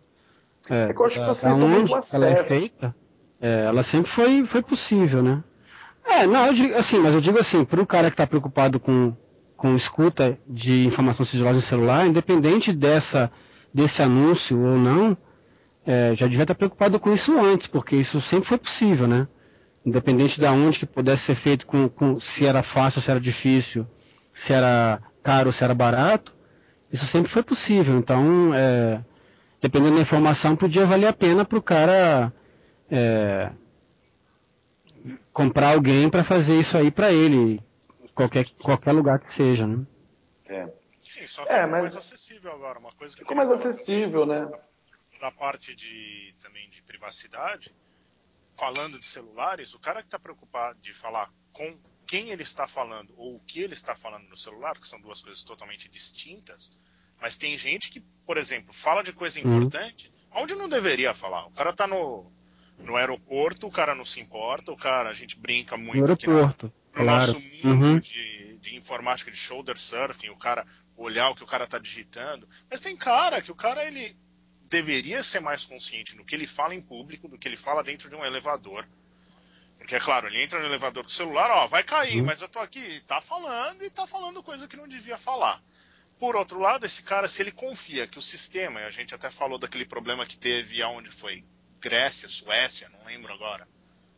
é, 0.71 0.91
é 0.91 0.95
que 0.95 1.01
eu 1.01 1.07
acho 1.07 1.21
que 1.21 1.27
você 1.27 1.47
tá 1.47 1.55
onde 1.55 1.93
ela 2.15 2.29
é 2.29 2.45
feita, 2.45 2.95
é, 3.41 3.65
ela 3.67 3.83
sempre 3.83 4.11
foi 4.11 4.47
foi 4.47 4.63
possível, 4.63 5.23
né? 5.23 5.43
É, 6.05 6.27
não, 6.27 6.47
eu 6.47 6.55
digo 6.55 6.75
assim, 6.77 6.99
mas 6.99 7.15
eu 7.15 7.21
digo 7.21 7.39
assim, 7.39 7.65
para 7.65 7.81
o 7.81 7.87
cara 7.87 8.11
que 8.11 8.15
está 8.15 8.27
preocupado 8.27 8.81
com 8.81 9.15
com 9.63 9.77
escuta 9.77 10.37
de 10.45 10.85
informação 10.85 11.25
sigilosa 11.25 11.59
em 11.59 11.61
celular, 11.61 12.05
independente 12.05 12.73
dessa, 12.73 13.31
desse 13.73 14.03
anúncio 14.03 14.59
ou 14.59 14.77
não, 14.77 15.17
é, 15.87 16.17
já 16.17 16.27
devia 16.27 16.43
estar 16.43 16.57
preocupado 16.57 16.99
com 16.99 17.15
isso 17.15 17.39
antes, 17.39 17.69
porque 17.69 17.95
isso 17.95 18.21
sempre 18.21 18.49
foi 18.49 18.59
possível, 18.59 19.07
né? 19.07 19.29
Independente 19.85 20.41
de 20.41 20.47
onde 20.47 20.78
que 20.78 20.87
pudesse 20.87 21.24
ser 21.24 21.35
feito, 21.35 21.66
com, 21.66 21.89
com, 21.89 22.20
se 22.20 22.47
era 22.47 22.62
fácil, 22.62 23.01
se 23.01 23.11
era 23.11 23.20
difícil, 23.20 23.87
se 24.33 24.53
era 24.53 25.01
caro, 25.22 25.53
se 25.53 25.64
era 25.64 25.74
barato, 25.74 26.35
isso 26.93 27.07
sempre 27.07 27.30
foi 27.30 27.43
possível. 27.43 27.97
Então, 27.97 28.55
é, 28.55 29.03
dependendo 29.61 29.97
da 29.97 30.03
informação, 30.03 30.55
podia 30.55 30.87
valer 30.87 31.09
a 31.09 31.12
pena 31.12 31.45
para 31.45 31.59
o 31.59 31.62
cara 31.62 32.33
é, 32.91 33.51
comprar 35.33 35.74
alguém 35.74 36.09
para 36.11 36.22
fazer 36.22 36.59
isso 36.59 36.76
aí 36.76 36.91
para 36.91 37.11
ele, 37.11 37.61
qualquer, 38.14 38.47
qualquer 38.62 38.93
lugar 38.93 39.18
que 39.18 39.30
seja, 39.30 39.66
né? 39.66 39.85
É. 40.47 40.68
Sim, 40.99 41.26
só 41.26 41.43
ficou 41.43 41.57
é, 41.57 41.66
mas... 41.66 41.83
mais 41.83 41.97
acessível 41.97 42.53
agora, 42.53 42.78
uma 42.78 42.93
coisa 42.93 43.14
que 43.14 43.20
ficou 43.20 43.37
mais 43.37 43.51
acessível, 43.51 44.26
né? 44.26 44.51
Da 45.20 45.30
parte 45.30 45.74
de 45.74 46.35
também 46.41 46.68
de 46.70 46.83
privacidade, 46.83 47.74
falando 48.57 48.99
de 48.99 49.07
celulares, 49.07 49.75
o 49.75 49.79
cara 49.79 50.01
que 50.01 50.09
está 50.09 50.19
preocupado 50.19 50.79
de 50.81 50.93
falar 50.93 51.31
com 51.53 51.77
quem 52.07 52.31
ele 52.31 52.43
está 52.43 52.67
falando 52.67 53.15
ou 53.17 53.37
o 53.37 53.41
que 53.41 53.61
ele 53.61 53.75
está 53.75 53.95
falando 53.95 54.29
no 54.29 54.37
celular, 54.37 54.79
que 54.79 54.87
são 54.87 55.01
duas 55.01 55.23
coisas 55.23 55.43
totalmente 55.43 55.89
distintas, 55.89 56.73
mas 57.21 57.37
tem 57.37 57.57
gente 57.57 57.91
que, 57.91 58.01
por 58.27 58.37
exemplo, 58.37 58.73
fala 58.73 59.03
de 59.03 59.13
coisa 59.13 59.41
uhum. 59.41 59.57
importante 59.57 60.13
uhum. 60.33 60.43
onde 60.43 60.55
não 60.55 60.69
deveria 60.69 61.15
falar. 61.15 61.47
O 61.47 61.53
cara 61.53 61.71
está 61.71 61.87
no, 61.87 62.31
no 62.79 62.97
aeroporto, 62.97 63.67
o 63.67 63.71
cara 63.71 63.95
não 63.95 64.05
se 64.05 64.21
importa, 64.21 64.73
o 64.73 64.77
cara, 64.77 65.09
a 65.09 65.15
gente 65.15 65.39
brinca 65.39 65.77
muito. 65.77 65.99
No 65.99 66.05
aeroporto 66.05 66.73
no 66.95 67.05
claro. 67.05 67.27
nosso 67.27 67.41
mundo 67.41 67.87
uhum. 67.87 67.99
de, 67.99 68.59
de 68.59 68.77
informática, 68.77 69.31
de 69.31 69.37
shoulder 69.37 69.79
surfing, 69.79 70.29
o 70.29 70.37
cara 70.37 70.67
olhar 70.97 71.31
o 71.31 71.35
que 71.35 71.43
o 71.43 71.47
cara 71.47 71.65
está 71.65 71.79
digitando. 71.79 72.49
Mas 72.71 72.81
tem 72.81 72.97
cara 72.97 73.41
que 73.41 73.51
o 73.51 73.55
cara 73.55 73.87
ele 73.87 74.17
deveria 74.73 75.23
ser 75.23 75.41
mais 75.41 75.64
consciente 75.64 76.16
no 76.16 76.25
que 76.25 76.35
ele 76.35 76.47
fala 76.47 76.75
em 76.75 76.81
público 76.81 77.29
do 77.29 77.39
que 77.39 77.47
ele 77.47 77.57
fala 77.57 77.85
dentro 77.85 78.09
de 78.09 78.16
um 78.16 78.25
elevador. 78.25 78.89
Porque, 79.77 79.95
é 79.95 80.01
claro, 80.01 80.29
ele 80.29 80.41
entra 80.41 80.59
no 80.61 80.66
elevador 80.66 81.03
com 81.05 81.11
o 81.11 81.12
celular, 81.12 81.51
ó, 81.51 81.66
vai 81.66 81.83
cair, 81.83 82.20
uhum. 82.20 82.27
mas 82.27 82.41
eu 82.41 82.49
tô 82.49 82.59
aqui, 82.59 83.01
tá 83.07 83.20
falando 83.20 83.85
e 83.85 83.91
tá 83.91 84.07
falando 84.07 84.43
coisa 84.43 84.66
que 84.66 84.77
não 84.77 84.89
devia 84.89 85.18
falar. 85.18 85.62
Por 86.18 86.37
outro 86.37 86.59
lado, 86.59 86.87
esse 86.87 87.03
cara, 87.03 87.29
se 87.29 87.43
ele 87.43 87.51
confia 87.51 88.07
que 88.07 88.18
o 88.18 88.23
sistema, 88.23 88.81
e 88.81 88.85
a 88.85 88.91
gente 88.91 89.14
até 89.14 89.29
falou 89.31 89.59
daquele 89.59 89.85
problema 89.85 90.25
que 90.25 90.39
teve 90.39 90.81
aonde 90.81 91.11
foi 91.11 91.45
Grécia, 91.81 92.29
Suécia, 92.29 92.89
não 92.91 93.05
lembro 93.05 93.33
agora, 93.33 93.68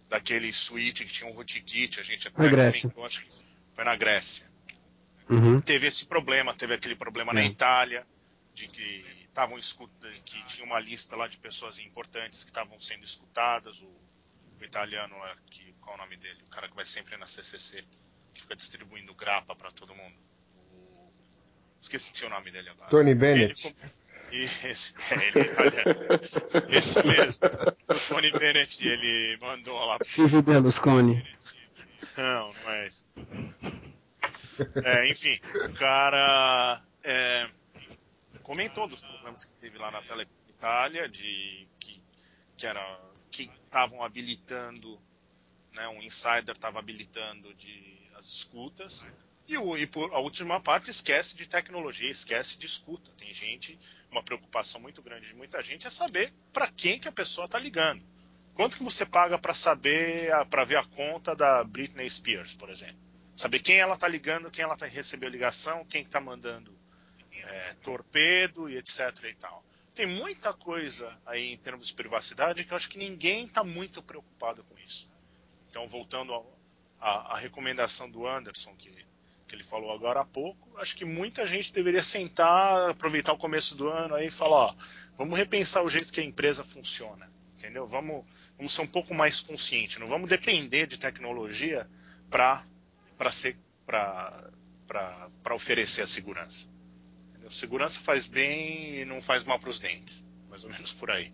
daquele 0.09 0.53
suíte 0.53 1.05
que 1.05 1.13
tinha 1.13 1.29
um 1.29 1.33
rootkit, 1.35 1.99
a 1.99 2.03
gente 2.03 2.29
até 2.29 2.51
comentou, 2.51 3.05
acho 3.05 3.23
que 3.23 3.31
foi 3.75 3.85
na 3.85 3.97
Grécia. 3.97 4.45
Uhum. 5.31 5.61
Teve 5.63 5.87
esse 5.87 6.05
problema, 6.05 6.55
teve 6.55 6.75
aquele 6.75 6.95
problema 6.95 7.33
uhum. 7.33 7.39
na 7.39 7.45
Itália, 7.45 8.07
de 8.53 8.69
que 8.69 9.24
estavam 9.35 9.59
que 10.25 10.45
tinha 10.45 10.65
uma 10.65 10.79
lista 10.79 11.17
lá 11.17 11.27
de 11.27 11.37
pessoas 11.39 11.81
importantes 11.81 12.45
que 12.45 12.51
estavam 12.51 12.79
sendo 12.79 13.03
escutadas, 13.03 13.83
o, 13.83 13.89
o 14.61 14.65
italiano 14.65 15.17
que, 15.51 15.75
qual 15.81 15.97
é 15.97 15.99
o 15.99 16.03
nome 16.03 16.17
dele? 16.17 16.41
O 16.47 16.51
cara 16.51 16.69
que 16.69 16.77
vai 16.77 16.85
sempre 16.85 17.17
na 17.17 17.27
CCC, 17.27 17.85
que 18.33 18.43
fica 18.43 18.55
distribuindo 18.55 19.13
grapa 19.13 19.57
para 19.57 19.73
todo 19.73 19.93
mundo. 19.93 20.15
O, 20.71 21.11
esqueci 21.81 22.25
o 22.25 22.31
nome 22.31 22.53
dele 22.53 22.71
agora. 22.71 22.91
Tony 22.91 23.15
Bennett. 23.15 23.75
Ele, 24.31 24.45
esse, 24.65 24.95
é, 25.11 25.29
ele 25.29 25.41
é 25.41 25.53
italiano. 25.53 26.21
Esse 26.69 27.03
mesmo. 27.05 27.47
O 27.89 28.15
Tony 28.15 28.31
Bennett, 28.31 28.87
ele 28.87 29.37
mandou 29.41 29.85
lá. 29.85 29.99
Silvio 30.03 30.43
Berlusconi. 30.43 31.27
Não, 32.17 32.53
não 32.53 32.71
é 32.71 32.87
esse. 32.87 33.05
É, 34.85 35.11
enfim, 35.11 35.41
o 35.69 35.75
cara 35.75 36.81
é, 37.03 37.49
comentou 38.45 38.87
dos 38.87 39.03
problemas 39.03 39.45
que 39.45 39.55
teve 39.55 39.79
lá 39.79 39.91
na 39.91 40.03
Tele 40.03 40.29
Itália, 40.49 41.09
de 41.09 41.67
que, 41.81 42.01
que 42.57 42.67
era 42.67 43.01
que 43.31 43.51
estavam 43.65 44.05
habilitando, 44.05 45.01
né, 45.73 45.89
um 45.89 46.01
insider 46.01 46.55
estava 46.55 46.79
habilitando 46.79 47.53
de 47.55 48.09
as 48.15 48.27
escutas 48.27 49.05
e, 49.49 49.59
o, 49.59 49.77
e 49.77 49.87
por, 49.87 50.13
a 50.13 50.21
última 50.21 50.61
parte 50.61 50.91
esquece 50.91 51.35
de 51.35 51.49
tecnologia, 51.49 52.09
esquece 52.09 52.57
de 52.57 52.67
escuta. 52.67 53.11
Tem 53.17 53.33
gente, 53.33 53.79
uma 54.11 54.23
preocupação 54.23 54.81
muito 54.81 55.03
grande 55.03 55.29
de 55.29 55.35
muita 55.35 55.61
gente 55.63 55.87
é 55.87 55.91
saber 55.91 56.33
para 56.53 56.69
quem 56.69 57.01
que 57.01 57.09
a 57.09 57.13
pessoa 57.13 57.47
está 57.47 57.59
ligando. 57.59 58.05
Quanto 58.55 58.77
que 58.77 58.85
você 58.85 59.05
paga 59.05 59.37
para 59.37 59.53
saber, 59.53 60.31
para 60.49 60.65
ver 60.65 60.77
a 60.77 60.85
conta 60.85 61.35
da 61.35 61.65
Britney 61.65 62.09
Spears, 62.09 62.55
por 62.55 62.71
exemplo? 62.71 62.97
Saber 63.35 63.59
quem 63.59 63.79
ela 63.79 63.95
está 63.95 64.07
ligando, 64.07 64.51
quem 64.51 64.63
ela 64.63 64.77
tá, 64.77 64.87
recebeu 64.87 65.29
ligação, 65.29 65.85
quem 65.85 66.03
está 66.03 66.21
mandando 66.21 66.73
é, 67.49 67.75
torpedo 67.83 68.69
e 68.69 68.77
etc 68.77 69.01
e 69.25 69.35
tal. 69.35 69.65
Tem 69.95 70.07
muita 70.07 70.53
coisa 70.53 71.17
aí 71.25 71.53
em 71.53 71.57
termos 71.57 71.87
de 71.87 71.95
privacidade 71.95 72.65
que 72.65 72.73
eu 72.73 72.77
acho 72.77 72.89
que 72.89 72.99
ninguém 72.99 73.45
está 73.45 73.63
muito 73.63 74.03
preocupado 74.03 74.65
com 74.65 74.79
isso. 74.79 75.09
Então, 75.71 75.87
voltando 75.87 76.45
à 77.01 77.37
recomendação 77.39 78.11
do 78.11 78.27
Anderson, 78.27 78.75
que 78.77 78.91
que 79.47 79.55
ele 79.55 79.65
falou 79.65 79.93
agora 79.93 80.21
há 80.21 80.25
pouco, 80.25 80.69
acho 80.79 80.97
que 80.97 81.05
muita 81.05 81.47
gente 81.47 81.73
deveria 81.73 82.03
sentar, 82.03 82.91
aproveitar 82.91 83.33
o 83.33 83.39
começo 83.39 83.75
do 83.75 83.89
ano 83.89 84.15
aí 84.15 84.27
e 84.27 84.31
falar, 84.31 84.57
ó, 84.57 84.75
vamos 85.17 85.39
repensar 85.39 85.85
o 85.85 85.91
jeito 85.91 86.13
que 86.13 86.21
a 86.21 86.25
empresa 86.25 86.65
funciona, 86.65 87.31
entendeu? 87.57 87.87
Vamos, 87.87 88.25
vamos 88.57 88.75
ser 88.75 88.83
um 88.83 88.87
pouco 88.87 89.15
mais 89.15 89.41
consciente, 89.41 90.01
não 90.01 90.07
vamos 90.07 90.29
depender 90.29 90.87
de 90.87 90.99
tecnologia 90.99 91.89
para 92.31 92.65
ser 93.31 93.57
para 93.87 95.55
oferecer 95.55 96.03
a 96.03 96.07
segurança. 96.07 96.67
Entendeu? 97.45 97.51
Segurança 97.51 98.01
faz 98.01 98.27
bem 98.27 99.01
e 99.01 99.05
não 99.05 99.21
faz 99.21 99.45
mal 99.45 99.59
para 99.59 99.69
os 99.69 99.79
dentes, 99.79 100.25
mais 100.49 100.65
ou 100.65 100.71
menos 100.71 100.93
por 100.93 101.11
aí. 101.11 101.31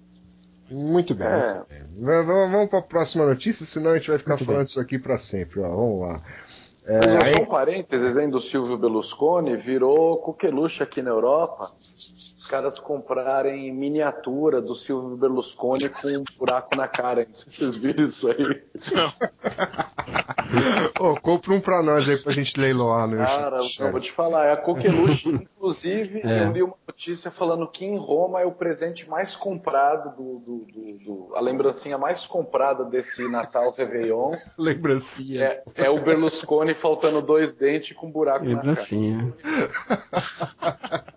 Muito 0.69 1.15
bem. 1.15 1.27
É. 1.29 1.65
Vamos, 1.97 2.51
vamos 2.51 2.69
para 2.69 2.79
a 2.81 2.83
próxima 2.83 3.27
notícia, 3.27 3.65
senão 3.65 3.93
a 3.93 3.97
gente 3.97 4.11
vai 4.11 4.19
ficar 4.19 4.33
Muito 4.33 4.45
falando 4.45 4.59
bem. 4.59 4.67
isso 4.67 4.81
aqui 4.81 4.99
para 4.99 5.19
sempre. 5.19 5.61
Ó, 5.61 5.69
vamos 5.69 6.01
lá. 6.01 6.23
É, 6.85 7.15
Mas 7.19 7.29
só 7.29 7.43
um 7.43 7.47
parênteses, 7.47 8.17
hein, 8.17 8.29
do 8.31 8.41
Silvio 8.41 8.77
Berlusconi, 8.77 9.57
virou 9.57 10.17
coqueluche 10.19 10.83
aqui 10.83 11.03
na 11.03 11.11
Europa. 11.11 11.71
Os 11.87 12.47
caras 12.49 12.79
comprarem 12.79 13.73
miniatura 13.73 14.61
do 14.61 14.75
Silvio 14.75 15.17
Berlusconi 15.17 15.89
com 15.89 16.09
um 16.09 16.25
buraco 16.39 16.77
na 16.77 16.89
cara. 16.89 17.25
Não 17.27 17.35
sei 17.35 17.49
se 17.49 17.57
vocês 17.57 17.77
viram 17.77 18.05
isso 18.05 18.29
aí. 18.31 18.63
Ô, 20.99 21.13
oh, 21.13 21.21
compra 21.21 21.53
um 21.53 21.61
pra 21.61 21.83
nós 21.83 22.09
aí 22.09 22.17
pra 22.17 22.33
gente 22.33 22.59
leiloar, 22.59 23.07
né? 23.07 23.25
Cara, 23.25 23.59
eu 23.79 23.91
vou 23.91 24.01
te 24.01 24.13
falar, 24.13 24.47
é 24.47 24.53
a 24.53 24.57
coqueluche. 24.57 25.29
Inclusive, 25.61 26.21
é. 26.25 26.45
eu 26.45 26.53
li 26.53 26.63
uma 26.63 26.77
notícia 26.87 27.31
falando 27.31 27.67
que 27.67 27.85
em 27.85 27.97
Roma 27.97 28.41
é 28.41 28.45
o 28.45 28.53
presente 28.53 29.09
mais 29.09 29.37
comprado 29.37 30.17
do, 30.17 30.39
do, 30.39 30.67
do, 30.67 30.99
do 30.99 31.37
a 31.37 31.41
lembrancinha 31.41 31.97
mais 31.97 32.27
comprada 32.27 32.85
desse 32.85 33.29
Natal 33.29 33.73
Réveillon. 33.73 34.33
lembrancinha. 34.59 35.43
É, 35.43 35.63
é 35.77 35.91
o 35.91 36.03
Berlusconi 36.03 36.75
faltando 36.75 37.23
dois 37.23 37.55
dentes 37.55 37.97
com 37.97 38.07
um 38.07 38.11
buraco 38.11 38.45
Lembrancinha. 38.45 39.35
na 39.45 40.73
cara. 40.73 41.11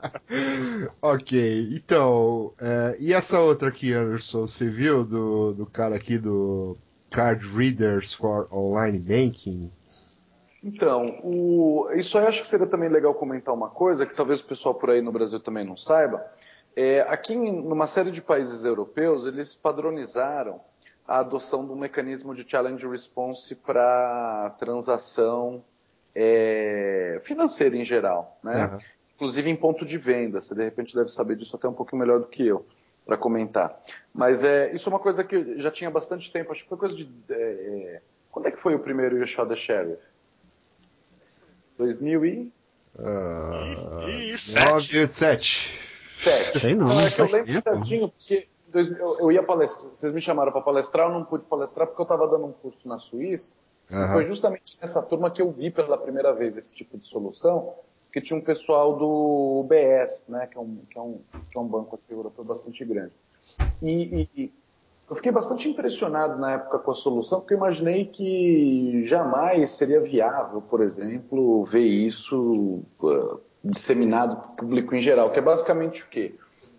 ok, 1.01 1.69
então, 1.71 2.53
é, 2.59 2.95
e 2.99 3.13
essa 3.13 3.39
outra 3.39 3.69
aqui, 3.69 3.93
Anderson, 3.93 4.47
você 4.47 4.69
viu 4.69 5.03
do, 5.03 5.53
do 5.53 5.65
cara 5.65 5.95
aqui 5.95 6.17
do 6.17 6.77
Card 7.13 7.45
Readers 7.55 8.11
for 8.11 8.47
Online 8.51 8.97
Banking? 8.97 9.71
Então, 10.63 11.19
o, 11.23 11.87
isso 11.93 12.17
aí 12.17 12.25
acho 12.25 12.41
que 12.41 12.47
seria 12.47 12.65
também 12.65 12.89
legal 12.89 13.13
comentar 13.13 13.53
uma 13.53 13.69
coisa 13.69 14.05
que 14.05 14.15
talvez 14.15 14.39
o 14.39 14.45
pessoal 14.45 14.73
por 14.73 14.89
aí 14.89 15.01
no 15.01 15.11
Brasil 15.11 15.39
também 15.39 15.63
não 15.63 15.77
saiba. 15.77 16.25
É, 16.75 17.01
aqui, 17.01 17.33
em 17.33 17.61
numa 17.61 17.85
série 17.85 18.09
de 18.09 18.21
países 18.21 18.65
europeus, 18.65 19.27
eles 19.27 19.53
padronizaram 19.53 20.59
a 21.07 21.19
adoção 21.19 21.65
do 21.65 21.75
mecanismo 21.75 22.33
de 22.33 22.49
challenge 22.49 22.87
response 22.87 23.53
para 23.53 24.55
transação 24.57 25.63
é, 26.15 27.19
financeira 27.21 27.77
em 27.77 27.83
geral, 27.83 28.39
né? 28.41 28.71
Uhum. 28.71 28.77
Inclusive 29.15 29.51
em 29.51 29.55
ponto 29.55 29.85
de 29.85 29.97
venda. 29.99 30.41
Você 30.41 30.55
de 30.55 30.63
repente 30.63 30.95
deve 30.95 31.09
saber 31.09 31.35
disso 31.35 31.55
até 31.55 31.67
um 31.67 31.73
pouquinho 31.73 31.99
melhor 31.99 32.19
do 32.19 32.27
que 32.27 32.47
eu 32.47 32.65
para 33.05 33.17
comentar. 33.17 33.77
Mas 34.13 34.43
é, 34.43 34.73
isso 34.73 34.87
é 34.87 34.91
uma 34.91 34.99
coisa 34.99 35.23
que 35.23 35.59
já 35.59 35.71
tinha 35.71 35.89
bastante 35.89 36.31
tempo. 36.31 36.51
Acho 36.51 36.63
que 36.63 36.69
foi 36.69 36.77
coisa 36.77 36.95
de 36.95 37.09
é, 37.29 37.35
é 37.35 38.01
quando 38.31 38.47
é 38.47 38.51
que 38.51 38.57
foi 38.57 38.73
o 38.73 38.79
primeiro 38.79 39.25
Shot 39.27 39.47
the 39.47 39.55
Sheriff? 39.55 40.01
2000 41.77 42.25
e... 42.25 42.53
Uh, 42.95 44.07
e, 44.07 44.31
e 44.31 44.37
sete. 44.37 45.07
sete. 45.07 45.79
Sete. 46.17 46.59
Sei 46.59 46.75
não, 46.75 46.87
é 46.99 47.09
que 47.09 47.21
eu 47.21 47.25
lembro 47.25 47.61
certinho, 47.63 48.09
porque 48.09 48.47
eu 48.73 49.31
ia 49.31 49.43
palestrar, 49.43 49.93
vocês 49.93 50.13
me 50.13 50.21
chamaram 50.21 50.51
para 50.51 50.61
palestrar, 50.61 51.07
eu 51.07 51.13
não 51.13 51.23
pude 51.23 51.45
palestrar 51.45 51.87
porque 51.87 52.01
eu 52.01 52.03
estava 52.03 52.27
dando 52.27 52.45
um 52.45 52.51
curso 52.51 52.87
na 52.87 52.97
Suíça. 52.99 53.53
Uhum. 53.91 54.13
Foi 54.13 54.25
justamente 54.25 54.77
nessa 54.81 55.01
turma 55.01 55.29
que 55.29 55.41
eu 55.41 55.51
vi 55.51 55.69
pela 55.69 55.97
primeira 55.97 56.33
vez 56.33 56.57
esse 56.57 56.73
tipo 56.73 56.97
de 56.97 57.05
solução, 57.05 57.75
que 58.13 58.21
tinha 58.21 58.39
um 58.39 58.43
pessoal 58.43 58.95
do 58.95 59.61
UBS, 59.61 60.27
né, 60.29 60.45
que 60.45 60.55
é 60.55 60.61
um, 60.61 60.77
que 60.87 60.97
é 60.97 61.01
um, 61.01 61.19
que 61.51 61.57
é 61.57 61.59
um 61.59 61.67
banco 61.67 61.95
aqui 61.95 62.13
europeu 62.13 62.45
bastante 62.45 62.85
grande. 62.85 63.11
E, 63.81 64.29
e, 64.37 64.53
eu 65.09 65.15
fiquei 65.15 65.31
bastante 65.31 65.67
impressionado 65.67 66.39
na 66.39 66.53
época 66.53 66.79
com 66.79 66.91
a 66.91 66.95
solução, 66.95 67.39
porque 67.39 67.55
eu 67.55 67.57
imaginei 67.57 68.05
que 68.05 69.03
jamais 69.05 69.71
seria 69.71 69.99
viável, 69.99 70.61
por 70.61 70.81
exemplo, 70.81 71.65
ver 71.65 71.85
isso 71.85 72.83
uh, 73.01 73.41
disseminado 73.63 74.35
para 74.37 74.45
o 74.45 74.55
público 74.55 74.95
em 74.95 75.01
geral, 75.01 75.31
que 75.31 75.39
é 75.39 75.41
basicamente 75.41 76.03
o 76.03 76.07
quê? 76.07 76.35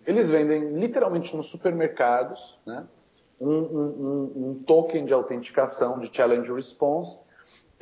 Eles 0.06 0.30
vendem 0.30 0.72
literalmente 0.78 1.36
nos 1.36 1.48
supermercados 1.48 2.58
né, 2.64 2.86
um, 3.40 3.50
um, 3.50 4.32
um, 4.36 4.62
token 4.64 5.04
de 5.04 5.12
autenticação 5.12 5.98
de 5.98 6.14
challenge 6.14 6.52
response, 6.52 7.18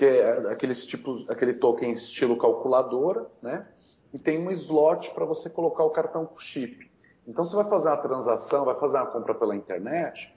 que 0.02 0.06
é 0.06 0.50
aqueles 0.50 0.84
tipos, 0.84 1.30
aquele 1.30 1.54
token 1.54 1.92
estilo 1.92 2.36
calculadora, 2.36 3.24
né, 3.40 3.68
e 4.12 4.18
tem 4.18 4.36
um 4.36 4.50
slot 4.50 5.12
para 5.12 5.24
você 5.24 5.48
colocar 5.48 5.84
o 5.84 5.90
cartão 5.90 6.26
com 6.26 6.40
chip. 6.40 6.90
Então 7.24 7.44
você 7.44 7.54
vai 7.54 7.64
fazer 7.66 7.88
uma 7.88 7.98
transação, 7.98 8.64
vai 8.64 8.74
fazer 8.74 8.96
uma 8.96 9.06
compra 9.06 9.32
pela 9.32 9.54
internet, 9.54 10.34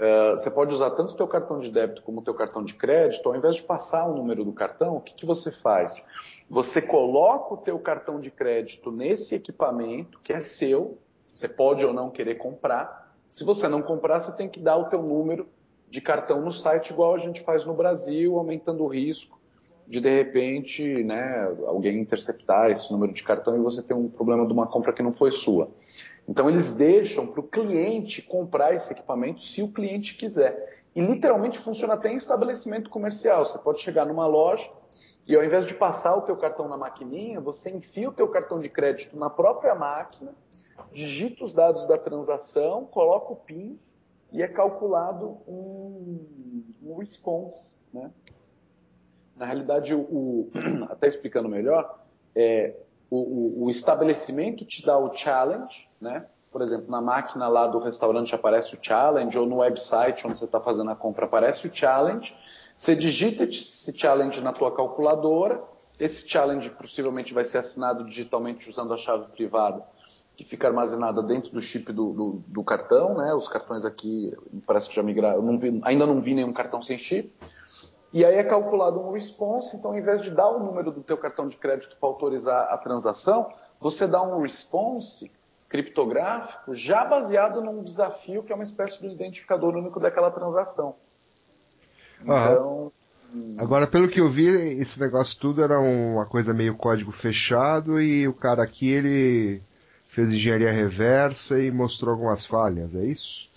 uh, 0.00 0.32
você 0.32 0.50
pode 0.50 0.74
usar 0.74 0.90
tanto 0.90 1.12
o 1.12 1.16
teu 1.16 1.28
cartão 1.28 1.60
de 1.60 1.70
débito 1.70 2.02
como 2.02 2.22
o 2.22 2.24
teu 2.24 2.34
cartão 2.34 2.64
de 2.64 2.74
crédito, 2.74 3.28
ao 3.28 3.36
invés 3.36 3.54
de 3.54 3.62
passar 3.62 4.04
o 4.04 4.16
número 4.16 4.44
do 4.44 4.52
cartão, 4.52 4.96
o 4.96 5.00
que, 5.00 5.14
que 5.14 5.24
você 5.24 5.52
faz? 5.52 6.04
Você 6.50 6.82
coloca 6.82 7.54
o 7.54 7.56
teu 7.56 7.78
cartão 7.78 8.18
de 8.18 8.32
crédito 8.32 8.90
nesse 8.90 9.36
equipamento, 9.36 10.18
que 10.24 10.32
é 10.32 10.40
seu, 10.40 10.98
você 11.32 11.48
pode 11.48 11.86
ou 11.86 11.92
não 11.92 12.10
querer 12.10 12.34
comprar. 12.34 13.12
Se 13.30 13.44
você 13.44 13.68
não 13.68 13.80
comprar, 13.80 14.18
você 14.18 14.36
tem 14.36 14.48
que 14.48 14.58
dar 14.58 14.76
o 14.76 14.86
teu 14.86 15.00
número 15.00 15.46
de 15.88 16.00
cartão 16.00 16.40
no 16.40 16.50
site, 16.50 16.90
igual 16.90 17.14
a 17.14 17.18
gente 17.18 17.40
faz 17.40 17.64
no 17.64 17.74
Brasil, 17.74 18.38
aumentando 18.38 18.82
o 18.82 18.88
risco 18.88 19.38
de, 19.86 20.00
de 20.00 20.08
repente, 20.08 21.04
né, 21.04 21.44
alguém 21.66 21.98
interceptar 21.98 22.70
esse 22.70 22.90
número 22.90 23.12
de 23.12 23.22
cartão 23.22 23.56
e 23.56 23.60
você 23.60 23.82
ter 23.82 23.94
um 23.94 24.08
problema 24.08 24.46
de 24.46 24.52
uma 24.52 24.66
compra 24.66 24.92
que 24.92 25.02
não 25.02 25.12
foi 25.12 25.30
sua. 25.30 25.68
Então, 26.26 26.48
eles 26.48 26.74
deixam 26.76 27.26
para 27.26 27.40
o 27.40 27.42
cliente 27.42 28.22
comprar 28.22 28.74
esse 28.74 28.92
equipamento 28.92 29.42
se 29.42 29.62
o 29.62 29.72
cliente 29.72 30.16
quiser. 30.16 30.82
E 30.96 31.00
literalmente 31.00 31.58
funciona 31.58 31.94
até 31.94 32.10
em 32.10 32.16
estabelecimento 32.16 32.88
comercial. 32.88 33.44
Você 33.44 33.58
pode 33.58 33.82
chegar 33.82 34.06
numa 34.06 34.26
loja 34.26 34.70
e 35.26 35.36
ao 35.36 35.44
invés 35.44 35.66
de 35.66 35.74
passar 35.74 36.16
o 36.16 36.22
teu 36.22 36.36
cartão 36.36 36.68
na 36.68 36.76
maquininha, 36.76 37.40
você 37.40 37.70
enfia 37.70 38.08
o 38.08 38.12
teu 38.12 38.28
cartão 38.28 38.60
de 38.60 38.68
crédito 38.68 39.18
na 39.18 39.28
própria 39.28 39.74
máquina 39.74 40.32
digita 40.92 41.44
os 41.44 41.52
dados 41.52 41.86
da 41.86 41.96
transação, 41.96 42.84
coloca 42.84 43.32
o 43.32 43.36
PIN 43.36 43.78
e 44.34 44.42
é 44.42 44.48
calculado 44.48 45.38
um, 45.46 46.64
um 46.82 46.96
response. 46.96 47.76
Né? 47.92 48.10
Na 49.36 49.46
realidade, 49.46 49.94
o, 49.94 50.50
até 50.90 51.06
explicando 51.06 51.48
melhor, 51.48 52.00
é, 52.34 52.74
o, 53.08 53.64
o, 53.64 53.70
estabelecimento 53.70 54.64
te 54.64 54.84
dá 54.84 54.98
o 54.98 55.14
challenge, 55.14 55.88
né? 56.00 56.26
por 56.50 56.62
exemplo, 56.62 56.90
na 56.90 57.00
máquina 57.00 57.46
lá 57.46 57.68
do 57.68 57.78
restaurante 57.78 58.34
aparece 58.34 58.74
o 58.74 58.78
challenge, 58.82 59.38
ou 59.38 59.46
no 59.46 59.58
website 59.58 60.26
onde 60.26 60.36
você 60.36 60.46
está 60.46 60.60
fazendo 60.60 60.90
a 60.90 60.96
compra 60.96 61.26
aparece 61.26 61.68
o 61.68 61.72
challenge. 61.72 62.36
Você 62.76 62.96
digita 62.96 63.44
esse 63.44 63.96
challenge 63.96 64.40
na 64.40 64.52
tua 64.52 64.74
calculadora, 64.74 65.62
esse 65.96 66.28
challenge 66.28 66.70
possivelmente 66.70 67.32
vai 67.32 67.44
ser 67.44 67.58
assinado 67.58 68.04
digitalmente 68.04 68.68
usando 68.68 68.92
a 68.94 68.96
chave 68.96 69.28
privada 69.28 69.86
que 70.36 70.44
fica 70.44 70.66
armazenada 70.68 71.22
dentro 71.22 71.52
do 71.52 71.60
chip 71.60 71.92
do, 71.92 72.12
do, 72.12 72.42
do, 72.46 72.64
cartão, 72.64 73.14
né? 73.16 73.32
Os 73.34 73.46
cartões 73.46 73.84
aqui 73.84 74.32
parece 74.66 74.88
que 74.88 74.96
já 74.96 75.02
migraram, 75.02 75.40
não 75.42 75.58
vi, 75.58 75.80
ainda 75.84 76.06
não 76.06 76.20
vi 76.20 76.34
nenhum 76.34 76.52
cartão 76.52 76.82
sem 76.82 76.98
chip. 76.98 77.32
E 78.12 78.24
aí 78.24 78.36
é 78.36 78.44
calculado 78.44 79.00
um 79.00 79.12
response, 79.12 79.76
então 79.76 79.90
ao 79.90 79.98
invés 79.98 80.22
de 80.22 80.30
dar 80.30 80.48
o 80.48 80.60
número 80.60 80.92
do 80.92 81.02
teu 81.02 81.16
cartão 81.16 81.48
de 81.48 81.56
crédito 81.56 81.96
para 81.98 82.08
autorizar 82.08 82.68
a 82.72 82.78
transação, 82.78 83.52
você 83.80 84.06
dá 84.06 84.22
um 84.22 84.40
response 84.40 85.30
criptográfico 85.68 86.72
já 86.74 87.04
baseado 87.04 87.60
num 87.60 87.82
desafio 87.82 88.42
que 88.42 88.52
é 88.52 88.54
uma 88.54 88.62
espécie 88.62 89.00
de 89.00 89.08
identificador 89.08 89.74
único 89.74 89.98
daquela 89.98 90.30
transação. 90.30 90.94
Então, 92.22 92.92
Agora, 93.58 93.86
pelo 93.86 94.08
que 94.08 94.20
eu 94.20 94.28
vi, 94.28 94.46
esse 94.46 95.00
negócio 95.00 95.38
tudo 95.40 95.62
era 95.62 95.80
uma 95.80 96.24
coisa 96.24 96.54
meio 96.54 96.76
código 96.76 97.10
fechado 97.10 98.00
e 98.00 98.28
o 98.28 98.32
cara 98.32 98.62
aqui, 98.62 98.88
ele 98.88 99.60
fez 100.14 100.30
engenharia 100.30 100.70
reversa 100.70 101.60
e 101.60 101.70
mostrou 101.70 102.12
algumas 102.12 102.46
falhas, 102.46 102.94
é 102.94 103.04
isso? 103.04 103.50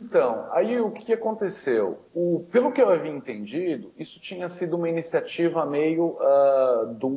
Então, 0.00 0.46
aí 0.52 0.80
o 0.80 0.90
que, 0.90 1.12
aconteceu? 1.12 1.98
O, 2.14 2.46
pelo 2.50 2.70
que 2.72 2.80
eu 2.80 2.88
havia 2.90 3.10
entendido, 3.10 3.92
isso 3.98 4.20
tinha 4.20 4.48
sido 4.48 4.76
uma 4.76 4.88
iniciativa 4.88 5.64
meio 5.64 6.18
uh, 6.20 6.94
do, 6.94 7.08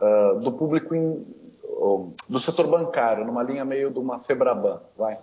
uh, 0.00 0.40
do 0.40 0.52
público 0.52 0.94
in, 0.94 1.24
uh, 1.64 2.12
do 2.28 2.38
setor 2.38 2.66
bancário, 2.66 3.24
numa 3.24 3.42
linha 3.42 3.64
meio 3.64 3.90
de 3.90 3.98
uma 3.98 4.18
Febraban, 4.18 4.80
vai. 4.96 5.16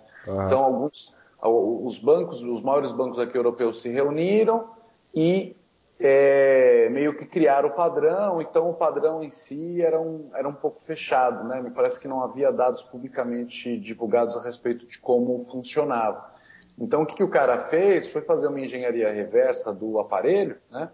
Então, 0.46 0.60
alguns 0.60 1.16
os 1.40 2.00
bancos, 2.00 2.42
os 2.42 2.62
maiores 2.62 2.90
bancos 2.90 3.18
aqui 3.18 3.36
europeus 3.36 3.80
se 3.80 3.88
reuniram 3.90 4.70
e 5.14 5.54
é, 6.00 6.88
meio 6.90 7.16
que 7.16 7.26
criaram 7.26 7.70
o 7.70 7.72
padrão, 7.72 8.40
então 8.40 8.70
o 8.70 8.74
padrão 8.74 9.22
em 9.22 9.30
si 9.30 9.82
era 9.82 10.00
um, 10.00 10.30
era 10.32 10.48
um 10.48 10.52
pouco 10.52 10.80
fechado, 10.80 11.46
né? 11.48 11.60
Me 11.60 11.70
parece 11.70 11.98
que 11.98 12.06
não 12.06 12.22
havia 12.22 12.52
dados 12.52 12.82
publicamente 12.82 13.76
divulgados 13.78 14.36
a 14.36 14.42
respeito 14.42 14.86
de 14.86 14.98
como 14.98 15.42
funcionava. 15.42 16.32
Então 16.78 17.02
o 17.02 17.06
que, 17.06 17.16
que 17.16 17.24
o 17.24 17.28
cara 17.28 17.58
fez 17.58 18.08
foi 18.08 18.22
fazer 18.22 18.46
uma 18.46 18.60
engenharia 18.60 19.12
reversa 19.12 19.72
do 19.72 19.98
aparelho, 19.98 20.56
né? 20.70 20.88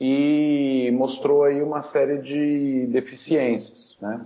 E 0.00 0.90
mostrou 0.92 1.42
aí 1.42 1.62
uma 1.62 1.80
série 1.80 2.18
de 2.18 2.86
deficiências, 2.86 3.96
né? 4.00 4.20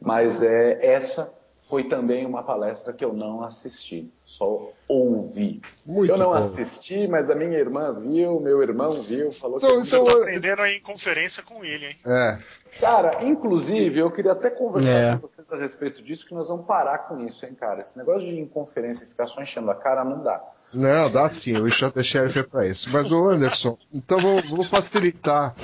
Mas 0.00 0.42
é 0.42 0.86
essa 0.86 1.35
foi 1.68 1.84
também 1.84 2.24
uma 2.24 2.44
palestra 2.44 2.92
que 2.92 3.04
eu 3.04 3.12
não 3.12 3.42
assisti, 3.42 4.08
só 4.24 4.70
ouvi. 4.86 5.60
Muito 5.84 6.12
eu 6.12 6.16
não 6.16 6.26
bom. 6.26 6.34
assisti, 6.34 7.08
mas 7.08 7.28
a 7.28 7.34
minha 7.34 7.58
irmã 7.58 7.92
viu, 7.92 8.38
meu 8.38 8.62
irmão 8.62 9.02
viu, 9.02 9.32
falou 9.32 9.58
então, 9.58 9.80
que... 9.80 9.86
Você 9.86 10.00
tá 10.00 10.12
aprendendo 10.12 10.62
aí 10.62 10.76
em 10.76 10.80
conferência 10.80 11.42
com 11.42 11.64
ele, 11.64 11.86
hein? 11.86 11.96
É. 12.06 12.38
Cara, 12.78 13.24
inclusive, 13.24 13.98
eu 13.98 14.10
queria 14.12 14.32
até 14.32 14.48
conversar 14.48 14.90
é. 14.90 15.16
com 15.16 15.26
vocês 15.26 15.46
a 15.50 15.56
respeito 15.56 16.02
disso, 16.02 16.26
que 16.26 16.34
nós 16.34 16.46
vamos 16.46 16.66
parar 16.66 16.98
com 16.98 17.18
isso, 17.26 17.44
hein, 17.44 17.56
cara? 17.58 17.80
Esse 17.80 17.98
negócio 17.98 18.28
de 18.28 18.38
inconferência 18.38 19.04
e 19.04 19.08
ficar 19.08 19.26
só 19.26 19.42
enchendo 19.42 19.68
a 19.70 19.74
cara 19.74 20.04
não 20.04 20.22
dá. 20.22 20.44
Não, 20.72 21.10
dá 21.10 21.28
sim, 21.28 21.52
o 21.56 21.68
Sheriff 21.68 22.38
é 22.38 22.42
pra 22.44 22.66
isso. 22.66 22.88
Mas, 22.92 23.10
ô 23.10 23.28
Anderson, 23.28 23.76
então 23.92 24.18
vou, 24.18 24.40
vou 24.42 24.64
facilitar 24.64 25.56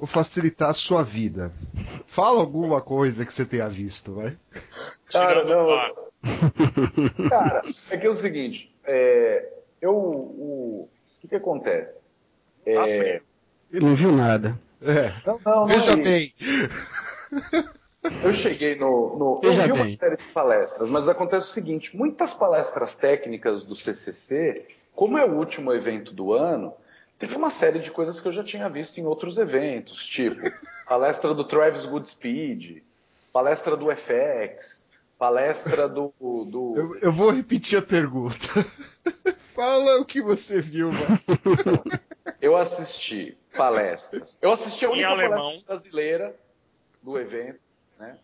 vou 0.00 0.06
facilitar 0.06 0.70
a 0.70 0.74
sua 0.74 1.02
vida. 1.02 1.52
Fala 2.06 2.40
alguma 2.40 2.80
coisa 2.80 3.26
que 3.26 3.32
você 3.32 3.44
tenha 3.44 3.68
visto, 3.68 4.14
vai. 4.14 4.36
Cara, 5.12 5.44
não. 5.44 5.66
Cara, 7.28 7.62
é 7.90 7.96
que 7.98 8.06
é 8.06 8.10
o 8.10 8.14
seguinte, 8.14 8.74
é, 8.84 9.46
eu, 9.80 9.94
o, 9.94 10.84
o 10.84 10.88
que, 11.20 11.28
que 11.28 11.36
acontece? 11.36 12.00
É, 12.64 13.20
Ele 13.70 13.84
não 13.84 13.94
viu 13.94 14.10
nada. 14.10 14.58
É. 14.80 15.12
Não, 15.26 15.40
não, 15.44 15.66
Veja 15.66 15.94
não, 15.94 16.02
bem. 16.02 16.32
Eu 18.24 18.32
cheguei 18.32 18.76
no. 18.76 19.18
no 19.18 19.40
eu 19.42 19.52
vi 19.52 19.72
uma 19.72 19.96
série 19.98 20.16
de 20.16 20.28
palestras, 20.28 20.88
mas 20.88 21.06
acontece 21.06 21.48
o 21.48 21.50
seguinte: 21.50 21.94
muitas 21.94 22.32
palestras 22.32 22.94
técnicas 22.94 23.62
do 23.62 23.76
CCC, 23.76 24.66
como 24.94 25.18
é 25.18 25.24
o 25.26 25.34
último 25.34 25.70
evento 25.70 26.10
do 26.10 26.32
ano, 26.32 26.72
teve 27.20 27.36
uma 27.36 27.50
série 27.50 27.78
de 27.78 27.90
coisas 27.90 28.18
que 28.18 28.26
eu 28.26 28.32
já 28.32 28.42
tinha 28.42 28.68
visto 28.68 28.98
em 28.98 29.04
outros 29.04 29.36
eventos, 29.38 30.04
tipo 30.06 30.40
palestra 30.88 31.32
do 31.34 31.44
Travis 31.44 31.84
Goodspeed, 31.84 32.82
palestra 33.32 33.76
do 33.76 33.94
FX, 33.94 34.88
palestra 35.16 35.86
do. 35.86 36.12
do... 36.18 36.74
Eu, 36.76 36.96
eu, 36.96 37.12
vou 37.12 37.30
repetir 37.30 37.78
a 37.78 37.82
pergunta. 37.82 38.48
Fala 39.54 40.00
o 40.00 40.04
que 40.06 40.22
você 40.22 40.60
viu, 40.60 40.90
mano. 40.90 41.20
Eu 42.40 42.56
assisti 42.56 43.36
palestras. 43.54 44.38
Eu 44.40 44.50
assisti 44.50 44.86
a 44.86 44.90
única 44.90 45.08
alemão. 45.08 45.38
palestra 45.38 45.64
brasileira 45.66 46.34
do 47.02 47.18
evento, 47.18 47.60
né? 47.98 48.16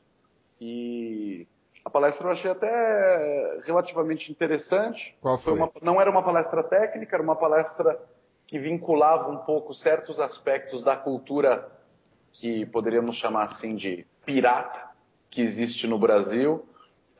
E 0.59 1.47
a 1.85 1.91
palestra 1.91 2.27
eu 2.27 2.33
achei 2.33 2.51
até 2.51 3.61
relativamente 3.67 4.33
interessante. 4.33 5.15
Qual 5.21 5.37
foi? 5.37 5.53
uma- 5.53 5.71
não 5.83 6.01
era 6.01 6.11
uma 6.11 6.23
palestra 6.23 6.63
técnica, 6.63 7.15
era 7.15 7.23
uma 7.23 7.37
palestra 7.37 8.01
que 8.47 8.59
vinculava 8.59 9.29
um 9.31 9.39
pouco 9.39 9.75
certos 9.75 10.21
aspectos 10.21 10.83
da 10.83 10.97
cultura 10.97 11.69
que 12.33 12.65
poderíamos 12.67 13.17
chamar 13.17 13.45
assim 13.45 13.75
de 13.75 14.07
pirata 14.25 14.89
que 15.31 15.41
existe 15.41 15.87
no 15.87 15.99
Brasil 15.99 16.65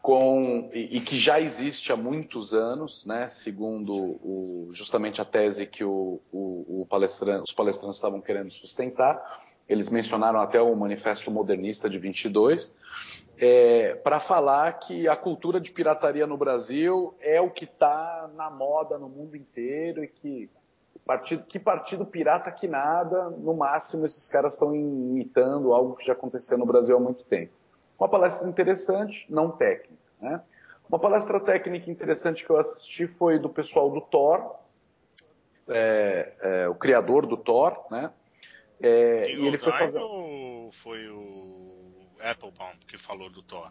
com 0.01 0.71
e, 0.73 0.99
e 0.99 1.01
que 1.01 1.19
já 1.19 1.41
existe 1.41 1.91
há 1.91 1.97
muitos 1.97 2.55
anos, 2.55 3.05
né? 3.05 3.27
Segundo 3.27 3.93
o, 3.93 4.69
justamente 4.73 5.21
a 5.21 5.25
tese 5.25 5.67
que 5.67 5.83
o, 5.83 6.21
o, 6.33 6.83
o 6.83 6.87
palestran- 6.89 7.43
os 7.43 7.53
palestrantes 7.53 7.97
estavam 7.97 8.21
querendo 8.21 8.51
sustentar, 8.51 9.21
eles 9.69 9.91
mencionaram 9.91 10.39
até 10.39 10.63
o 10.63 10.77
Manifesto 10.77 11.29
Modernista 11.29 11.91
de 11.91 11.99
22, 11.99 12.73
para 14.05 14.21
falar 14.21 14.75
que 14.75 15.09
a 15.09 15.17
cultura 15.17 15.61
de 15.61 15.73
pirataria 15.73 16.25
no 16.25 16.37
Brasil 16.37 17.15
é 17.21 17.41
o 17.41 17.51
que 17.51 17.65
está 17.65 18.31
na 18.37 18.49
moda 18.49 18.97
no 18.99 19.09
mundo 19.09 19.37
inteiro 19.37 20.05
e 20.05 20.09
que 20.09 20.49
partido, 21.05 21.45
que 21.45 21.59
partido 21.59 22.05
pirata 22.07 22.51
que 22.51 22.67
nada, 22.67 23.31
no 23.31 23.55
máximo 23.55 24.05
esses 24.05 24.29
caras 24.29 24.53
estão 24.53 24.75
imitando 24.75 25.73
algo 25.73 25.97
que 25.97 26.07
já 26.07 26.13
aconteceu 26.13 26.57
no 26.57 26.67
Brasil 26.67 26.97
há 26.97 27.01
muito 27.01 27.25
tempo. 27.25 27.53
Uma 27.99 28.09
palestra 28.09 28.49
interessante, 28.49 29.27
não 29.29 29.51
técnica. 29.51 30.03
Né? 30.21 30.41
Uma 30.89 30.99
palestra 30.99 31.41
técnica 31.41 31.91
interessante 31.91 32.45
que 32.45 32.51
eu 32.51 32.59
assisti 32.59 33.07
foi 33.07 33.39
do 33.39 33.49
pessoal 33.49 33.91
do 33.91 34.01
Thor, 34.01 34.55
é, 35.69 36.33
é, 36.41 36.69
o 36.69 36.75
criador 36.75 37.27
do 37.27 37.37
Thor, 37.37 37.85
né? 37.91 38.13
É, 38.81 39.31
e 39.31 39.47
ele 39.47 39.59
foi 39.59 39.73
fazer 39.73 39.99
ou 39.99 40.71
foi 40.71 41.09
o 41.09 41.97
Applebaum 42.21 42.77
que 42.87 42.99
falou 42.99 43.31
do 43.31 43.43
Thor? 43.43 43.71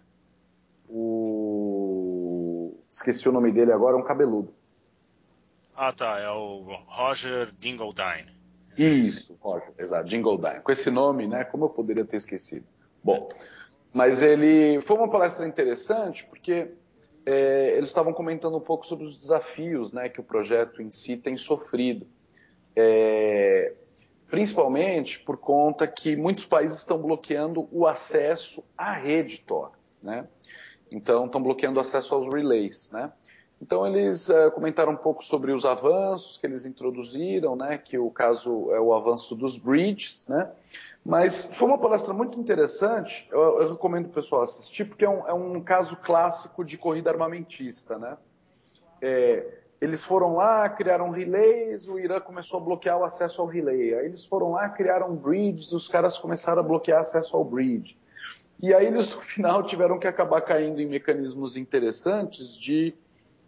o 0.88 2.73
esqueci 2.91 3.28
o 3.28 3.32
nome 3.32 3.51
dele 3.51 3.71
agora, 3.71 3.97
um 3.97 4.03
cabeludo. 4.03 4.53
Ah, 5.76 5.91
tá, 5.91 6.19
é 6.19 6.30
o 6.30 6.63
Roger 6.88 7.51
Dingledine. 7.59 8.34
Isso, 8.78 9.38
Roger, 9.41 9.73
exato, 9.78 10.07
Jingle 10.07 10.38
Dime. 10.38 10.61
Com 10.61 10.71
esse 10.71 10.89
nome, 10.89 11.28
né? 11.28 11.43
Como 11.43 11.65
eu 11.65 11.69
poderia 11.69 12.05
ter 12.05 12.17
esquecido? 12.17 12.65
Bom, 13.03 13.30
mas 13.93 14.21
ele 14.21 14.82
foi 14.82 14.97
uma 14.97 15.09
palestra 15.09 15.47
interessante 15.47 16.26
porque 16.26 16.71
é, 17.26 17.78
eles 17.78 17.89
estavam 17.89 18.13
comentando 18.13 18.57
um 18.57 18.61
pouco 18.61 18.86
sobre 18.86 19.05
os 19.05 19.17
desafios, 19.17 19.91
né, 19.91 20.09
que 20.09 20.19
o 20.19 20.23
projeto 20.23 20.82
em 20.82 20.91
si 20.91 21.17
tem 21.17 21.38
sofrido, 21.38 22.07
É, 22.78 23.73
principalmente 24.30 25.19
por 25.19 25.38
conta 25.38 25.88
que 25.88 26.15
muitos 26.15 26.45
países 26.45 26.80
estão 26.80 26.97
bloqueando 26.97 27.69
o 27.71 27.88
acesso 27.88 28.63
à 28.78 28.91
rede 28.91 29.39
Tor, 29.39 29.71
né? 30.03 30.28
Então 30.91 31.26
estão 31.26 31.41
bloqueando 31.41 31.78
o 31.78 31.82
acesso 31.82 32.13
aos 32.13 32.28
relays, 32.28 32.91
né? 32.91 33.13
Então 33.62 33.88
eles 33.88 34.30
eh, 34.30 34.49
comentaram 34.51 34.91
um 34.91 34.97
pouco 34.97 35.24
sobre 35.24 35.51
os 35.51 35.66
avanços 35.66 36.38
que 36.38 36.45
eles 36.45 36.66
introduziram, 36.66 37.56
né? 37.56 37.78
Que 37.78 37.97
o 37.97 38.12
caso 38.12 38.72
é 38.72 38.80
o 38.80 38.93
avanço 38.93 39.36
dos 39.36 39.58
bridges, 39.58 40.28
né? 40.28 40.51
Mas 41.06 41.56
foi 41.58 41.70
uma 41.70 41.78
palestra 41.78 42.14
muito 42.14 42.39
interessante. 42.39 43.28
Eu, 43.32 43.62
eu 43.62 43.70
recomendo 43.72 44.08
o 44.08 44.10
pessoal 44.10 44.41
assistir 44.41 44.86
porque 44.86 45.06
é 45.06 45.10
um, 45.10 45.28
é 45.28 45.34
um 45.34 45.62
caso 45.62 45.95
clássico 45.97 46.66
de 46.66 46.78
corrida 46.78 47.12
armamentista, 47.12 47.97
né? 47.97 48.18
É, 49.01 49.45
eles 49.80 50.03
foram 50.03 50.36
lá, 50.36 50.68
criaram 50.70 51.10
relays, 51.10 51.88
o 51.88 51.99
Irã 51.99 52.20
começou 52.20 52.60
a 52.60 52.64
bloquear 52.64 52.97
o 52.97 53.03
acesso 53.03 53.41
ao 53.41 53.47
relay. 53.47 53.93
Aí 53.93 54.06
eles 54.06 54.26
foram 54.26 54.51
lá, 54.51 54.68
criaram 54.70 55.16
bridges, 55.16 55.72
os 55.74 55.88
caras 55.88 56.18
começaram 56.18 56.62
a 56.62 56.64
bloquear 56.64 57.01
acesso 57.01 57.38
ao 57.38 57.43
bridge. 57.43 57.97
E 58.62 58.74
aí 58.74 58.88
eles 58.88 59.14
no 59.14 59.22
final 59.22 59.64
tiveram 59.64 59.99
que 59.99 60.08
acabar 60.08 60.41
caindo 60.41 60.82
em 60.82 60.88
mecanismos 60.88 61.58
interessantes 61.58 62.58
de 62.58 62.95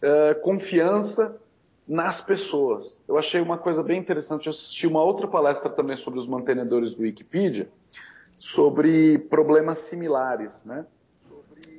eh, 0.01 0.33
confiança 0.35 1.39
nas 1.87 2.19
pessoas. 2.19 2.99
Eu 3.07 3.17
achei 3.17 3.39
uma 3.39 3.57
coisa 3.57 3.81
bem 3.81 3.99
interessante. 3.99 4.47
Eu 4.47 4.51
assisti 4.51 4.85
uma 4.85 5.01
outra 5.01 5.27
palestra 5.27 5.69
também 5.69 5.95
sobre 5.95 6.19
os 6.19 6.27
mantenedores 6.27 6.93
do 6.93 7.03
Wikipedia, 7.03 7.69
sobre 8.37 9.17
problemas 9.17 9.79
similares, 9.79 10.65
né? 10.65 10.85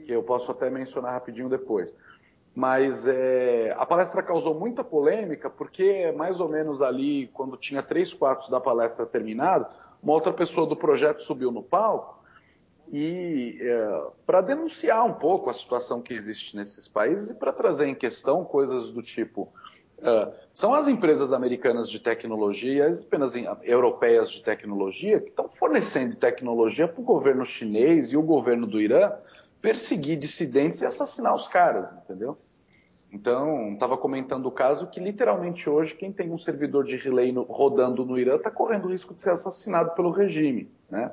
Que 0.06 0.12
eu 0.12 0.22
posso 0.22 0.50
até 0.50 0.70
mencionar 0.70 1.12
rapidinho 1.12 1.48
depois. 1.48 1.94
Mas 2.54 3.06
é, 3.06 3.72
a 3.76 3.86
palestra 3.86 4.22
causou 4.22 4.52
muita 4.52 4.82
polêmica, 4.82 5.48
porque 5.48 6.10
mais 6.12 6.40
ou 6.40 6.48
menos 6.48 6.82
ali, 6.82 7.28
quando 7.28 7.56
tinha 7.56 7.82
três 7.82 8.12
quartos 8.12 8.48
da 8.48 8.58
palestra 8.58 9.06
terminado, 9.06 9.66
uma 10.02 10.14
outra 10.14 10.32
pessoa 10.32 10.66
do 10.66 10.74
projeto 10.74 11.20
subiu 11.20 11.52
no 11.52 11.62
palco 11.62 12.17
e 12.92 13.58
é, 13.60 14.02
para 14.24 14.40
denunciar 14.40 15.04
um 15.04 15.14
pouco 15.14 15.50
a 15.50 15.54
situação 15.54 16.00
que 16.00 16.14
existe 16.14 16.56
nesses 16.56 16.88
países 16.88 17.30
e 17.30 17.34
para 17.34 17.52
trazer 17.52 17.86
em 17.86 17.94
questão 17.94 18.44
coisas 18.44 18.90
do 18.90 19.02
tipo 19.02 19.52
é, 20.00 20.32
são 20.54 20.74
as 20.74 20.88
empresas 20.88 21.32
americanas 21.32 21.88
de 21.88 21.98
tecnologia 21.98 22.86
as 22.86 23.02
apenas 23.02 23.34
europeias 23.62 24.30
de 24.30 24.42
tecnologia 24.42 25.20
que 25.20 25.30
estão 25.30 25.48
fornecendo 25.48 26.16
tecnologia 26.16 26.88
para 26.88 27.00
o 27.00 27.04
governo 27.04 27.44
chinês 27.44 28.12
e 28.12 28.16
o 28.16 28.22
governo 28.22 28.66
do 28.66 28.80
Irã 28.80 29.12
perseguir 29.60 30.16
dissidentes 30.16 30.80
e 30.80 30.86
assassinar 30.86 31.34
os 31.34 31.48
caras, 31.48 31.92
entendeu? 31.92 32.38
Então, 33.12 33.72
estava 33.72 33.96
comentando 33.96 34.46
o 34.46 34.52
caso 34.52 34.86
que 34.86 35.00
literalmente 35.00 35.68
hoje 35.68 35.94
quem 35.94 36.12
tem 36.12 36.30
um 36.30 36.36
servidor 36.36 36.84
de 36.84 36.96
relay 36.96 37.32
no, 37.32 37.42
rodando 37.42 38.04
no 38.04 38.18
Irã 38.18 38.36
está 38.36 38.50
correndo 38.50 38.84
o 38.84 38.90
risco 38.90 39.14
de 39.14 39.22
ser 39.22 39.30
assassinado 39.30 39.92
pelo 39.92 40.10
regime, 40.10 40.70
né? 40.90 41.10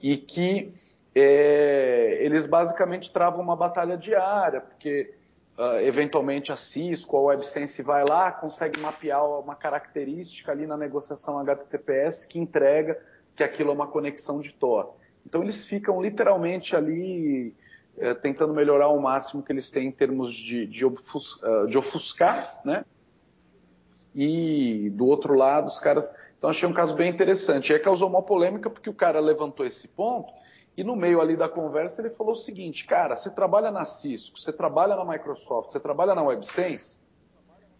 E 0.00 0.16
que 0.16 0.72
é, 1.14 2.18
eles 2.20 2.46
basicamente 2.46 3.10
travam 3.10 3.40
uma 3.40 3.56
batalha 3.56 3.96
diária, 3.96 4.60
porque 4.60 5.14
uh, 5.58 5.80
eventualmente 5.80 6.52
a 6.52 6.56
Cisco 6.56 7.16
ou 7.16 7.28
a 7.28 7.34
WebSense 7.34 7.82
vai 7.82 8.04
lá, 8.04 8.30
consegue 8.30 8.78
mapear 8.80 9.24
uma 9.40 9.54
característica 9.54 10.52
ali 10.52 10.66
na 10.66 10.76
negociação 10.76 11.38
HTTPS 11.38 12.24
que 12.26 12.38
entrega 12.38 13.00
que 13.34 13.42
aquilo 13.42 13.70
é 13.70 13.74
uma 13.74 13.86
conexão 13.86 14.40
de 14.40 14.52
Tor. 14.54 14.94
Então 15.26 15.42
eles 15.42 15.66
ficam 15.66 16.00
literalmente 16.00 16.74
ali 16.76 17.54
é, 17.98 18.14
tentando 18.14 18.54
melhorar 18.54 18.86
ao 18.86 18.98
máximo 19.00 19.42
que 19.42 19.52
eles 19.52 19.70
têm 19.70 19.88
em 19.88 19.92
termos 19.92 20.32
de, 20.32 20.66
de, 20.66 20.84
ofus, 20.84 21.40
uh, 21.42 21.66
de 21.66 21.76
ofuscar, 21.76 22.60
né? 22.64 22.84
E 24.14 24.90
do 24.90 25.06
outro 25.06 25.34
lado, 25.34 25.66
os 25.66 25.78
caras 25.78 26.14
então 26.38 26.48
achei 26.48 26.68
um 26.68 26.72
caso 26.72 26.94
bem 26.94 27.10
interessante. 27.10 27.70
E 27.70 27.74
aí 27.74 27.80
causou 27.80 28.08
uma 28.08 28.22
polêmica 28.22 28.70
porque 28.70 28.88
o 28.88 28.94
cara 28.94 29.18
levantou 29.18 29.66
esse 29.66 29.88
ponto 29.88 30.32
e 30.76 30.84
no 30.84 30.94
meio 30.94 31.20
ali 31.20 31.36
da 31.36 31.48
conversa 31.48 32.00
ele 32.00 32.10
falou 32.10 32.32
o 32.32 32.36
seguinte, 32.36 32.84
cara, 32.86 33.16
você 33.16 33.28
trabalha 33.28 33.72
na 33.72 33.84
Cisco, 33.84 34.38
você 34.38 34.52
trabalha 34.52 34.94
na 34.94 35.04
Microsoft, 35.04 35.72
você 35.72 35.80
trabalha 35.80 36.14
na 36.14 36.22
WebSense, 36.22 37.00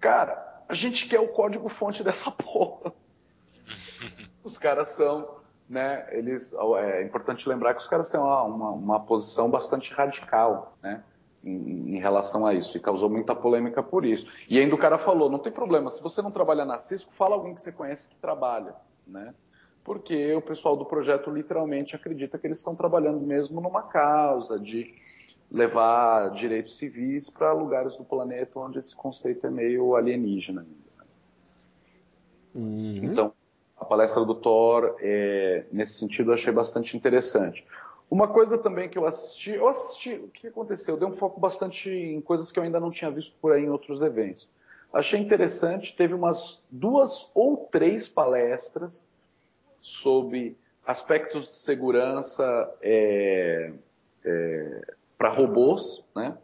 cara, 0.00 0.64
a 0.68 0.74
gente 0.74 1.08
quer 1.08 1.20
o 1.20 1.28
código 1.28 1.68
fonte 1.68 2.02
dessa 2.04 2.32
porra. 2.32 2.92
Os 4.42 4.58
caras 4.58 4.88
são, 4.88 5.36
né, 5.68 6.08
eles, 6.10 6.52
é 6.80 7.04
importante 7.04 7.48
lembrar 7.48 7.74
que 7.74 7.80
os 7.80 7.86
caras 7.86 8.10
têm 8.10 8.18
uma, 8.18 8.42
uma, 8.42 8.70
uma 8.70 9.00
posição 9.00 9.48
bastante 9.48 9.94
radical, 9.94 10.76
né, 10.82 11.04
em, 11.44 11.96
em, 11.96 11.98
relação 11.98 12.46
a 12.46 12.54
isso, 12.54 12.76
e 12.76 12.80
causou 12.80 13.08
muita 13.08 13.34
polêmica 13.34 13.82
por 13.82 14.04
isso. 14.04 14.26
E 14.48 14.58
ainda 14.58 14.74
o 14.74 14.78
cara 14.78 14.98
falou, 14.98 15.30
não 15.30 15.38
tem 15.38 15.52
problema, 15.52 15.90
se 15.90 16.02
você 16.02 16.20
não 16.22 16.30
trabalha 16.30 16.64
na 16.64 16.78
Cisco, 16.78 17.12
fala 17.12 17.34
alguém 17.34 17.54
que 17.54 17.60
você 17.60 17.72
conhece 17.72 18.08
que 18.08 18.16
trabalha, 18.16 18.74
né? 19.06 19.34
Porque 19.84 20.34
o 20.34 20.42
pessoal 20.42 20.76
do 20.76 20.84
projeto 20.84 21.30
literalmente 21.30 21.96
acredita 21.96 22.38
que 22.38 22.46
eles 22.46 22.58
estão 22.58 22.74
trabalhando 22.74 23.20
mesmo 23.20 23.60
numa 23.60 23.82
causa 23.82 24.58
de 24.58 24.86
levar 25.50 26.30
direitos 26.32 26.76
civis 26.76 27.30
para 27.30 27.52
lugares 27.52 27.96
do 27.96 28.04
planeta 28.04 28.60
onde 28.60 28.78
esse 28.78 28.94
conceito 28.94 29.46
é 29.46 29.50
meio 29.50 29.96
alienígena. 29.96 30.66
Uhum. 32.54 33.00
Então, 33.02 33.32
a 33.78 33.84
palestra 33.84 34.24
do 34.24 34.34
Thor, 34.34 34.96
é, 35.00 35.64
nesse 35.72 35.94
sentido, 35.94 36.30
eu 36.30 36.34
achei 36.34 36.52
bastante 36.52 36.96
interessante. 36.96 37.64
Uma 38.10 38.26
coisa 38.26 38.56
também 38.56 38.88
que 38.88 38.96
eu 38.96 39.06
assisti, 39.06 39.52
eu 39.52 39.68
assisti, 39.68 40.14
o 40.14 40.28
que 40.28 40.46
aconteceu? 40.46 40.94
Eu 40.94 41.00
dei 41.00 41.08
um 41.08 41.12
foco 41.12 41.38
bastante 41.38 41.90
em 41.90 42.20
coisas 42.20 42.50
que 42.50 42.58
eu 42.58 42.62
ainda 42.62 42.80
não 42.80 42.90
tinha 42.90 43.10
visto 43.10 43.36
por 43.38 43.52
aí 43.52 43.64
em 43.64 43.70
outros 43.70 44.00
eventos. 44.00 44.48
Achei 44.92 45.20
interessante, 45.20 45.94
teve 45.94 46.14
umas 46.14 46.62
duas 46.70 47.30
ou 47.34 47.68
três 47.70 48.08
palestras 48.08 49.06
sobre 49.80 50.56
aspectos 50.86 51.44
de 51.46 51.52
segurança 51.52 52.74
é, 52.80 53.72
é, 54.24 54.94
para 55.18 55.28
robôs, 55.28 56.02
né? 56.16 56.38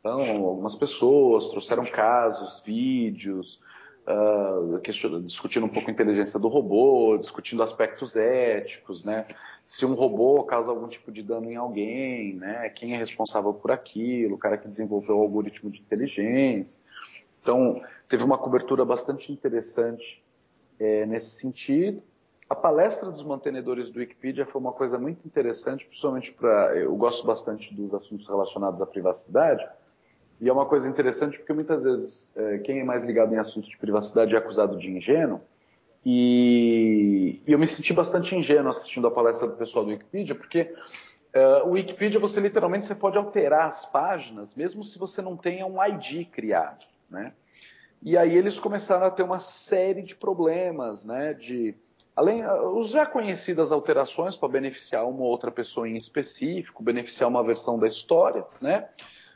Então, 0.00 0.18
algumas 0.46 0.74
pessoas 0.74 1.48
trouxeram 1.48 1.84
casos, 1.84 2.60
vídeos, 2.64 3.60
uh, 4.06 5.20
discutindo 5.20 5.66
um 5.66 5.68
pouco 5.68 5.88
a 5.88 5.92
inteligência 5.92 6.38
do 6.38 6.48
robô, 6.48 7.16
discutindo 7.18 7.62
aspectos 7.62 8.16
éticos, 8.16 9.04
né? 9.04 9.26
Se 9.64 9.86
um 9.86 9.94
robô 9.94 10.42
causa 10.44 10.70
algum 10.70 10.88
tipo 10.88 11.12
de 11.12 11.22
dano 11.22 11.50
em 11.50 11.56
alguém, 11.56 12.34
né? 12.34 12.68
Quem 12.70 12.94
é 12.94 12.96
responsável 12.96 13.52
por 13.54 13.70
aquilo, 13.70 14.34
o 14.34 14.38
cara 14.38 14.58
que 14.58 14.68
desenvolveu 14.68 15.18
o 15.18 15.22
algoritmo 15.22 15.70
de 15.70 15.80
inteligência. 15.80 16.80
Então, 17.40 17.74
teve 18.08 18.22
uma 18.22 18.38
cobertura 18.38 18.84
bastante 18.84 19.32
interessante 19.32 20.22
é, 20.78 21.06
nesse 21.06 21.30
sentido. 21.40 22.02
a 22.48 22.54
palestra 22.54 23.10
dos 23.10 23.24
mantenedores 23.24 23.90
do 23.90 23.98
Wikipedia 23.98 24.44
foi 24.44 24.60
uma 24.60 24.72
coisa 24.72 24.98
muito 24.98 25.26
interessante, 25.26 25.86
principalmente 25.86 26.32
para. 26.32 26.76
Eu 26.76 26.94
gosto 26.96 27.26
bastante 27.26 27.74
dos 27.74 27.94
assuntos 27.94 28.28
relacionados 28.28 28.82
à 28.82 28.86
privacidade, 28.86 29.66
e 30.42 30.48
é 30.48 30.52
uma 30.52 30.66
coisa 30.66 30.88
interessante 30.88 31.38
porque 31.38 31.52
muitas 31.52 31.84
vezes 31.84 32.36
é, 32.36 32.58
quem 32.58 32.80
é 32.80 32.84
mais 32.84 33.04
ligado 33.04 33.32
em 33.32 33.38
assuntos 33.38 33.70
de 33.70 33.78
privacidade 33.78 34.34
é 34.34 34.38
acusado 34.38 34.76
de 34.76 34.90
ingênuo, 34.90 35.40
e, 36.04 37.40
e 37.46 37.52
eu 37.52 37.58
me 37.60 37.66
senti 37.66 37.92
bastante 37.92 38.34
ingênuo 38.34 38.68
assistindo 38.68 39.06
a 39.06 39.10
palestra 39.10 39.46
do 39.46 39.56
pessoal 39.56 39.84
do 39.84 39.92
Wikipedia, 39.92 40.34
porque 40.34 40.74
uh, 41.32 41.68
o 41.68 41.70
Wikipedia 41.70 42.18
você 42.18 42.40
literalmente 42.40 42.86
você 42.86 42.94
pode 42.96 43.16
alterar 43.16 43.66
as 43.66 43.86
páginas, 43.86 44.56
mesmo 44.56 44.82
se 44.82 44.98
você 44.98 45.22
não 45.22 45.36
tenha 45.36 45.64
um 45.64 45.76
ID 45.80 46.28
criado, 46.28 46.84
né? 47.08 47.32
E 48.02 48.18
aí 48.18 48.36
eles 48.36 48.58
começaram 48.58 49.06
a 49.06 49.10
ter 49.12 49.22
uma 49.22 49.38
série 49.38 50.02
de 50.02 50.16
problemas, 50.16 51.04
né? 51.04 51.34
De 51.34 51.72
além 52.16 52.44
os 52.44 52.90
já 52.90 53.06
conhecidas 53.06 53.70
alterações 53.70 54.36
para 54.36 54.48
beneficiar 54.48 55.06
uma 55.08 55.20
ou 55.20 55.28
outra 55.28 55.52
pessoa 55.52 55.88
em 55.88 55.96
específico, 55.96 56.82
beneficiar 56.82 57.30
uma 57.30 57.44
versão 57.44 57.78
da 57.78 57.86
história, 57.86 58.44
né? 58.60 58.88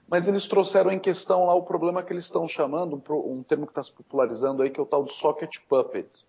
Mas 0.08 0.28
eles 0.28 0.46
trouxeram 0.46 0.90
em 0.90 0.98
questão 0.98 1.46
lá 1.46 1.54
o 1.54 1.62
problema 1.62 2.02
que 2.02 2.12
eles 2.12 2.24
estão 2.24 2.46
chamando, 2.46 3.02
um, 3.10 3.42
termo 3.42 3.66
que 3.66 3.72
está 3.72 3.82
se 3.82 3.92
popularizando 3.92 4.62
aí, 4.62 4.70
que 4.70 4.78
é 4.78 4.82
o 4.82 4.86
tal 4.86 5.02
do 5.02 5.12
socket 5.12 5.58
puppets 5.68 6.24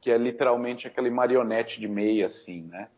que 0.00 0.10
é 0.10 0.16
literalmente 0.16 0.86
aquele 0.86 1.10
marionete 1.10 1.80
de 1.80 1.86
meia, 1.86 2.26
assim, 2.26 2.62
né? 2.62 2.88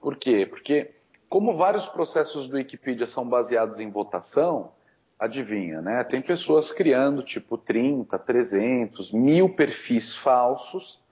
Por 0.00 0.16
quê? 0.16 0.46
Porque, 0.46 0.90
como 1.28 1.54
vários 1.54 1.86
processos 1.86 2.48
do 2.48 2.56
Wikipedia 2.56 3.06
são 3.06 3.28
baseados 3.28 3.78
em 3.78 3.90
votação, 3.90 4.72
adivinha, 5.18 5.82
né? 5.82 6.02
Tem 6.04 6.22
pessoas 6.22 6.72
criando, 6.72 7.22
tipo, 7.22 7.58
30, 7.58 8.18
300, 8.18 9.12
mil 9.12 9.50
perfis 9.50 10.14
falsos 10.14 11.02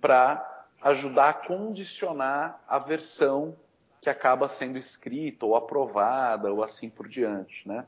para 0.00 0.46
ajudar 0.82 1.28
a 1.30 1.34
condicionar 1.34 2.62
a 2.68 2.78
versão 2.78 3.56
que 4.00 4.08
acaba 4.08 4.48
sendo 4.48 4.78
escrita 4.78 5.44
ou 5.44 5.54
aprovada 5.54 6.52
ou 6.52 6.62
assim 6.62 6.88
por 6.88 7.08
diante, 7.08 7.68
né? 7.68 7.86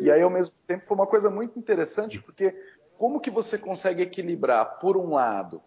E 0.00 0.10
aí, 0.10 0.22
ao 0.22 0.30
mesmo 0.30 0.54
tempo, 0.66 0.84
foi 0.84 0.96
uma 0.96 1.06
coisa 1.06 1.30
muito 1.30 1.58
interessante, 1.58 2.20
porque 2.20 2.54
como 2.96 3.20
que 3.20 3.30
você 3.30 3.58
consegue 3.58 4.02
equilibrar, 4.02 4.78
por 4.78 4.96
um 4.96 5.14
lado, 5.14 5.62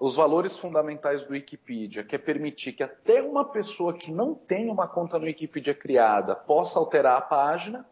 os 0.00 0.16
valores 0.16 0.56
fundamentais 0.56 1.24
do 1.24 1.32
Wikipedia, 1.32 2.02
que 2.02 2.16
é 2.16 2.18
permitir 2.18 2.72
que 2.72 2.82
até 2.82 3.22
uma 3.22 3.44
pessoa 3.44 3.92
que 3.92 4.12
não 4.12 4.34
tem 4.34 4.68
uma 4.70 4.88
conta 4.88 5.18
no 5.18 5.24
Wikipedia 5.24 5.74
criada 5.74 6.34
possa 6.34 6.78
alterar 6.78 7.18
a 7.18 7.20
página, 7.20 7.86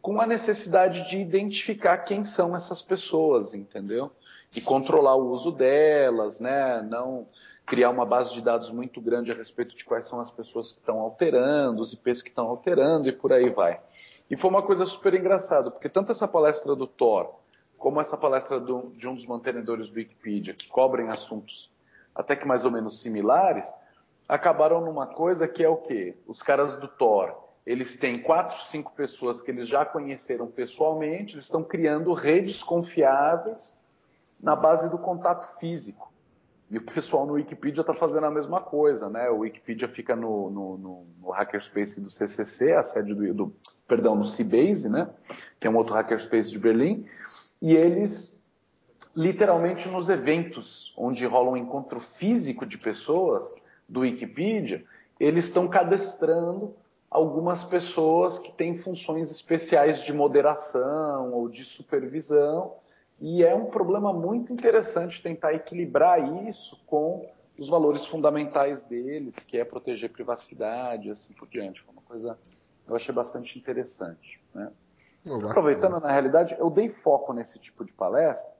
com 0.00 0.20
a 0.20 0.26
necessidade 0.26 1.08
de 1.08 1.18
identificar 1.18 1.98
quem 1.98 2.24
são 2.24 2.54
essas 2.56 2.80
pessoas, 2.80 3.52
entendeu? 3.52 4.12
E 4.54 4.60
controlar 4.60 5.16
o 5.16 5.30
uso 5.30 5.52
delas, 5.52 6.40
né? 6.40 6.82
Não 6.82 7.26
criar 7.66 7.90
uma 7.90 8.06
base 8.06 8.32
de 8.32 8.40
dados 8.40 8.70
muito 8.70 9.00
grande 9.00 9.30
a 9.30 9.34
respeito 9.34 9.76
de 9.76 9.84
quais 9.84 10.06
são 10.06 10.18
as 10.18 10.30
pessoas 10.30 10.72
que 10.72 10.78
estão 10.78 11.00
alterando, 11.00 11.82
os 11.82 11.92
IPs 11.92 12.22
que 12.22 12.30
estão 12.30 12.46
alterando 12.48 13.08
e 13.08 13.12
por 13.12 13.32
aí 13.32 13.50
vai. 13.50 13.78
E 14.30 14.36
foi 14.36 14.50
uma 14.50 14.62
coisa 14.62 14.86
super 14.86 15.14
engraçada, 15.14 15.70
porque 15.70 15.88
tanto 15.88 16.12
essa 16.12 16.26
palestra 16.26 16.74
do 16.74 16.86
Thor 16.86 17.34
como 17.76 18.00
essa 18.00 18.16
palestra 18.16 18.58
do, 18.58 18.90
de 18.92 19.08
um 19.08 19.14
dos 19.14 19.26
mantenedores 19.26 19.88
do 19.88 19.96
Wikipedia, 19.96 20.52
que 20.52 20.68
cobrem 20.68 21.08
assuntos 21.08 21.70
até 22.18 22.34
que 22.34 22.44
mais 22.44 22.64
ou 22.64 22.72
menos 22.72 23.00
similares, 23.00 23.72
acabaram 24.28 24.80
numa 24.80 25.06
coisa 25.06 25.46
que 25.46 25.62
é 25.62 25.68
o 25.68 25.76
quê? 25.76 26.16
Os 26.26 26.42
caras 26.42 26.74
do 26.74 26.88
Thor, 26.88 27.32
eles 27.64 27.96
têm 27.96 28.18
quatro, 28.18 28.58
cinco 28.66 28.92
pessoas 28.92 29.40
que 29.40 29.52
eles 29.52 29.68
já 29.68 29.84
conheceram 29.84 30.48
pessoalmente, 30.48 31.34
eles 31.34 31.44
estão 31.44 31.62
criando 31.62 32.12
redes 32.12 32.60
confiáveis 32.60 33.80
na 34.40 34.54
base 34.54 34.90
do 34.90 34.98
contato 34.98 35.58
físico. 35.58 36.12
E 36.70 36.76
o 36.76 36.82
pessoal 36.82 37.26
no 37.26 37.32
Wikipedia 37.34 37.80
está 37.80 37.94
fazendo 37.94 38.26
a 38.26 38.30
mesma 38.30 38.60
coisa, 38.60 39.08
né? 39.08 39.30
O 39.30 39.38
Wikipedia 39.38 39.88
fica 39.88 40.14
no, 40.14 40.50
no, 40.50 40.78
no, 40.78 41.06
no 41.22 41.30
hackerspace 41.30 42.00
do 42.00 42.10
CCC, 42.10 42.74
a 42.74 42.82
sede 42.82 43.14
do, 43.14 43.32
do 43.34 43.56
perdão, 43.86 44.14
no 44.14 44.24
Seabase, 44.24 44.90
né? 44.90 45.08
Que 45.58 45.66
é 45.66 45.70
um 45.70 45.76
outro 45.76 45.94
hackerspace 45.94 46.50
de 46.50 46.58
Berlim 46.58 47.06
e 47.60 47.74
eles, 47.74 48.42
literalmente 49.16 49.88
nos 49.88 50.08
eventos 50.08 50.92
onde 50.96 51.26
rola 51.26 51.50
um 51.50 51.56
encontro 51.56 52.00
físico 52.00 52.64
de 52.64 52.78
pessoas 52.78 53.54
do 53.88 54.00
Wikipedia, 54.00 54.84
eles 55.18 55.46
estão 55.46 55.68
cadastrando 55.68 56.74
algumas 57.10 57.64
pessoas 57.64 58.38
que 58.38 58.52
têm 58.52 58.78
funções 58.78 59.30
especiais 59.30 60.02
de 60.02 60.12
moderação 60.12 61.32
ou 61.32 61.48
de 61.48 61.64
supervisão, 61.64 62.74
e 63.20 63.42
é 63.42 63.54
um 63.54 63.66
problema 63.66 64.12
muito 64.12 64.52
interessante 64.52 65.22
tentar 65.22 65.52
equilibrar 65.52 66.46
isso 66.46 66.80
com 66.86 67.26
os 67.58 67.68
valores 67.68 68.06
fundamentais 68.06 68.84
deles, 68.84 69.36
que 69.40 69.58
é 69.58 69.64
proteger 69.64 70.10
privacidade, 70.10 71.10
assim 71.10 71.34
por 71.34 71.48
diante. 71.48 71.82
Foi 71.82 71.92
uma 71.92 72.02
coisa 72.02 72.38
que 72.84 72.90
eu 72.90 72.94
achei 72.94 73.12
bastante 73.12 73.58
interessante. 73.58 74.40
Né? 74.54 74.70
Aproveitando, 75.50 75.98
na 75.98 76.12
realidade, 76.12 76.56
eu 76.58 76.70
dei 76.70 76.88
foco 76.88 77.32
nesse 77.32 77.58
tipo 77.58 77.84
de 77.84 77.92
palestra, 77.92 78.54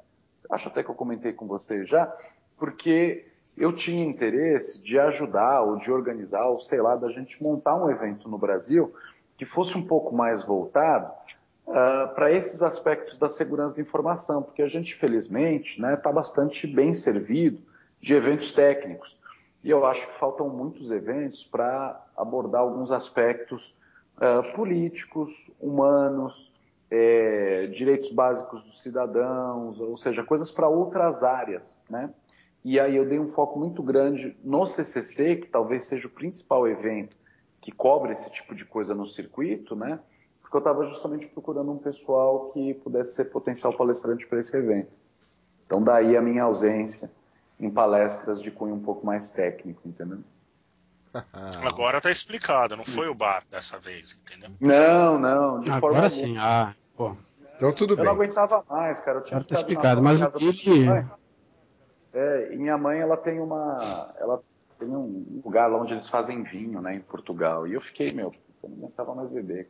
acho 0.50 0.68
até 0.68 0.82
que 0.82 0.90
eu 0.90 0.94
comentei 0.94 1.32
com 1.32 1.46
vocês 1.46 1.88
já, 1.88 2.12
porque 2.56 3.28
eu 3.56 3.72
tinha 3.72 4.04
interesse 4.04 4.82
de 4.82 4.98
ajudar 4.98 5.62
ou 5.62 5.76
de 5.76 5.90
organizar, 5.90 6.46
ou 6.46 6.58
sei 6.58 6.80
lá, 6.80 6.96
da 6.96 7.10
gente 7.10 7.40
montar 7.40 7.76
um 7.76 7.88
evento 7.88 8.28
no 8.28 8.36
Brasil 8.36 8.92
que 9.36 9.46
fosse 9.46 9.78
um 9.78 9.86
pouco 9.86 10.14
mais 10.14 10.42
voltado 10.42 11.12
uh, 11.68 12.14
para 12.14 12.32
esses 12.32 12.62
aspectos 12.62 13.18
da 13.18 13.28
segurança 13.28 13.76
da 13.76 13.82
informação, 13.82 14.42
porque 14.42 14.62
a 14.62 14.68
gente, 14.68 14.94
felizmente, 14.94 15.72
está 15.72 15.88
né, 15.88 15.96
tá 15.96 16.10
bastante 16.10 16.66
bem 16.66 16.92
servido 16.92 17.62
de 18.00 18.14
eventos 18.14 18.52
técnicos. 18.52 19.16
E 19.62 19.70
eu 19.70 19.84
acho 19.84 20.06
que 20.06 20.18
faltam 20.18 20.48
muitos 20.48 20.90
eventos 20.90 21.44
para 21.44 22.00
abordar 22.16 22.62
alguns 22.62 22.90
aspectos 22.90 23.76
uh, 24.16 24.54
políticos, 24.54 25.50
humanos, 25.60 26.52
é, 26.90 27.66
direitos 27.66 28.10
básicos 28.10 28.62
dos 28.62 28.80
cidadãos, 28.80 29.78
ou 29.78 29.96
seja, 29.96 30.24
coisas 30.24 30.50
para 30.50 30.68
outras 30.68 31.22
áreas, 31.22 31.82
né? 31.88 32.10
E 32.64 32.80
aí 32.80 32.96
eu 32.96 33.06
dei 33.06 33.18
um 33.18 33.28
foco 33.28 33.58
muito 33.58 33.82
grande 33.82 34.36
no 34.42 34.66
CCC, 34.66 35.36
que 35.36 35.46
talvez 35.48 35.84
seja 35.84 36.08
o 36.08 36.10
principal 36.10 36.66
evento 36.66 37.16
que 37.60 37.70
cobre 37.70 38.12
esse 38.12 38.30
tipo 38.30 38.54
de 38.54 38.64
coisa 38.64 38.94
no 38.94 39.06
circuito, 39.06 39.76
né? 39.76 39.98
Porque 40.48 40.56
eu 40.56 40.60
estava 40.60 40.86
justamente 40.86 41.26
procurando 41.26 41.70
um 41.70 41.76
pessoal 41.76 42.48
que 42.48 42.72
pudesse 42.72 43.14
ser 43.14 43.26
potencial 43.26 43.70
palestrante 43.76 44.26
para 44.26 44.40
esse 44.40 44.56
evento. 44.56 44.90
Então 45.66 45.82
daí 45.82 46.16
a 46.16 46.22
minha 46.22 46.44
ausência 46.44 47.10
em 47.60 47.70
palestras 47.70 48.40
de 48.40 48.50
cunho 48.50 48.74
um 48.74 48.82
pouco 48.82 49.04
mais 49.04 49.28
técnico, 49.28 49.82
entendeu? 49.84 50.20
Agora 51.62 52.00
tá 52.00 52.10
explicado, 52.10 52.78
não 52.78 52.84
foi 52.84 53.08
o 53.08 53.14
bar 53.14 53.44
dessa 53.50 53.78
vez, 53.78 54.18
entendeu? 54.24 54.50
Não, 54.58 55.18
não, 55.18 55.60
de 55.60 55.70
Agora 55.70 55.94
forma 55.94 56.10
sim, 56.10 56.38
ah, 56.38 56.74
pô. 56.96 57.14
Então 57.56 57.70
tudo 57.74 57.92
eu 57.92 57.96
bem. 57.96 58.06
Eu 58.06 58.14
não 58.14 58.22
aguentava 58.22 58.64
mais, 58.70 59.00
cara. 59.00 59.18
Eu 59.18 59.24
tinha 59.24 59.44
tá 59.44 59.54
explicado, 59.54 60.02
mas 60.02 60.22
o 60.22 60.38
Billy... 60.38 60.86
É, 62.14 62.54
e 62.54 62.56
minha 62.56 62.78
mãe, 62.78 63.00
ela 63.00 63.18
tem 63.18 63.38
uma... 63.38 64.14
Ela 64.18 64.40
tem 64.78 64.88
um 64.88 65.42
lugar 65.44 65.66
lá 65.66 65.78
onde 65.78 65.92
eles 65.92 66.08
fazem 66.08 66.42
vinho, 66.42 66.80
né, 66.80 66.94
em 66.94 67.00
Portugal. 67.00 67.66
E 67.66 67.74
eu 67.74 67.80
fiquei, 67.82 68.12
meu, 68.12 68.32
eu 68.62 68.70
não 68.70 68.78
aguentava 68.78 69.14
mais 69.14 69.28
beber. 69.28 69.68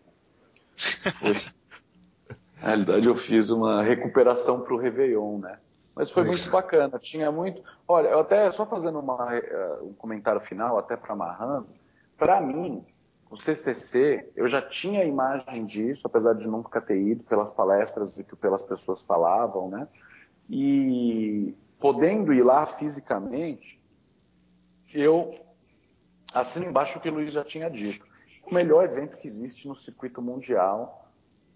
Na 2.60 2.68
realidade, 2.68 3.08
eu 3.08 3.14
fiz 3.14 3.50
uma 3.50 3.82
recuperação 3.82 4.62
pro 4.62 4.76
Réveillon, 4.76 5.38
né? 5.38 5.58
Mas 5.94 6.10
foi 6.10 6.24
muito 6.24 6.48
bacana. 6.50 6.98
Tinha 6.98 7.30
muito. 7.32 7.62
Olha, 7.86 8.08
eu 8.08 8.20
até 8.20 8.50
só 8.50 8.64
fazendo 8.64 9.00
uma, 9.00 9.34
uh, 9.34 9.88
um 9.88 9.92
comentário 9.94 10.40
final, 10.40 10.78
até 10.78 10.96
para 10.96 11.12
amarrando. 11.12 11.68
Para 12.16 12.40
mim, 12.40 12.84
o 13.30 13.36
CCC, 13.36 14.30
eu 14.36 14.46
já 14.46 14.62
tinha 14.62 15.02
a 15.02 15.04
imagem 15.04 15.66
disso, 15.66 16.06
apesar 16.06 16.34
de 16.34 16.46
nunca 16.48 16.80
ter 16.80 17.00
ido 17.00 17.24
pelas 17.24 17.50
palestras 17.50 18.18
e 18.18 18.24
que 18.24 18.36
pelas 18.36 18.62
pessoas 18.62 19.02
falavam, 19.02 19.68
né? 19.68 19.88
E 20.48 21.54
podendo 21.78 22.32
ir 22.32 22.42
lá 22.42 22.64
fisicamente, 22.64 23.80
eu 24.94 25.30
assino 26.32 26.66
embaixo 26.66 26.98
o 26.98 27.00
que 27.00 27.08
o 27.08 27.12
Luiz 27.12 27.32
já 27.32 27.44
tinha 27.44 27.68
dito. 27.68 28.06
O 28.50 28.54
melhor 28.54 28.84
evento 28.84 29.18
que 29.18 29.26
existe 29.26 29.68
no 29.68 29.74
circuito 29.74 30.22
mundial 30.22 31.10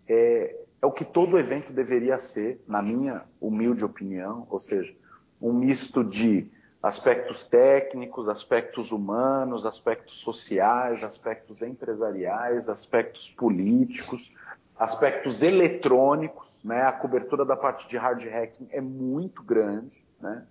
é 0.08 0.56
é 0.82 0.86
o 0.86 0.90
que 0.90 1.04
todo 1.04 1.38
evento 1.38 1.72
deveria 1.72 2.18
ser, 2.18 2.60
na 2.66 2.82
minha 2.82 3.22
humilde 3.40 3.84
opinião, 3.84 4.48
ou 4.50 4.58
seja, 4.58 4.92
um 5.40 5.52
misto 5.52 6.02
de 6.02 6.50
aspectos 6.82 7.44
técnicos, 7.44 8.28
aspectos 8.28 8.90
humanos, 8.90 9.64
aspectos 9.64 10.16
sociais, 10.18 11.04
aspectos 11.04 11.62
empresariais, 11.62 12.68
aspectos 12.68 13.30
políticos, 13.30 14.36
aspectos 14.76 15.40
eletrônicos, 15.40 16.64
né? 16.64 16.82
A 16.82 16.90
cobertura 16.90 17.44
da 17.44 17.56
parte 17.56 17.88
de 17.88 17.96
hard 17.96 18.24
hacking 18.24 18.66
é 18.72 18.80
muito 18.80 19.40
grande, 19.44 20.04
né? 20.20 20.44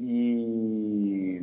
E, 0.00 1.40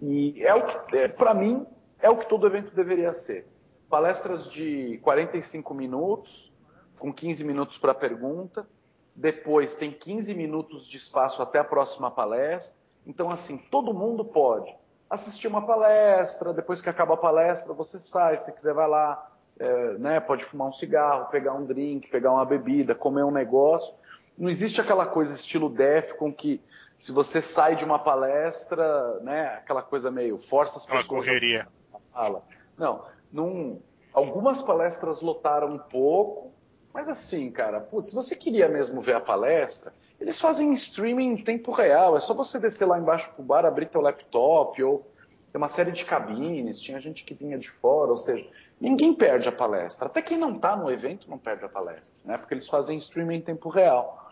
e 0.00 0.42
é 0.42 0.54
o 0.54 0.66
que, 0.66 0.96
é, 0.96 1.08
para 1.08 1.34
mim, 1.34 1.66
é 2.04 2.10
o 2.10 2.18
que 2.18 2.28
todo 2.28 2.46
evento 2.46 2.74
deveria 2.74 3.14
ser. 3.14 3.46
Palestras 3.88 4.50
de 4.50 4.98
45 5.02 5.72
minutos, 5.72 6.52
com 6.98 7.10
15 7.10 7.42
minutos 7.42 7.78
para 7.78 7.94
pergunta. 7.94 8.68
Depois 9.16 9.74
tem 9.74 9.90
15 9.90 10.34
minutos 10.34 10.86
de 10.86 10.98
espaço 10.98 11.40
até 11.40 11.58
a 11.58 11.64
próxima 11.64 12.10
palestra. 12.10 12.76
Então, 13.06 13.30
assim, 13.30 13.56
todo 13.56 13.94
mundo 13.94 14.22
pode 14.22 14.74
assistir 15.08 15.48
uma 15.48 15.64
palestra, 15.64 16.52
depois 16.52 16.82
que 16.82 16.90
acaba 16.90 17.14
a 17.14 17.16
palestra, 17.16 17.72
você 17.72 17.98
sai, 17.98 18.36
se 18.36 18.52
quiser 18.52 18.74
vai 18.74 18.88
lá, 18.88 19.30
é, 19.58 19.92
né, 19.98 20.20
pode 20.20 20.44
fumar 20.44 20.68
um 20.68 20.72
cigarro, 20.72 21.30
pegar 21.30 21.54
um 21.54 21.64
drink, 21.64 22.10
pegar 22.10 22.32
uma 22.32 22.44
bebida, 22.44 22.94
comer 22.94 23.24
um 23.24 23.30
negócio. 23.30 23.94
Não 24.36 24.50
existe 24.50 24.78
aquela 24.78 25.06
coisa 25.06 25.34
estilo 25.34 25.70
def 25.70 26.12
com 26.14 26.30
que 26.30 26.60
se 26.96 27.12
você 27.12 27.40
sai 27.40 27.76
de 27.76 27.84
uma 27.84 27.98
palestra, 27.98 29.20
né, 29.20 29.46
aquela 29.56 29.82
coisa 29.82 30.10
meio 30.10 30.38
força 30.38 30.78
as 30.78 30.84
pessoas. 30.84 31.08
Uma 31.08 31.18
correria. 31.20 31.68
Fala. 32.14 32.44
Não, 32.78 33.04
num, 33.32 33.80
algumas 34.12 34.62
palestras 34.62 35.20
lotaram 35.20 35.66
um 35.66 35.78
pouco, 35.78 36.52
mas 36.92 37.08
assim, 37.08 37.50
cara, 37.50 37.80
putz, 37.80 38.10
se 38.10 38.14
você 38.14 38.36
queria 38.36 38.68
mesmo 38.68 39.00
ver 39.00 39.16
a 39.16 39.20
palestra, 39.20 39.92
eles 40.20 40.40
fazem 40.40 40.70
streaming 40.72 41.32
em 41.32 41.42
tempo 41.42 41.72
real. 41.72 42.16
É 42.16 42.20
só 42.20 42.32
você 42.32 42.58
descer 42.60 42.86
lá 42.86 42.98
embaixo 42.98 43.32
pro 43.32 43.42
bar, 43.42 43.66
abrir 43.66 43.86
teu 43.86 44.00
laptop, 44.00 44.80
ou 44.80 45.04
tem 45.50 45.60
uma 45.60 45.68
série 45.68 45.90
de 45.90 46.04
cabines, 46.04 46.80
tinha 46.80 47.00
gente 47.00 47.24
que 47.24 47.34
vinha 47.34 47.58
de 47.58 47.68
fora, 47.68 48.12
ou 48.12 48.16
seja, 48.16 48.48
ninguém 48.80 49.12
perde 49.12 49.48
a 49.48 49.52
palestra. 49.52 50.06
Até 50.06 50.22
quem 50.22 50.38
não 50.38 50.54
está 50.54 50.76
no 50.76 50.90
evento 50.90 51.28
não 51.28 51.38
perde 51.38 51.64
a 51.64 51.68
palestra, 51.68 52.20
né? 52.24 52.38
Porque 52.38 52.54
eles 52.54 52.68
fazem 52.68 52.96
streaming 52.96 53.36
em 53.36 53.40
tempo 53.40 53.68
real. 53.68 54.30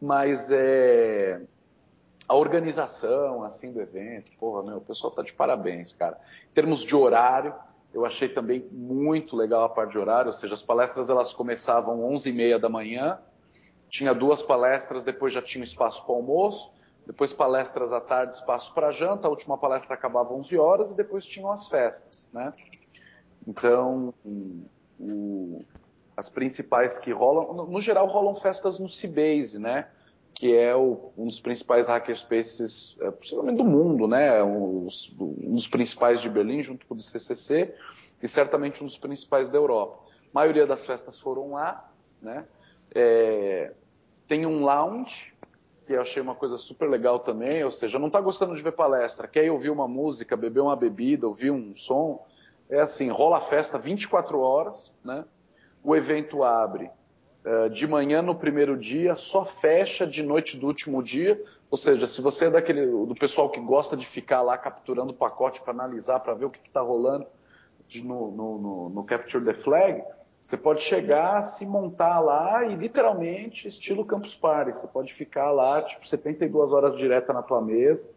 Mas 0.00 0.50
é 0.50 1.40
a 2.30 2.36
organização 2.36 3.42
assim 3.42 3.72
do 3.72 3.80
evento, 3.80 4.30
porra, 4.38 4.62
meu, 4.62 4.76
o 4.76 4.80
pessoal 4.80 5.12
tá 5.12 5.20
de 5.20 5.32
parabéns, 5.32 5.92
cara. 5.92 6.16
Em 6.48 6.54
termos 6.54 6.82
de 6.82 6.94
horário, 6.94 7.52
eu 7.92 8.06
achei 8.06 8.28
também 8.28 8.68
muito 8.72 9.34
legal 9.34 9.64
a 9.64 9.68
parte 9.68 9.90
de 9.90 9.98
horário, 9.98 10.28
ou 10.28 10.32
seja, 10.32 10.54
as 10.54 10.62
palestras 10.62 11.10
elas 11.10 11.32
começavam 11.32 12.08
11h30 12.08 12.60
da 12.60 12.68
manhã, 12.68 13.18
tinha 13.88 14.14
duas 14.14 14.42
palestras, 14.42 15.04
depois 15.04 15.32
já 15.32 15.42
tinha 15.42 15.64
espaço 15.64 16.06
para 16.06 16.14
almoço, 16.14 16.72
depois 17.04 17.32
palestras 17.32 17.92
à 17.92 18.00
tarde, 18.00 18.34
espaço 18.34 18.72
para 18.72 18.92
janta, 18.92 19.26
a 19.26 19.30
última 19.30 19.58
palestra 19.58 19.94
acabava 19.94 20.32
11 20.32 20.56
horas 20.56 20.92
e 20.92 20.96
depois 20.96 21.26
tinham 21.26 21.50
as 21.50 21.66
festas, 21.66 22.28
né? 22.32 22.52
Então, 23.44 24.14
o, 25.00 25.64
as 26.16 26.28
principais 26.28 26.96
que 26.96 27.10
rolam, 27.10 27.52
no, 27.54 27.66
no, 27.66 27.80
geral 27.80 28.06
rolam 28.06 28.36
festas 28.36 28.78
no 28.78 28.86
Cbase, 28.86 29.58
né? 29.58 29.88
Que 30.40 30.56
é 30.56 30.74
o, 30.74 31.12
um 31.18 31.26
dos 31.26 31.38
principais 31.38 31.86
hackerspaces, 31.86 32.96
é, 32.98 33.10
possivelmente 33.10 33.58
do 33.58 33.64
mundo, 33.64 34.08
né? 34.08 34.42
Um, 34.42 34.88
um 35.20 35.54
dos 35.54 35.68
principais 35.68 36.22
de 36.22 36.30
Berlim, 36.30 36.62
junto 36.62 36.86
com 36.86 36.94
o 36.94 36.96
do 36.96 37.02
CCC, 37.02 37.74
e 38.22 38.26
certamente 38.26 38.82
um 38.82 38.86
dos 38.86 38.96
principais 38.96 39.50
da 39.50 39.58
Europa. 39.58 40.02
A 40.08 40.28
maioria 40.32 40.66
das 40.66 40.86
festas 40.86 41.20
foram 41.20 41.52
lá, 41.52 41.92
né? 42.22 42.46
É, 42.94 43.74
tem 44.26 44.46
um 44.46 44.64
lounge, 44.64 45.34
que 45.84 45.92
eu 45.92 46.00
achei 46.00 46.22
uma 46.22 46.34
coisa 46.34 46.56
super 46.56 46.88
legal 46.88 47.18
também, 47.18 47.62
ou 47.62 47.70
seja, 47.70 47.98
não 47.98 48.06
está 48.06 48.18
gostando 48.18 48.56
de 48.56 48.62
ver 48.62 48.72
palestra, 48.72 49.28
quer 49.28 49.44
ir 49.44 49.50
ouvir 49.50 49.68
uma 49.68 49.86
música, 49.86 50.38
beber 50.38 50.60
uma 50.60 50.74
bebida, 50.74 51.28
ouvir 51.28 51.50
um 51.50 51.76
som, 51.76 52.26
é 52.70 52.80
assim, 52.80 53.10
rola 53.10 53.36
a 53.36 53.42
festa 53.42 53.78
24 53.78 54.40
horas, 54.40 54.90
né? 55.04 55.22
O 55.84 55.94
evento 55.94 56.42
abre 56.42 56.90
de 57.72 57.86
manhã 57.86 58.20
no 58.20 58.34
primeiro 58.34 58.76
dia, 58.76 59.14
só 59.14 59.44
fecha 59.44 60.06
de 60.06 60.22
noite 60.22 60.56
do 60.56 60.66
último 60.66 61.02
dia, 61.02 61.40
ou 61.70 61.78
seja, 61.78 62.06
se 62.06 62.20
você 62.20 62.46
é 62.46 62.50
daquele 62.50 62.84
do 62.84 63.14
pessoal 63.14 63.48
que 63.48 63.60
gosta 63.60 63.96
de 63.96 64.06
ficar 64.06 64.42
lá 64.42 64.58
capturando 64.58 65.12
o 65.12 65.14
pacote 65.14 65.60
para 65.60 65.72
analisar, 65.72 66.20
para 66.20 66.34
ver 66.34 66.44
o 66.44 66.50
que 66.50 66.60
está 66.66 66.80
rolando 66.80 67.26
no, 67.98 68.30
no, 68.30 68.58
no, 68.58 68.88
no 68.90 69.04
Capture 69.04 69.44
the 69.44 69.54
Flag, 69.54 70.02
você 70.42 70.56
pode 70.56 70.82
chegar, 70.82 71.42
se 71.42 71.66
montar 71.66 72.18
lá 72.20 72.64
e 72.64 72.74
literalmente 72.74 73.68
estilo 73.68 74.04
Campus 74.04 74.34
Party. 74.34 74.76
Você 74.76 74.86
pode 74.86 75.12
ficar 75.12 75.50
lá, 75.50 75.82
tipo, 75.82 76.06
72 76.06 76.72
horas 76.72 76.96
direta 76.96 77.32
na 77.32 77.42
tua 77.42 77.60
mesa. 77.60 78.10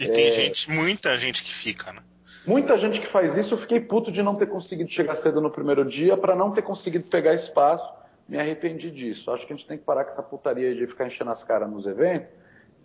E 0.00 0.04
é... 0.04 0.08
tem 0.08 0.30
gente, 0.30 0.70
muita 0.70 1.16
gente 1.18 1.42
que 1.42 1.52
fica, 1.52 1.92
né? 1.92 2.02
Muita 2.46 2.76
gente 2.76 3.00
que 3.00 3.06
faz 3.06 3.36
isso. 3.36 3.54
Eu 3.54 3.58
fiquei 3.58 3.80
puto 3.80 4.10
de 4.10 4.22
não 4.22 4.34
ter 4.34 4.46
conseguido 4.46 4.90
chegar 4.90 5.14
cedo 5.14 5.40
no 5.40 5.50
primeiro 5.50 5.84
dia 5.84 6.16
para 6.16 6.34
não 6.34 6.50
ter 6.50 6.62
conseguido 6.62 7.04
pegar 7.08 7.34
espaço. 7.34 7.88
Me 8.32 8.40
arrependi 8.40 8.90
disso. 8.90 9.30
Acho 9.30 9.46
que 9.46 9.52
a 9.52 9.56
gente 9.56 9.68
tem 9.68 9.78
que 9.78 9.84
parar 9.84 10.04
com 10.04 10.10
essa 10.10 10.22
putaria 10.22 10.74
de 10.74 10.86
ficar 10.86 11.06
enchendo 11.06 11.30
as 11.30 11.44
caras 11.44 11.70
nos 11.70 11.86
eventos 11.86 12.28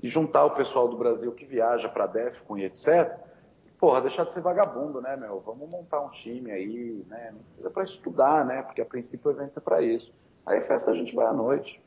e 0.03 0.07
juntar 0.07 0.45
o 0.45 0.51
pessoal 0.51 0.87
do 0.87 0.97
Brasil 0.97 1.31
que 1.31 1.45
viaja 1.45 1.89
para 1.89 2.05
DEFCON 2.05 2.57
e 2.57 2.65
etc 2.65 3.27
porra, 3.79 4.01
deixar 4.01 4.23
de 4.23 4.31
ser 4.31 4.41
vagabundo, 4.41 5.01
né, 5.01 5.15
meu? 5.15 5.41
Vamos 5.45 5.69
montar 5.69 6.01
um 6.01 6.09
time 6.09 6.51
aí, 6.51 7.03
né? 7.07 7.31
Não 7.31 7.39
precisa 7.43 7.69
pra 7.69 7.83
estudar, 7.83 8.45
né? 8.45 8.61
Porque 8.61 8.81
a 8.81 8.85
princípio 8.85 9.29
o 9.29 9.33
evento 9.33 9.59
é 9.59 9.61
pra 9.61 9.81
isso. 9.81 10.13
Aí 10.45 10.59
festa 10.61 10.91
a 10.91 10.93
gente 10.93 11.15
vai 11.15 11.25
à 11.27 11.33
noite. 11.33 11.81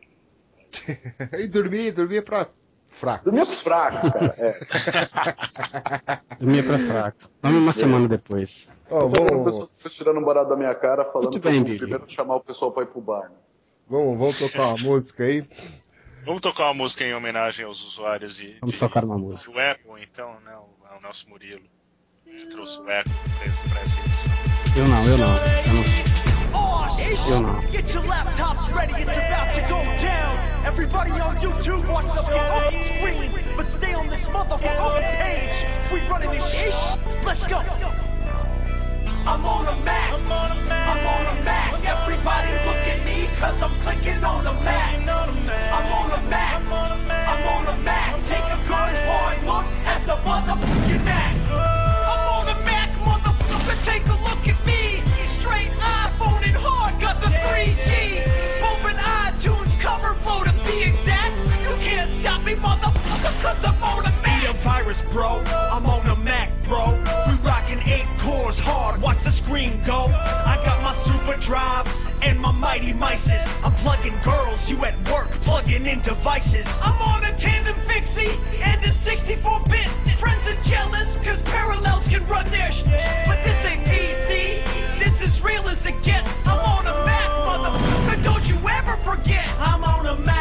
e 1.39 1.49
dormir, 1.49 1.93
dormir 1.93 2.19
é 2.19 2.23
pra 2.23 2.47
fracos. 2.89 3.25
Dormir 3.25 3.41
é 3.41 3.45
pros 3.45 3.61
fracos, 3.61 4.09
cara. 4.09 4.35
É. 4.39 4.55
dormir 6.39 6.59
é 6.61 6.63
pra 6.63 6.79
fracos. 6.79 7.31
Vamos 7.43 7.59
uma 7.59 7.71
é. 7.71 7.75
semana 7.75 8.09
depois. 8.09 8.71
Oh, 8.89 9.09
vamos... 9.09 9.69
pessoa 9.83 9.91
tirando 9.91 10.19
um 10.19 10.25
barato 10.25 10.51
da 10.51 10.57
minha 10.57 10.75
cara, 10.75 11.05
falando 11.05 11.31
Muito 11.31 11.41
bem, 11.41 11.65
que 11.65 11.73
eu 11.73 11.79
primeiro 11.79 12.09
chamar 12.09 12.37
o 12.37 12.41
pessoal 12.41 12.73
pra 12.73 12.83
ir 12.83 12.87
pro 12.87 13.01
bar. 13.01 13.31
Né? 13.31 13.37
Vamos, 13.91 14.19
vamos 14.19 14.39
tocar 14.39 14.69
uma 14.69 14.79
música 14.79 15.25
aí. 15.25 15.45
Vamos 16.25 16.41
tocar 16.41 16.67
uma 16.67 16.75
música 16.75 17.05
em 17.05 17.13
homenagem 17.13 17.65
aos 17.65 17.85
usuários 17.85 18.37
de, 18.37 18.57
vamos 18.61 18.75
de, 18.75 18.79
tocar 18.79 19.05
uma 19.05 19.19
música. 19.19 19.51
do 19.51 19.59
Apple, 19.59 20.03
então, 20.03 20.39
né? 20.45 20.55
O, 20.55 20.97
o 20.97 21.01
nosso 21.01 21.29
Murilo 21.29 21.65
que 22.25 22.47
trouxe 22.47 22.81
o 22.81 22.89
eco 22.89 23.11
pra 23.69 23.81
essa 23.81 23.99
edição. 24.01 24.33
Eu 24.77 24.87
não, 24.87 25.05
eu 25.07 25.19
não. 25.19 25.27
Eu 25.27 25.75
não. 25.75 26.11
Eu 27.29 27.43
não. 27.43 27.73
Get 27.73 27.93
your 27.93 28.05
laptops 28.05 28.69
ready, 28.69 29.03
it's 29.03 29.17
about 29.17 29.53
to 29.55 29.61
go 29.63 29.83
down. 30.01 30.39
Everybody 30.65 31.11
on 31.11 31.37
YouTube 31.41 31.85
watch 31.89 32.07
the 32.07 32.23
fucking 32.23 32.85
screen, 32.85 33.33
but 33.57 33.67
stay 33.67 33.95
on 33.95 34.09
this 34.09 34.27
motherfucking 34.27 35.19
page. 35.19 35.67
We 35.93 36.01
running 36.09 36.31
this 36.31 36.49
shit. 36.49 36.75
Let's 37.25 37.45
go. 37.47 37.59
I'm 39.27 39.45
on 39.45 39.67
a 39.67 39.77
Mac. 39.85 40.13
I'm 40.13 40.33
on 40.33 40.51
a 40.51 40.55
Mac. 40.69 40.97
I'm 40.97 41.07
on 41.07 41.37
a 41.37 41.45
Mac. 41.45 41.85
Everybody 41.85 42.53
look 42.65 42.83
at 42.89 43.05
me, 43.05 43.29
cause 43.41 43.63
I'm 43.63 43.75
clicking 43.81 44.23
on 44.23 44.47
a 44.47 44.53
Mac. 44.63 45.09
I'm 45.09 45.93
on 45.99 46.11
a 46.13 46.23
Mac. 46.29 46.63
I'm 46.63 47.47
on 47.49 47.75
a 47.75 47.81
Mac. 47.81 48.15
Take 48.27 48.45
a 48.45 48.61
good 48.69 48.95
hard 49.09 49.39
look 49.45 49.67
at 49.87 50.05
the 50.05 50.17
motherfucking 50.29 51.05
Mac. 51.05 51.37
I'm 52.13 52.25
on 52.37 52.49
a 52.55 52.57
Mac, 52.69 52.91
motherfucker. 53.09 53.83
Take 53.85 54.07
a 54.07 54.19
look 54.29 54.47
at 54.47 54.59
me. 54.67 55.03
Straight 55.27 55.73
iPhone 55.73 56.47
and 56.47 56.57
hard 56.57 57.01
got 57.01 57.21
the 57.23 57.29
3G. 57.29 58.61
Bumping 58.61 59.01
iTunes 59.01 59.81
cover 59.81 60.15
flow 60.21 60.45
to 60.45 60.53
be 60.65 60.83
exact. 60.83 61.10
Stop 62.21 62.45
me, 62.45 62.55
motherfucker, 62.55 63.41
cause 63.41 63.65
I'm 63.65 63.83
on 63.83 64.05
a 64.07 64.11
Mac. 64.23 64.49
A 64.49 64.53
virus, 64.53 65.01
bro. 65.11 65.43
I'm 65.47 65.87
on 65.87 66.07
a 66.07 66.17
Mac, 66.17 66.51
bro. 66.65 66.93
We 67.29 67.35
rockin' 67.47 67.81
eight 67.89 68.07
cores 68.19 68.59
hard. 68.59 69.01
Watch 69.01 69.23
the 69.23 69.31
screen 69.31 69.83
go. 69.87 70.05
I 70.05 70.61
got 70.65 70.83
my 70.83 70.93
super 70.93 71.37
drive 71.41 71.87
and 72.23 72.39
my 72.39 72.53
mighty 72.53 72.93
mices. 72.93 73.43
I'm 73.65 73.73
plugging 73.77 74.19
girls, 74.23 74.69
you 74.69 74.85
at 74.85 74.97
work, 75.11 75.31
plugging 75.43 75.87
in 75.87 76.01
devices. 76.03 76.67
I'm 76.83 77.01
on 77.01 77.25
a 77.25 77.37
tandem 77.39 77.75
fixie 77.87 78.37
and 78.63 78.85
a 78.85 78.89
64-bit. 78.89 79.89
Friends 80.19 80.47
are 80.47 80.63
jealous, 80.63 81.17
cause 81.25 81.41
parallels 81.43 82.07
can 82.09 82.25
run 82.27 82.47
their 82.51 82.71
sh- 82.71 82.85
But 83.27 83.43
this 83.45 83.65
ain't 83.65 83.85
PC, 83.87 84.99
this 84.99 85.23
is 85.23 85.43
real 85.43 85.67
as 85.69 85.87
it 85.87 86.03
gets. 86.03 86.31
I'm 86.45 86.59
on 86.59 86.87
a 86.87 87.05
Mac, 87.07 87.31
motherfucker, 87.49 88.23
don't 88.23 88.47
you 88.49 88.57
ever 88.69 88.97
forget. 88.99 89.47
I'm 89.59 89.83
on 89.85 90.07
a 90.07 90.17
Mac 90.21 90.40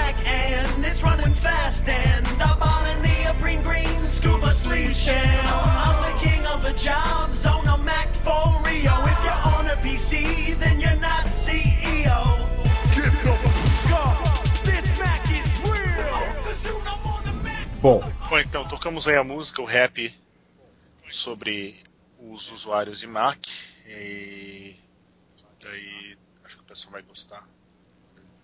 I'm 1.70 2.62
on 2.64 2.88
a 2.88 3.02
neoprene 3.04 3.62
green 3.62 4.06
scuba 4.08 4.56
sleeve 4.56 4.96
shell. 4.96 5.16
I'm 5.16 6.02
the 6.12 6.20
king 6.20 6.44
of 6.48 6.64
the 6.64 6.74
jobs 6.74 7.46
on 7.46 7.68
a 7.68 7.78
Mac 7.78 8.12
for 8.26 8.60
Rio. 8.66 8.92
If 9.06 9.24
you're 9.24 9.54
on 9.54 9.70
a 9.70 9.76
PC, 9.76 10.58
then 10.58 10.82
you're 10.82 11.00
not 11.00 11.26
CEO. 11.28 12.40
Bom. 17.84 18.02
Bom, 18.28 18.40
então 18.40 18.68
tocamos 18.68 19.08
aí 19.08 19.16
a 19.16 19.24
música, 19.24 19.62
o 19.62 19.66
rap 19.66 20.12
sobre 21.08 21.84
os 22.18 22.52
usuários 22.52 23.00
de 23.00 23.06
Mac 23.06 23.46
e 23.86 24.76
daí 25.62 26.18
acho 26.44 26.56
que 26.58 26.64
o 26.64 26.66
pessoal 26.66 26.94
vai 26.94 27.04
gostar. 27.04 27.48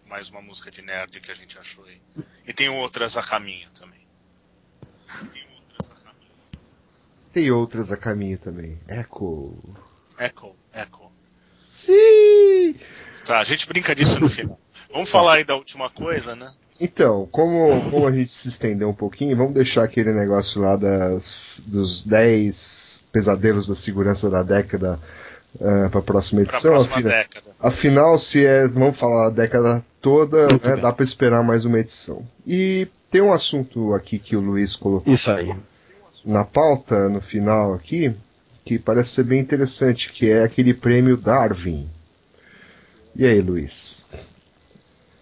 Mais 0.06 0.30
uma 0.30 0.42
música 0.42 0.70
de 0.70 0.82
nerd 0.82 1.20
que 1.20 1.32
a 1.32 1.36
gente 1.36 1.58
achou 1.58 1.84
aí. 1.86 2.02
E 2.48 2.54
tem 2.54 2.70
outras 2.70 3.18
a 3.18 3.24
caminho 3.24 3.68
também. 3.72 4.06
Tem 5.32 5.44
outras 5.56 5.92
a 5.92 5.96
caminho. 5.96 6.32
Tem 7.34 7.52
outras 7.52 7.92
a 7.92 7.98
caminho 7.98 8.38
também. 8.38 8.80
Echo. 8.88 9.54
Echo, 10.20 10.56
Echo. 10.74 11.12
Sim! 11.70 12.76
Tá, 13.26 13.40
a 13.40 13.44
gente 13.44 13.68
brinca 13.68 13.94
disso 13.96 14.20
no 14.20 14.30
final. 14.30 14.60
Vamos 14.92 15.10
falar 15.10 15.34
aí 15.34 15.44
da 15.44 15.56
última 15.56 15.90
coisa, 15.90 16.36
né? 16.36 16.54
Então, 16.80 17.28
como, 17.32 17.90
como 17.90 18.08
a 18.08 18.12
gente 18.12 18.32
se 18.32 18.50
estendeu 18.50 18.90
um 18.90 18.94
pouquinho, 18.94 19.36
vamos 19.36 19.54
deixar 19.54 19.84
aquele 19.84 20.14
negócio 20.14 20.62
lá 20.62 20.76
das, 20.76 21.62
dos 21.66 22.04
10 22.04 23.06
pesadelos 23.12 23.68
da 23.68 23.76
segurança 23.76 24.30
da 24.30 24.44
década 24.44 25.00
uh, 25.56 25.90
para 25.90 26.00
a 26.00 26.04
próxima 26.04 26.42
edição. 26.42 26.72
Próxima 26.72 26.96
afinal, 26.96 27.12
década. 27.18 27.56
afinal, 27.60 28.20
se 28.20 28.46
é, 28.46 28.68
vamos 28.68 28.98
falar 28.98 29.28
a 29.28 29.30
década 29.30 29.86
toda, 30.02 30.48
né, 30.64 30.76
dá 30.82 30.92
para 30.94 31.04
esperar 31.04 31.44
mais 31.44 31.66
uma 31.66 31.80
edição. 31.80 32.26
E 32.46 32.88
tem 33.10 33.22
um 33.22 33.34
assunto 33.34 33.94
aqui 33.94 34.20
que 34.20 34.36
o 34.36 34.40
Luiz 34.42 34.76
colocou 34.76 35.14
Isso 35.14 35.30
aí. 35.32 35.56
na 36.24 36.44
pauta, 36.44 37.10
no 37.10 37.22
final 37.22 37.74
aqui, 37.74 38.14
que 38.66 38.78
parece 38.80 39.10
ser 39.10 39.24
bem 39.24 39.40
interessante, 39.40 40.12
que 40.12 40.30
é 40.30 40.44
aquele 40.44 40.74
prêmio 40.74 41.18
Darwin. 41.18 41.90
E 43.16 43.26
aí, 43.26 43.40
Luiz? 43.42 44.06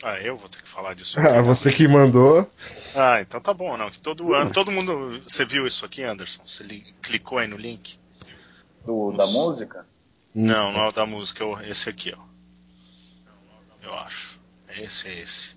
Ah, 0.01 0.19
eu 0.19 0.35
vou 0.35 0.49
ter 0.49 0.61
que 0.61 0.67
falar 0.67 0.95
disso 0.95 1.17
aqui. 1.19 1.27
Ah, 1.29 1.41
você 1.41 1.71
que 1.71 1.87
mandou. 1.87 2.49
Ah, 2.95 3.21
então 3.21 3.39
tá 3.39 3.53
bom, 3.53 3.77
não. 3.77 3.89
Que 3.89 3.99
todo 3.99 4.33
ano, 4.33 4.51
todo 4.51 4.71
mundo. 4.71 5.21
Você 5.27 5.45
viu 5.45 5.65
isso 5.65 5.85
aqui, 5.85 6.03
Anderson? 6.03 6.41
Você 6.45 6.63
li- 6.63 6.85
clicou 7.01 7.37
aí 7.37 7.47
no 7.47 7.55
link? 7.55 7.97
Do, 8.85 9.13
da 9.13 9.25
música? 9.27 9.85
Não, 10.33 10.71
não 10.71 10.85
é 10.85 10.87
o 10.87 10.91
da 10.91 11.05
música, 11.05 11.43
é 11.61 11.69
esse 11.69 11.89
aqui, 11.89 12.13
ó. 12.17 12.21
Eu 13.81 13.93
acho. 13.99 14.39
Esse 14.69 15.07
é 15.09 15.19
esse. 15.19 15.55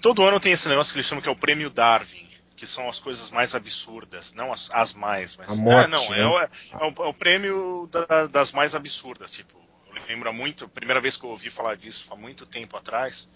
Todo 0.00 0.22
ano 0.24 0.40
tem 0.40 0.52
esse 0.52 0.68
negócio 0.68 0.92
que 0.92 0.98
eles 0.98 1.06
chamam 1.06 1.22
que 1.22 1.28
é 1.28 1.32
o 1.32 1.36
prêmio 1.36 1.70
Darwin, 1.70 2.28
que 2.56 2.66
são 2.66 2.88
as 2.88 2.98
coisas 2.98 3.30
mais 3.30 3.54
absurdas, 3.54 4.32
não 4.32 4.52
as, 4.52 4.70
as 4.72 4.92
mais, 4.92 5.36
mas 5.36 5.50
A 5.50 5.54
morte, 5.54 5.84
é, 5.84 5.86
não, 5.88 6.10
né? 6.10 6.20
é, 6.20 6.26
o, 6.26 6.38
é 6.40 6.48
o- 7.00 7.04
é 7.04 7.08
o 7.08 7.14
prêmio 7.14 7.88
da- 7.90 8.26
das 8.26 8.52
mais 8.52 8.74
absurdas, 8.74 9.32
tipo, 9.32 9.58
eu 9.88 10.02
lembro 10.08 10.32
muito, 10.32 10.68
primeira 10.68 11.00
vez 11.00 11.16
que 11.16 11.24
eu 11.24 11.30
ouvi 11.30 11.50
falar 11.50 11.76
disso, 11.76 12.12
há 12.12 12.16
muito 12.16 12.46
tempo 12.46 12.76
atrás, 12.76 13.28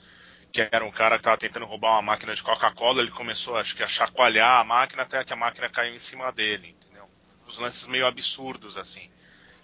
que 0.53 0.67
era 0.73 0.85
um 0.85 0.91
cara 0.91 1.17
que 1.17 1.21
estava 1.21 1.37
tentando 1.39 1.67
roubar 1.67 1.93
uma 1.93 2.03
máquina 2.03 2.35
de 2.35 2.43
Coca-Cola, 2.43 3.03
ele 3.03 3.11
começou, 3.11 3.57
acho 3.57 3.75
que, 3.77 3.83
a 3.83 3.89
chacoalhar 3.89 4.61
a 4.61 4.65
máquina 4.65 5.03
até 5.03 5.23
que 5.25 5.33
a 5.33 5.37
máquina 5.37 5.69
caiu 5.69 5.95
em 5.95 5.99
cima 5.99 6.33
dele, 6.33 6.69
entendeu? 6.71 7.09
Os 7.47 7.59
lances 7.59 7.87
meio 7.89 8.07
absurdos, 8.07 8.77
assim. 8.79 9.11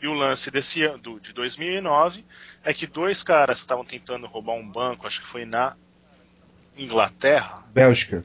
E 0.05 0.07
o 0.07 0.13
lance 0.13 0.51
desse 0.51 0.87
do, 0.99 1.19
de 1.19 1.33
2009 1.33 2.27
é 2.63 2.75
que 2.75 2.87
dois 2.87 3.23
caras 3.23 3.61
que 3.61 3.65
estavam 3.65 3.87
tentando 3.87 4.27
roubar 4.27 4.53
um 4.53 4.69
banco, 4.69 5.07
acho 5.07 5.23
que 5.23 5.27
foi 5.27 5.47
na 5.47 5.75
Inglaterra, 6.77 7.65
Bélgica. 7.73 8.23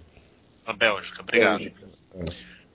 na 0.68 0.74
Bélgica, 0.74 1.22
obrigado. 1.22 1.60
Bélgica. 1.60 1.88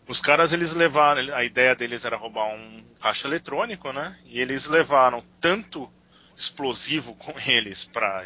Os 0.09 0.23
caras 0.23 0.55
eles 0.55 0.73
levaram, 0.73 1.35
a 1.35 1.45
ideia 1.45 1.75
deles 1.75 2.07
era 2.07 2.17
roubar 2.17 2.55
um 2.55 2.83
caixa 2.99 3.29
eletrônico, 3.29 3.93
né? 3.93 4.19
E 4.25 4.41
eles 4.41 4.69
levaram 4.69 5.23
tanto 5.39 5.93
explosivo 6.35 7.15
com 7.17 7.35
eles 7.47 7.85
pra 7.85 8.25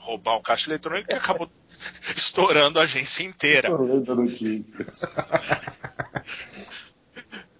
roubar 0.00 0.38
o 0.38 0.42
caixa 0.42 0.68
eletrônico 0.68 1.08
que 1.08 1.14
acabou 1.14 1.48
estourando 2.16 2.80
a 2.80 2.82
agência 2.82 3.22
inteira. 3.22 3.72
Lendo 3.72 4.10
a 4.10 4.14
notícia. 4.16 4.86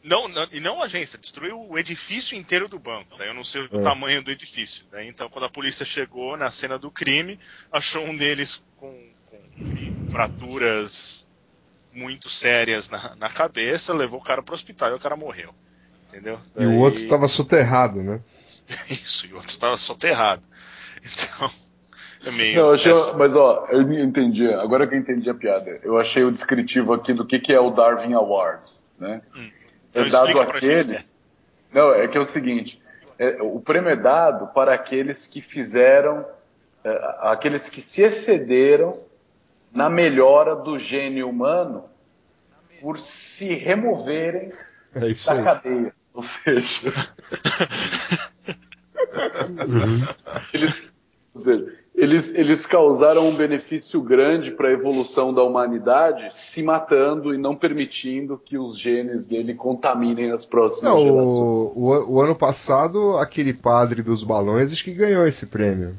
Não, 0.08 0.28
não- 0.28 0.46
e 0.52 0.60
não 0.60 0.80
a 0.80 0.84
agência, 0.84 1.18
destruiu 1.18 1.60
o 1.68 1.76
edifício 1.76 2.38
inteiro 2.38 2.68
do 2.68 2.78
banco. 2.78 3.16
Daí 3.18 3.26
eu 3.28 3.34
não 3.34 3.42
sei 3.44 3.62
o 3.62 3.80
É. 3.80 3.82
tamanho 3.82 4.22
do 4.22 4.30
edifício. 4.30 4.84
Daí, 4.92 5.08
então, 5.08 5.28
quando 5.28 5.46
a 5.46 5.48
polícia 5.50 5.84
chegou 5.84 6.36
na 6.36 6.48
cena 6.50 6.78
do 6.78 6.90
crime, 6.92 7.40
achou 7.72 8.04
um 8.04 8.16
deles 8.16 8.62
com, 8.76 8.92
com 9.26 10.10
fraturas 10.10 11.28
muito 11.92 12.28
sérias 12.28 12.88
na, 12.90 13.16
na 13.16 13.28
cabeça, 13.30 13.92
levou 13.94 14.20
o 14.20 14.22
cara 14.22 14.42
pro 14.42 14.54
hospital 14.54 14.90
e 14.90 14.94
o 14.94 15.00
cara 15.00 15.16
morreu. 15.16 15.52
Entendeu? 16.08 16.38
E 16.56 16.64
o 16.64 16.68
Daí- 16.68 16.78
outro 16.78 17.02
estava 17.02 17.26
soterrado, 17.26 18.02
né? 18.02 18.20
Isso, 18.90 19.26
e 19.26 19.32
o 19.32 19.36
outro 19.36 19.58
tava 19.58 19.76
soterrado. 19.76 20.42
Então, 21.02 21.50
é 22.26 22.30
meio. 22.32 22.56
Não, 22.56 22.68
eu 22.68 22.74
achei, 22.74 22.92
mas 23.16 23.36
ó, 23.36 23.66
eu 23.70 23.82
entendi. 23.92 24.46
Agora 24.52 24.86
que 24.86 24.94
eu 24.94 24.98
entendi 24.98 25.28
a 25.30 25.34
piada, 25.34 25.70
eu 25.84 25.96
achei 25.98 26.24
o 26.24 26.30
descritivo 26.30 26.92
aqui 26.92 27.12
do 27.12 27.24
que, 27.26 27.38
que 27.38 27.52
é 27.52 27.60
o 27.60 27.70
Darwin 27.70 28.12
Awards, 28.14 28.82
né? 28.98 29.20
Então 30.04 30.26
é 30.26 30.32
dado 30.34 30.40
àqueles. 30.40 31.18
Não, 31.72 31.92
é 31.92 32.06
que 32.08 32.16
é 32.16 32.20
o 32.20 32.24
seguinte: 32.24 32.80
é, 33.18 33.40
o 33.42 33.60
prêmio 33.60 33.90
é 33.90 33.96
dado 33.96 34.46
para 34.48 34.74
aqueles 34.74 35.26
que 35.26 35.40
fizeram, 35.40 36.24
é, 36.84 37.14
aqueles 37.20 37.68
que 37.68 37.80
se 37.80 38.02
excederam 38.02 38.98
na 39.72 39.88
melhora 39.90 40.54
do 40.56 40.78
gênio 40.78 41.28
humano 41.28 41.84
por 42.80 42.98
se 42.98 43.54
removerem 43.54 44.52
É 44.94 45.08
isso 45.08 45.26
da 45.26 45.32
aí. 45.34 45.44
cadeia. 45.44 45.94
Ou 46.14 46.22
seja, 46.22 46.92
Uhum. 49.68 50.06
eles, 50.52 50.96
ou 51.34 51.40
seja, 51.40 51.74
eles, 51.96 52.34
eles 52.34 52.66
causaram 52.66 53.26
um 53.26 53.34
benefício 53.34 54.02
grande 54.02 54.50
para 54.50 54.68
a 54.68 54.72
evolução 54.72 55.32
da 55.32 55.42
humanidade, 55.42 56.28
se 56.36 56.62
matando 56.62 57.34
e 57.34 57.38
não 57.38 57.56
permitindo 57.56 58.40
que 58.44 58.58
os 58.58 58.78
genes 58.78 59.26
dele 59.26 59.54
contaminem 59.54 60.30
as 60.30 60.44
próximas 60.44 60.92
Não, 60.92 61.00
gerações. 61.00 61.30
o, 61.30 61.72
o, 61.74 62.10
o 62.16 62.20
ano 62.20 62.34
passado, 62.34 63.16
aquele 63.18 63.52
padre 63.54 64.02
dos 64.02 64.22
balões 64.22 64.72
acho 64.72 64.84
que 64.84 64.92
ganhou 64.92 65.26
esse 65.26 65.46
prêmio, 65.46 65.94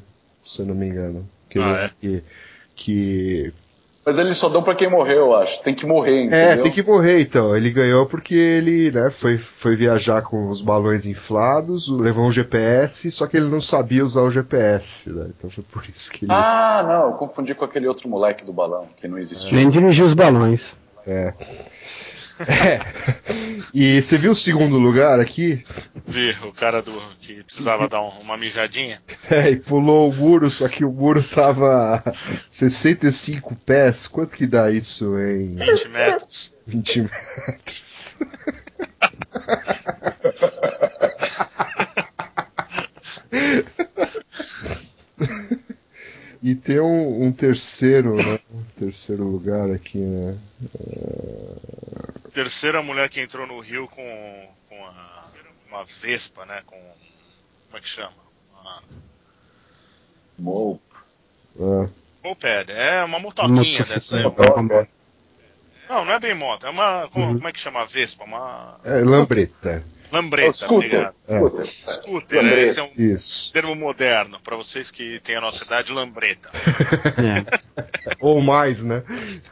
se 0.46 0.60
eu 0.60 0.66
não 0.66 0.74
me 0.74 0.86
engano. 0.86 1.28
Que, 1.50 1.58
Ah, 1.58 1.84
é? 1.84 1.90
que, 2.00 2.22
que- 2.76 3.52
Mas 4.08 4.16
eles 4.16 4.38
só 4.38 4.48
dão 4.48 4.62
para 4.62 4.74
quem 4.74 4.88
morreu, 4.88 5.26
eu 5.26 5.36
acho. 5.36 5.62
Tem 5.62 5.74
que 5.74 5.84
morrer, 5.84 6.24
entendeu? 6.24 6.38
É, 6.38 6.56
tem 6.56 6.72
que 6.72 6.82
morrer 6.82 7.20
então. 7.20 7.54
Ele 7.54 7.70
ganhou 7.70 8.06
porque 8.06 8.34
ele 8.34 8.90
né, 8.90 9.10
foi, 9.10 9.36
foi 9.36 9.76
viajar 9.76 10.22
com 10.22 10.48
os 10.48 10.62
balões 10.62 11.04
inflados, 11.04 11.90
levou 11.90 12.24
um 12.24 12.32
GPS, 12.32 13.10
só 13.10 13.26
que 13.26 13.36
ele 13.36 13.50
não 13.50 13.60
sabia 13.60 14.02
usar 14.02 14.22
o 14.22 14.30
GPS. 14.30 15.10
Né? 15.10 15.26
Então 15.36 15.50
foi 15.50 15.62
por 15.62 15.84
isso 15.86 16.10
que 16.10 16.24
ele. 16.24 16.32
Ah, 16.32 16.82
não, 16.88 17.10
eu 17.10 17.12
confundi 17.18 17.54
com 17.54 17.66
aquele 17.66 17.86
outro 17.86 18.08
moleque 18.08 18.46
do 18.46 18.52
balão, 18.52 18.88
que 18.96 19.06
não 19.06 19.18
existia. 19.18 19.54
Nem 19.54 19.68
dirigir 19.68 20.06
os 20.06 20.14
balões. 20.14 20.74
É. 21.08 21.32
É. 22.46 22.78
E 23.74 24.00
você 24.00 24.16
viu 24.16 24.30
o 24.30 24.34
segundo 24.36 24.78
lugar 24.78 25.18
aqui? 25.18 25.64
Vi 26.06 26.30
o 26.44 26.52
cara 26.52 26.80
do 26.80 26.92
que 27.20 27.42
precisava 27.42 27.88
dar 27.88 28.00
um- 28.00 28.20
uma 28.20 28.36
mijadinha. 28.36 29.02
É, 29.28 29.50
e 29.50 29.56
pulou 29.56 30.08
o 30.08 30.14
muro, 30.14 30.48
só 30.48 30.68
que 30.68 30.84
o 30.84 30.92
muro 30.92 31.20
tava 31.20 31.96
a 32.06 32.12
65 32.48 33.56
pés. 33.66 34.06
Quanto 34.06 34.36
que 34.36 34.46
dá 34.46 34.70
isso 34.70 35.18
em 35.18 35.56
20 35.56 35.88
metros. 35.88 36.54
20 36.64 37.00
metros? 37.02 38.16
E 46.42 46.54
tem 46.54 46.78
um, 46.80 47.24
um 47.24 47.32
terceiro, 47.32 48.14
né? 48.16 48.38
Um 48.52 48.62
terceiro 48.78 49.24
lugar 49.24 49.70
aqui, 49.70 49.98
né? 49.98 50.38
Terceira 52.32 52.82
mulher 52.82 53.08
que 53.08 53.20
entrou 53.20 53.46
no 53.46 53.58
Rio 53.58 53.88
com, 53.88 54.48
com 54.68 54.84
a- 54.86 55.32
uma 55.68 55.84
Vespa, 55.84 56.46
né? 56.46 56.62
Com. 56.64 56.76
Como 56.76 57.78
é 57.78 57.80
que 57.80 57.88
chama? 57.88 58.12
Uma 58.60 58.82
Mo- 60.38 60.80
Ah, 61.60 61.88
moped. 62.22 62.70
É 62.70 63.02
uma 63.04 63.18
motoquinha 63.18 63.84
dessa. 63.84 64.22
Motoca. 64.22 64.88
Não, 65.88 66.04
não 66.04 66.12
é 66.12 66.20
bem 66.20 66.34
moto. 66.34 66.66
É 66.66 66.70
uma. 66.70 67.08
Como, 67.08 67.26
Uhum. 67.26 67.34
como 67.36 67.48
é 67.48 67.52
que 67.52 67.58
chama 67.58 67.80
a 67.80 67.84
Vespa? 67.84 68.22
Uma 68.24 68.78
é 68.84 69.00
lambreta. 69.00 69.82
Lambreta, 70.12 70.50
Oh, 70.50 70.52
scooter. 70.54 70.88
obrigado. 70.88 71.14
É. 71.28 71.36
Scooter. 71.38 71.66
Scooter, 71.66 72.38
Lambreta. 72.42 72.60
esse 72.62 72.80
é 72.80 72.82
um 72.82 72.90
Isso. 72.96 73.52
termo 73.52 73.74
moderno 73.74 74.40
para 74.40 74.56
vocês 74.56 74.90
que 74.90 75.18
têm 75.20 75.36
a 75.36 75.40
nossa 75.40 75.64
idade, 75.64 75.92
lambreta. 75.92 76.50
É. 76.54 78.14
Ou 78.20 78.40
mais, 78.40 78.82
né? 78.82 79.02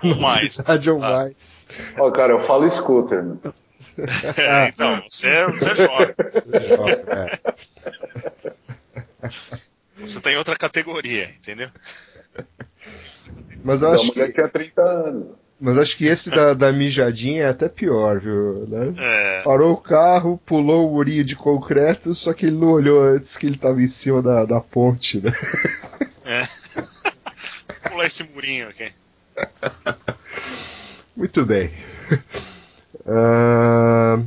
Ou 0.02 0.14
mais. 0.16 0.54
cidade 0.54 0.90
ou 0.90 1.02
Ah. 1.02 1.10
mais. 1.10 1.68
Ó, 1.98 2.10
cara, 2.10 2.32
eu 2.32 2.40
falo 2.40 2.68
scooter. 2.68 3.22
né? 3.24 3.36
É, 4.36 4.68
então, 4.68 5.02
você, 5.08 5.28
é- 5.28 5.46
você 5.46 5.70
é 5.70 5.74
jovem. 5.74 6.14
É. 7.08 7.38
Você 9.98 10.20
tá 10.20 10.30
em 10.30 10.36
outra 10.36 10.56
categoria, 10.56 11.24
entendeu? 11.30 11.70
Mas 13.64 13.80
eu 13.82 13.88
Mas 13.88 13.92
a 13.92 13.92
acho 13.94 14.06
mulher 14.08 14.26
que, 14.28 14.32
tinha 14.34 14.48
30 14.48 14.82
anos. 14.82 15.28
Mas 15.60 15.78
acho 15.78 15.96
que 15.96 16.04
esse 16.06 16.28
da, 16.30 16.52
da 16.54 16.72
mijadinha 16.72 17.44
é 17.44 17.48
até 17.48 17.68
pior, 17.68 18.20
viu? 18.20 18.66
Né? 18.68 18.92
É, 18.98 19.42
Parou 19.42 19.72
o 19.72 19.76
carro, 19.80 20.38
pulou 20.44 20.88
o 20.88 20.92
murinho 20.94 21.24
de 21.24 21.34
concreto, 21.36 22.14
só 22.14 22.32
que 22.32 22.46
ele 22.46 22.56
não 22.56 22.68
olhou 22.72 23.02
antes 23.02 23.36
que 23.36 23.46
ele 23.46 23.56
estava 23.56 23.80
em 23.80 23.86
cima 23.86 24.20
da, 24.22 24.44
da 24.44 24.60
ponte, 24.60 25.20
né? 25.20 25.32
é. 26.24 26.42
Vou 27.82 27.90
pular 27.92 28.06
esse 28.06 28.24
murinho 28.24 28.68
aqui. 28.68 28.92
Muito 31.16 31.44
bem. 31.46 31.72
Ah, 33.06 34.18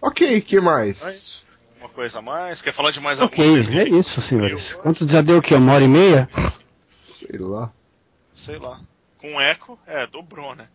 ok, 0.00 0.40
que 0.40 0.60
mais? 0.60 1.58
Uma 1.78 1.88
coisa 1.88 2.18
a 2.18 2.22
mais. 2.22 2.62
Quer 2.62 2.72
falar 2.72 2.90
de 2.90 3.00
mais 3.00 3.20
alguma 3.20 3.40
Ok, 3.40 3.52
coisa? 3.52 3.74
é 3.74 3.88
isso, 3.88 4.20
senhores. 4.22 4.72
Quanto 4.74 5.06
já 5.08 5.20
deu 5.20 5.38
o 5.38 5.42
quê? 5.42 5.54
Uma 5.54 5.74
hora 5.74 5.84
e 5.84 5.88
meia? 5.88 6.28
Sei 6.88 7.38
lá. 7.38 7.70
Sei 8.34 8.56
lá. 8.58 8.80
Com 9.24 9.40
eco, 9.40 9.78
é, 9.86 10.06
dobrou, 10.06 10.54
né? 10.54 10.68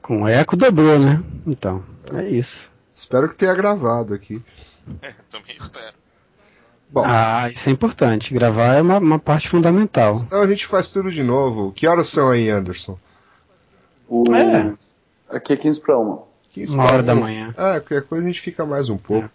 Com 0.00 0.28
eco 0.28 0.54
dobrou, 0.54 0.96
né? 0.96 1.20
Então, 1.44 1.82
é 2.14 2.28
isso. 2.28 2.70
Espero 2.92 3.28
que 3.28 3.34
tenha 3.34 3.52
gravado 3.52 4.14
aqui. 4.14 4.40
É, 5.02 5.12
também 5.28 5.56
espero. 5.58 5.92
Bom, 6.88 7.02
Ah, 7.04 7.50
isso 7.50 7.68
é 7.68 7.72
importante. 7.72 8.32
Gravar 8.32 8.74
é 8.76 8.82
uma, 8.82 8.98
uma 8.98 9.18
parte 9.18 9.48
fundamental. 9.48 10.14
então 10.24 10.40
a 10.40 10.46
gente 10.46 10.68
faz 10.68 10.88
tudo 10.92 11.10
de 11.10 11.24
novo. 11.24 11.72
Que 11.72 11.88
horas 11.88 12.06
são 12.06 12.30
aí, 12.30 12.48
Anderson? 12.48 12.96
O... 14.08 14.22
É. 14.32 14.72
Aqui 15.36 15.54
é 15.54 15.56
15 15.56 15.80
para 15.80 15.98
1. 15.98 16.22
15 16.52 16.74
Uma 16.76 16.84
hora 16.84 17.02
da 17.02 17.16
manhã. 17.16 17.52
Ah, 17.56 17.80
qualquer 17.80 18.02
coisa 18.04 18.24
a 18.24 18.28
gente 18.28 18.40
fica 18.40 18.64
mais 18.64 18.88
um 18.88 18.96
pouco. 18.96 19.28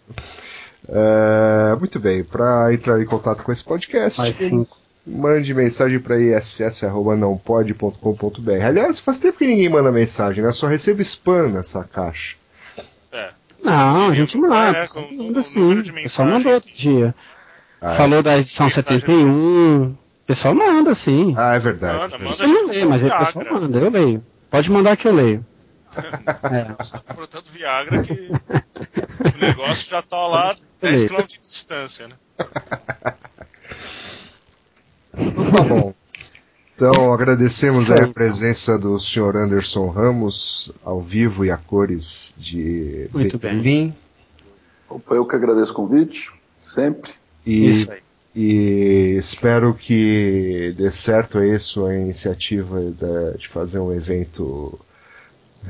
É, 0.88 1.76
muito 1.78 2.00
bem, 2.00 2.24
para 2.24 2.72
entrar 2.72 2.98
em 3.02 3.04
contato 3.04 3.42
com 3.42 3.52
esse 3.52 3.62
podcast, 3.62 4.18
Mais 4.18 4.34
cinco. 4.34 4.79
Mande 5.06 5.52
mensagem 5.54 5.98
para 5.98 6.18
iss.nãopode.com.br. 6.20 8.64
Aliás, 8.64 9.00
faz 9.00 9.18
tempo 9.18 9.38
que 9.38 9.46
ninguém 9.46 9.68
manda 9.68 9.90
mensagem, 9.92 10.42
né? 10.44 10.52
Só 10.52 10.66
recebo 10.66 11.00
spam 11.02 11.48
nessa 11.48 11.84
caixa. 11.84 12.36
É. 13.12 13.30
Não, 13.62 14.08
a 14.10 14.14
gente 14.14 14.36
manda. 14.38 14.78
É, 14.78 14.86
só 14.86 15.02
com- 15.02 15.14
manda 15.16 15.42
sim. 15.42 15.82
de 15.82 15.90
O 15.90 15.94
pessoal 15.94 16.28
mandou 16.28 16.52
mensagens. 16.52 16.54
outro 16.54 16.72
dia. 16.72 17.14
Ah, 17.80 17.92
é. 17.92 17.96
Falou 17.96 18.22
da 18.22 18.38
edição 18.38 18.66
Mensagem- 18.66 19.00
71. 19.00 19.84
O 19.86 19.96
pessoal 20.26 20.54
manda 20.54 20.94
sim. 20.94 21.34
Ah, 21.36 21.54
é 21.54 21.58
verdade. 21.58 21.98
Manda, 21.98 22.18
manda. 22.18 22.32
Você 22.32 22.46
não 22.46 22.66
lê, 22.68 22.84
mas 22.84 23.02
o 23.02 23.10
pessoal 23.10 23.44
manda, 23.60 23.78
eu 23.78 23.90
leio. 23.90 24.24
Pode 24.50 24.70
mandar 24.70 24.96
que 24.96 25.08
eu 25.08 25.14
leio. 25.14 25.44
É. 25.96 26.02
Você 26.84 26.92
tá 26.92 27.00
comprando 27.00 27.26
tanto 27.28 27.50
Viagra 27.50 28.00
que 28.04 28.12
o 28.12 29.38
negócio 29.44 29.90
já 29.90 30.00
tá 30.00 30.24
lá 30.28 30.54
10 30.80 31.06
km 31.06 31.22
de 31.26 31.40
distância, 31.40 32.06
né? 32.06 32.14
Então 35.16 35.52
tá 35.52 35.62
bom. 35.64 35.94
Então 36.74 37.12
agradecemos 37.12 37.90
aí 37.90 38.04
a 38.04 38.08
presença 38.08 38.78
do 38.78 38.98
Sr. 38.98 39.36
Anderson 39.36 39.88
Ramos, 39.88 40.72
ao 40.84 41.00
vivo 41.00 41.44
e 41.44 41.50
a 41.50 41.56
cores 41.56 42.34
de 42.38 43.06
Muito 43.12 43.38
bem. 43.38 43.52
Berlim. 43.54 43.94
Opa, 44.88 45.14
eu 45.14 45.26
que 45.26 45.36
agradeço 45.36 45.72
o 45.72 45.74
convite, 45.76 46.32
sempre. 46.62 47.12
E, 47.46 47.68
Isso 47.68 47.92
aí. 47.92 47.98
e 48.34 49.14
espero 49.18 49.74
que 49.74 50.74
dê 50.76 50.90
certo 50.90 51.38
aí 51.38 51.58
sua 51.58 51.94
iniciativa 51.94 52.80
de 53.38 53.46
fazer 53.46 53.78
um 53.78 53.92
evento 53.92 54.78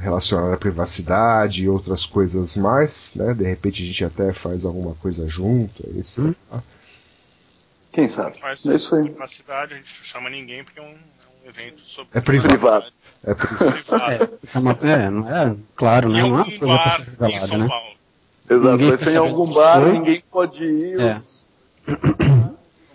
relacionado 0.01 0.53
à 0.53 0.57
privacidade 0.57 1.64
e 1.64 1.68
outras 1.68 2.07
coisas 2.07 2.57
mais, 2.57 3.14
né? 3.16 3.34
De 3.34 3.45
repente 3.45 3.82
a 3.82 3.86
gente 3.86 4.05
até 4.05 4.32
faz 4.32 4.64
alguma 4.64 4.95
coisa 4.95 5.28
junto. 5.28 5.84
Aí, 5.86 6.03
sei 6.05 6.24
Hum. 6.24 6.34
lá. 6.51 6.62
Quem 7.93 8.07
sabe? 8.09 8.36
Mas 8.43 8.64
É 8.64 8.74
isso 8.74 8.95
aí. 8.95 9.05
privacidade 9.05 9.74
a 9.74 9.76
gente 9.76 9.88
não 9.99 10.05
chama 10.05 10.30
ninguém 10.30 10.62
porque 10.64 10.78
é 10.78 10.82
um, 10.82 10.86
é 10.86 11.47
um 11.47 11.49
evento 11.49 11.80
sobre 11.80 12.16
É 12.16 12.20
privado. 12.20 12.86
É 13.24 13.34
pri- 13.34 13.47
privado. 13.57 14.38
É 14.55 14.59
uma- 14.59 14.78
é, 14.82 15.11
não 15.11 15.28
é? 15.28 15.57
Claro, 15.74 16.09
Em 16.11 16.12
né? 16.14 16.20
Não 16.22 16.28
é 16.28 16.32
uma 16.32 16.45
coisa 16.45 16.59
pra 16.59 16.99
bar 17.18 17.30
em 17.30 17.41
São 17.41 17.59
né? 17.59 17.66
Paulo. 17.68 17.91
Exato, 18.49 18.70
Ninguém 18.72 18.88
vai 18.88 18.97
ser 18.99 19.11
em 19.12 19.16
algum 19.16 19.53
bar, 19.53 19.80
foi. 19.82 19.93
ninguém 19.93 20.24
pode 20.30 20.64
ir, 20.64 21.01
É. 21.01 21.14
os... 21.14 21.53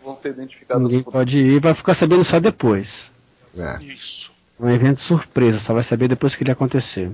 vão 0.04 0.16
ser 0.16 0.30
identificados. 0.30 0.84
Ninguém 0.84 1.02
por- 1.04 1.12
pode 1.14 1.40
ir, 1.40 1.60
vai 1.62 1.74
ficar 1.74 1.94
sabendo 1.94 2.24
só 2.24 2.40
depois. 2.40 3.12
é. 3.58 3.78
Isso. 3.84 4.34
É 4.60 4.64
um 4.66 4.70
evento 4.70 5.02
surpresa, 5.02 5.60
só 5.60 5.74
vai 5.74 5.84
saber 5.84 6.08
depois 6.08 6.34
que 6.36 6.44
ele 6.44 6.52
acontecer. 6.52 7.12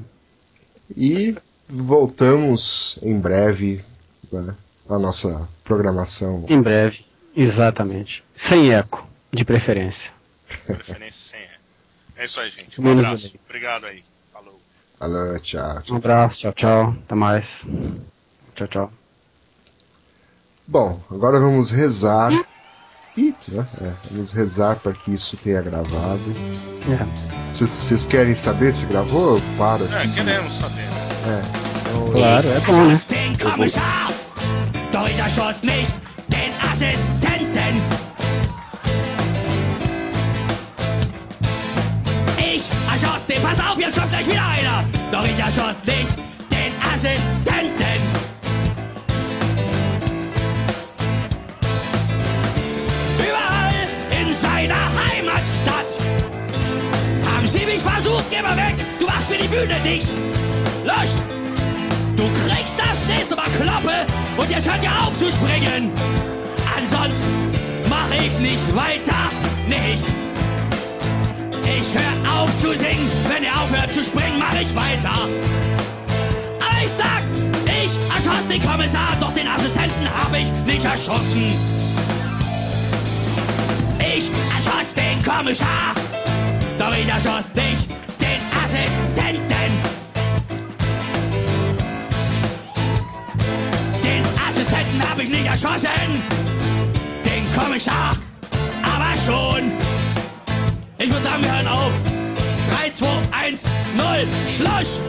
E 0.95 1.35
voltamos 1.67 2.99
em 3.01 3.19
breve 3.19 3.83
né, 4.31 4.53
à 4.89 4.99
nossa 4.99 5.47
programação. 5.63 6.45
Em 6.47 6.61
breve, 6.61 7.03
exatamente. 7.35 8.23
Sem 8.35 8.73
eco, 8.73 9.07
de 9.31 9.43
preferência. 9.45 10.11
Preferência 10.65 11.37
sem 11.37 11.39
é. 11.39 11.61
É 12.17 12.25
isso 12.25 12.39
aí, 12.39 12.49
gente. 12.49 12.79
Um 12.79 12.83
Menos 12.83 13.03
abraço. 13.05 13.23
delay. 13.27 13.39
Obrigado 13.47 13.85
aí. 13.85 14.03
Falou. 14.33 14.59
Alô, 14.99 15.39
tchau, 15.39 15.81
tchau. 15.81 15.93
Um 15.95 15.97
abraço, 15.97 16.37
tchau, 16.39 16.53
tchau. 16.53 16.95
Até 17.05 17.15
mais. 17.15 17.65
Tchau, 18.55 18.67
tchau. 18.67 18.93
Bom, 20.67 21.01
agora 21.09 21.39
vamos 21.39 21.71
rezar. 21.71 22.31
Ih, 23.17 23.35
né? 23.49 23.67
É, 23.81 23.91
vamos 24.09 24.31
rezar 24.31 24.77
para 24.77 24.93
que 24.93 25.11
isso 25.11 25.35
tenha 25.37 25.61
gravado. 25.61 26.21
É, 26.87 27.51
Vocês- 27.51 27.69
Vocês 27.69 28.05
querem 28.05 28.33
saber 28.33 28.71
se 28.71 28.85
gravou? 28.85 29.35
Eu 29.37 29.41
paro 29.57 29.83
É, 29.85 30.07
queremos 30.15 30.53
saber. 30.53 30.81
É, 30.81 31.41
então, 31.81 32.05
claro, 32.13 32.47
é 32.47 32.59
bom, 32.61 32.85
né? 32.85 33.01
Assistenten. 36.71 37.81
Ich 42.37 42.63
erschoss 42.91 43.25
den, 43.27 43.41
pass 43.41 43.59
auf, 43.59 43.77
jetzt 43.77 43.97
kommt 43.97 44.09
gleich 44.09 44.27
wieder 44.27 44.47
einer. 44.47 44.85
Doch 45.11 45.25
ich 45.25 45.37
erschoss 45.37 45.83
nicht 45.85 46.15
den 46.49 46.71
Assistenten. 46.93 48.01
Überall 53.19 53.73
in 54.21 54.33
seiner 54.33 54.75
Heimatstadt 54.75 55.97
haben 57.35 57.47
sie 57.47 57.65
mich 57.65 57.81
versucht, 57.81 58.23
geh 58.31 58.41
mal 58.41 58.55
weg, 58.55 58.75
du 58.99 59.07
machst 59.07 59.29
mir 59.29 59.37
die 59.39 59.47
Bühne 59.49 59.75
dicht. 59.83 60.13
Lösch, 60.85 61.19
Du 62.21 62.29
kriegst 62.47 62.77
das 62.77 63.07
nächste 63.07 63.35
Mal 63.35 63.49
Klappe 63.59 64.05
und 64.37 64.49
jetzt 64.51 64.69
hört 64.69 64.83
ihr 64.83 64.91
auf 64.91 65.17
zu 65.17 65.31
springen. 65.31 65.91
Ansonsten 66.81 67.89
mache 67.89 68.15
ich 68.15 68.39
nicht 68.39 68.75
weiter, 68.75 69.29
nicht. 69.67 70.03
Ich 71.79 71.93
hör 71.93 72.41
auf 72.41 72.49
zu 72.59 72.73
singen, 72.73 73.07
wenn 73.27 73.43
ihr 73.43 73.55
aufhört 73.55 73.93
zu 73.93 74.03
springen, 74.03 74.39
mache 74.39 74.63
ich 74.63 74.75
weiter. 74.75 75.27
Aber 76.59 76.83
ich 76.83 76.91
sag, 76.91 77.21
ich 77.65 77.91
erschoss 78.15 78.47
den 78.49 78.63
Kommissar, 78.63 79.15
doch 79.19 79.31
den 79.35 79.47
Assistenten 79.47 80.07
habe 80.11 80.39
ich 80.39 80.49
nicht 80.65 80.83
erschossen. 80.83 81.53
Ich 83.99 84.29
erschoss 84.57 84.87
den 84.95 85.23
Kommissar, 85.23 85.93
doch 86.79 86.93
ich 86.93 87.07
erschoss 87.07 87.45
nicht 87.53 87.89
den 88.19 88.41
Assistenten. 88.63 89.71
Den 94.03 94.23
Assistenten 94.49 95.09
habe 95.09 95.23
ich 95.23 95.29
nicht 95.29 95.45
erschossen. 95.45 96.50
Den 97.31 97.45
Kommissar 97.55 98.17
aber 98.83 99.17
schon. 99.17 99.71
Ich 100.97 101.09
würde 101.09 101.23
sagen, 101.23 101.41
wir 101.41 101.55
hören 101.55 101.67
auf. 101.67 101.93
3, 102.77 102.91
2, 102.93 103.07
1, 103.31 103.63
0, 103.95 104.27
Schluss. 104.49 104.99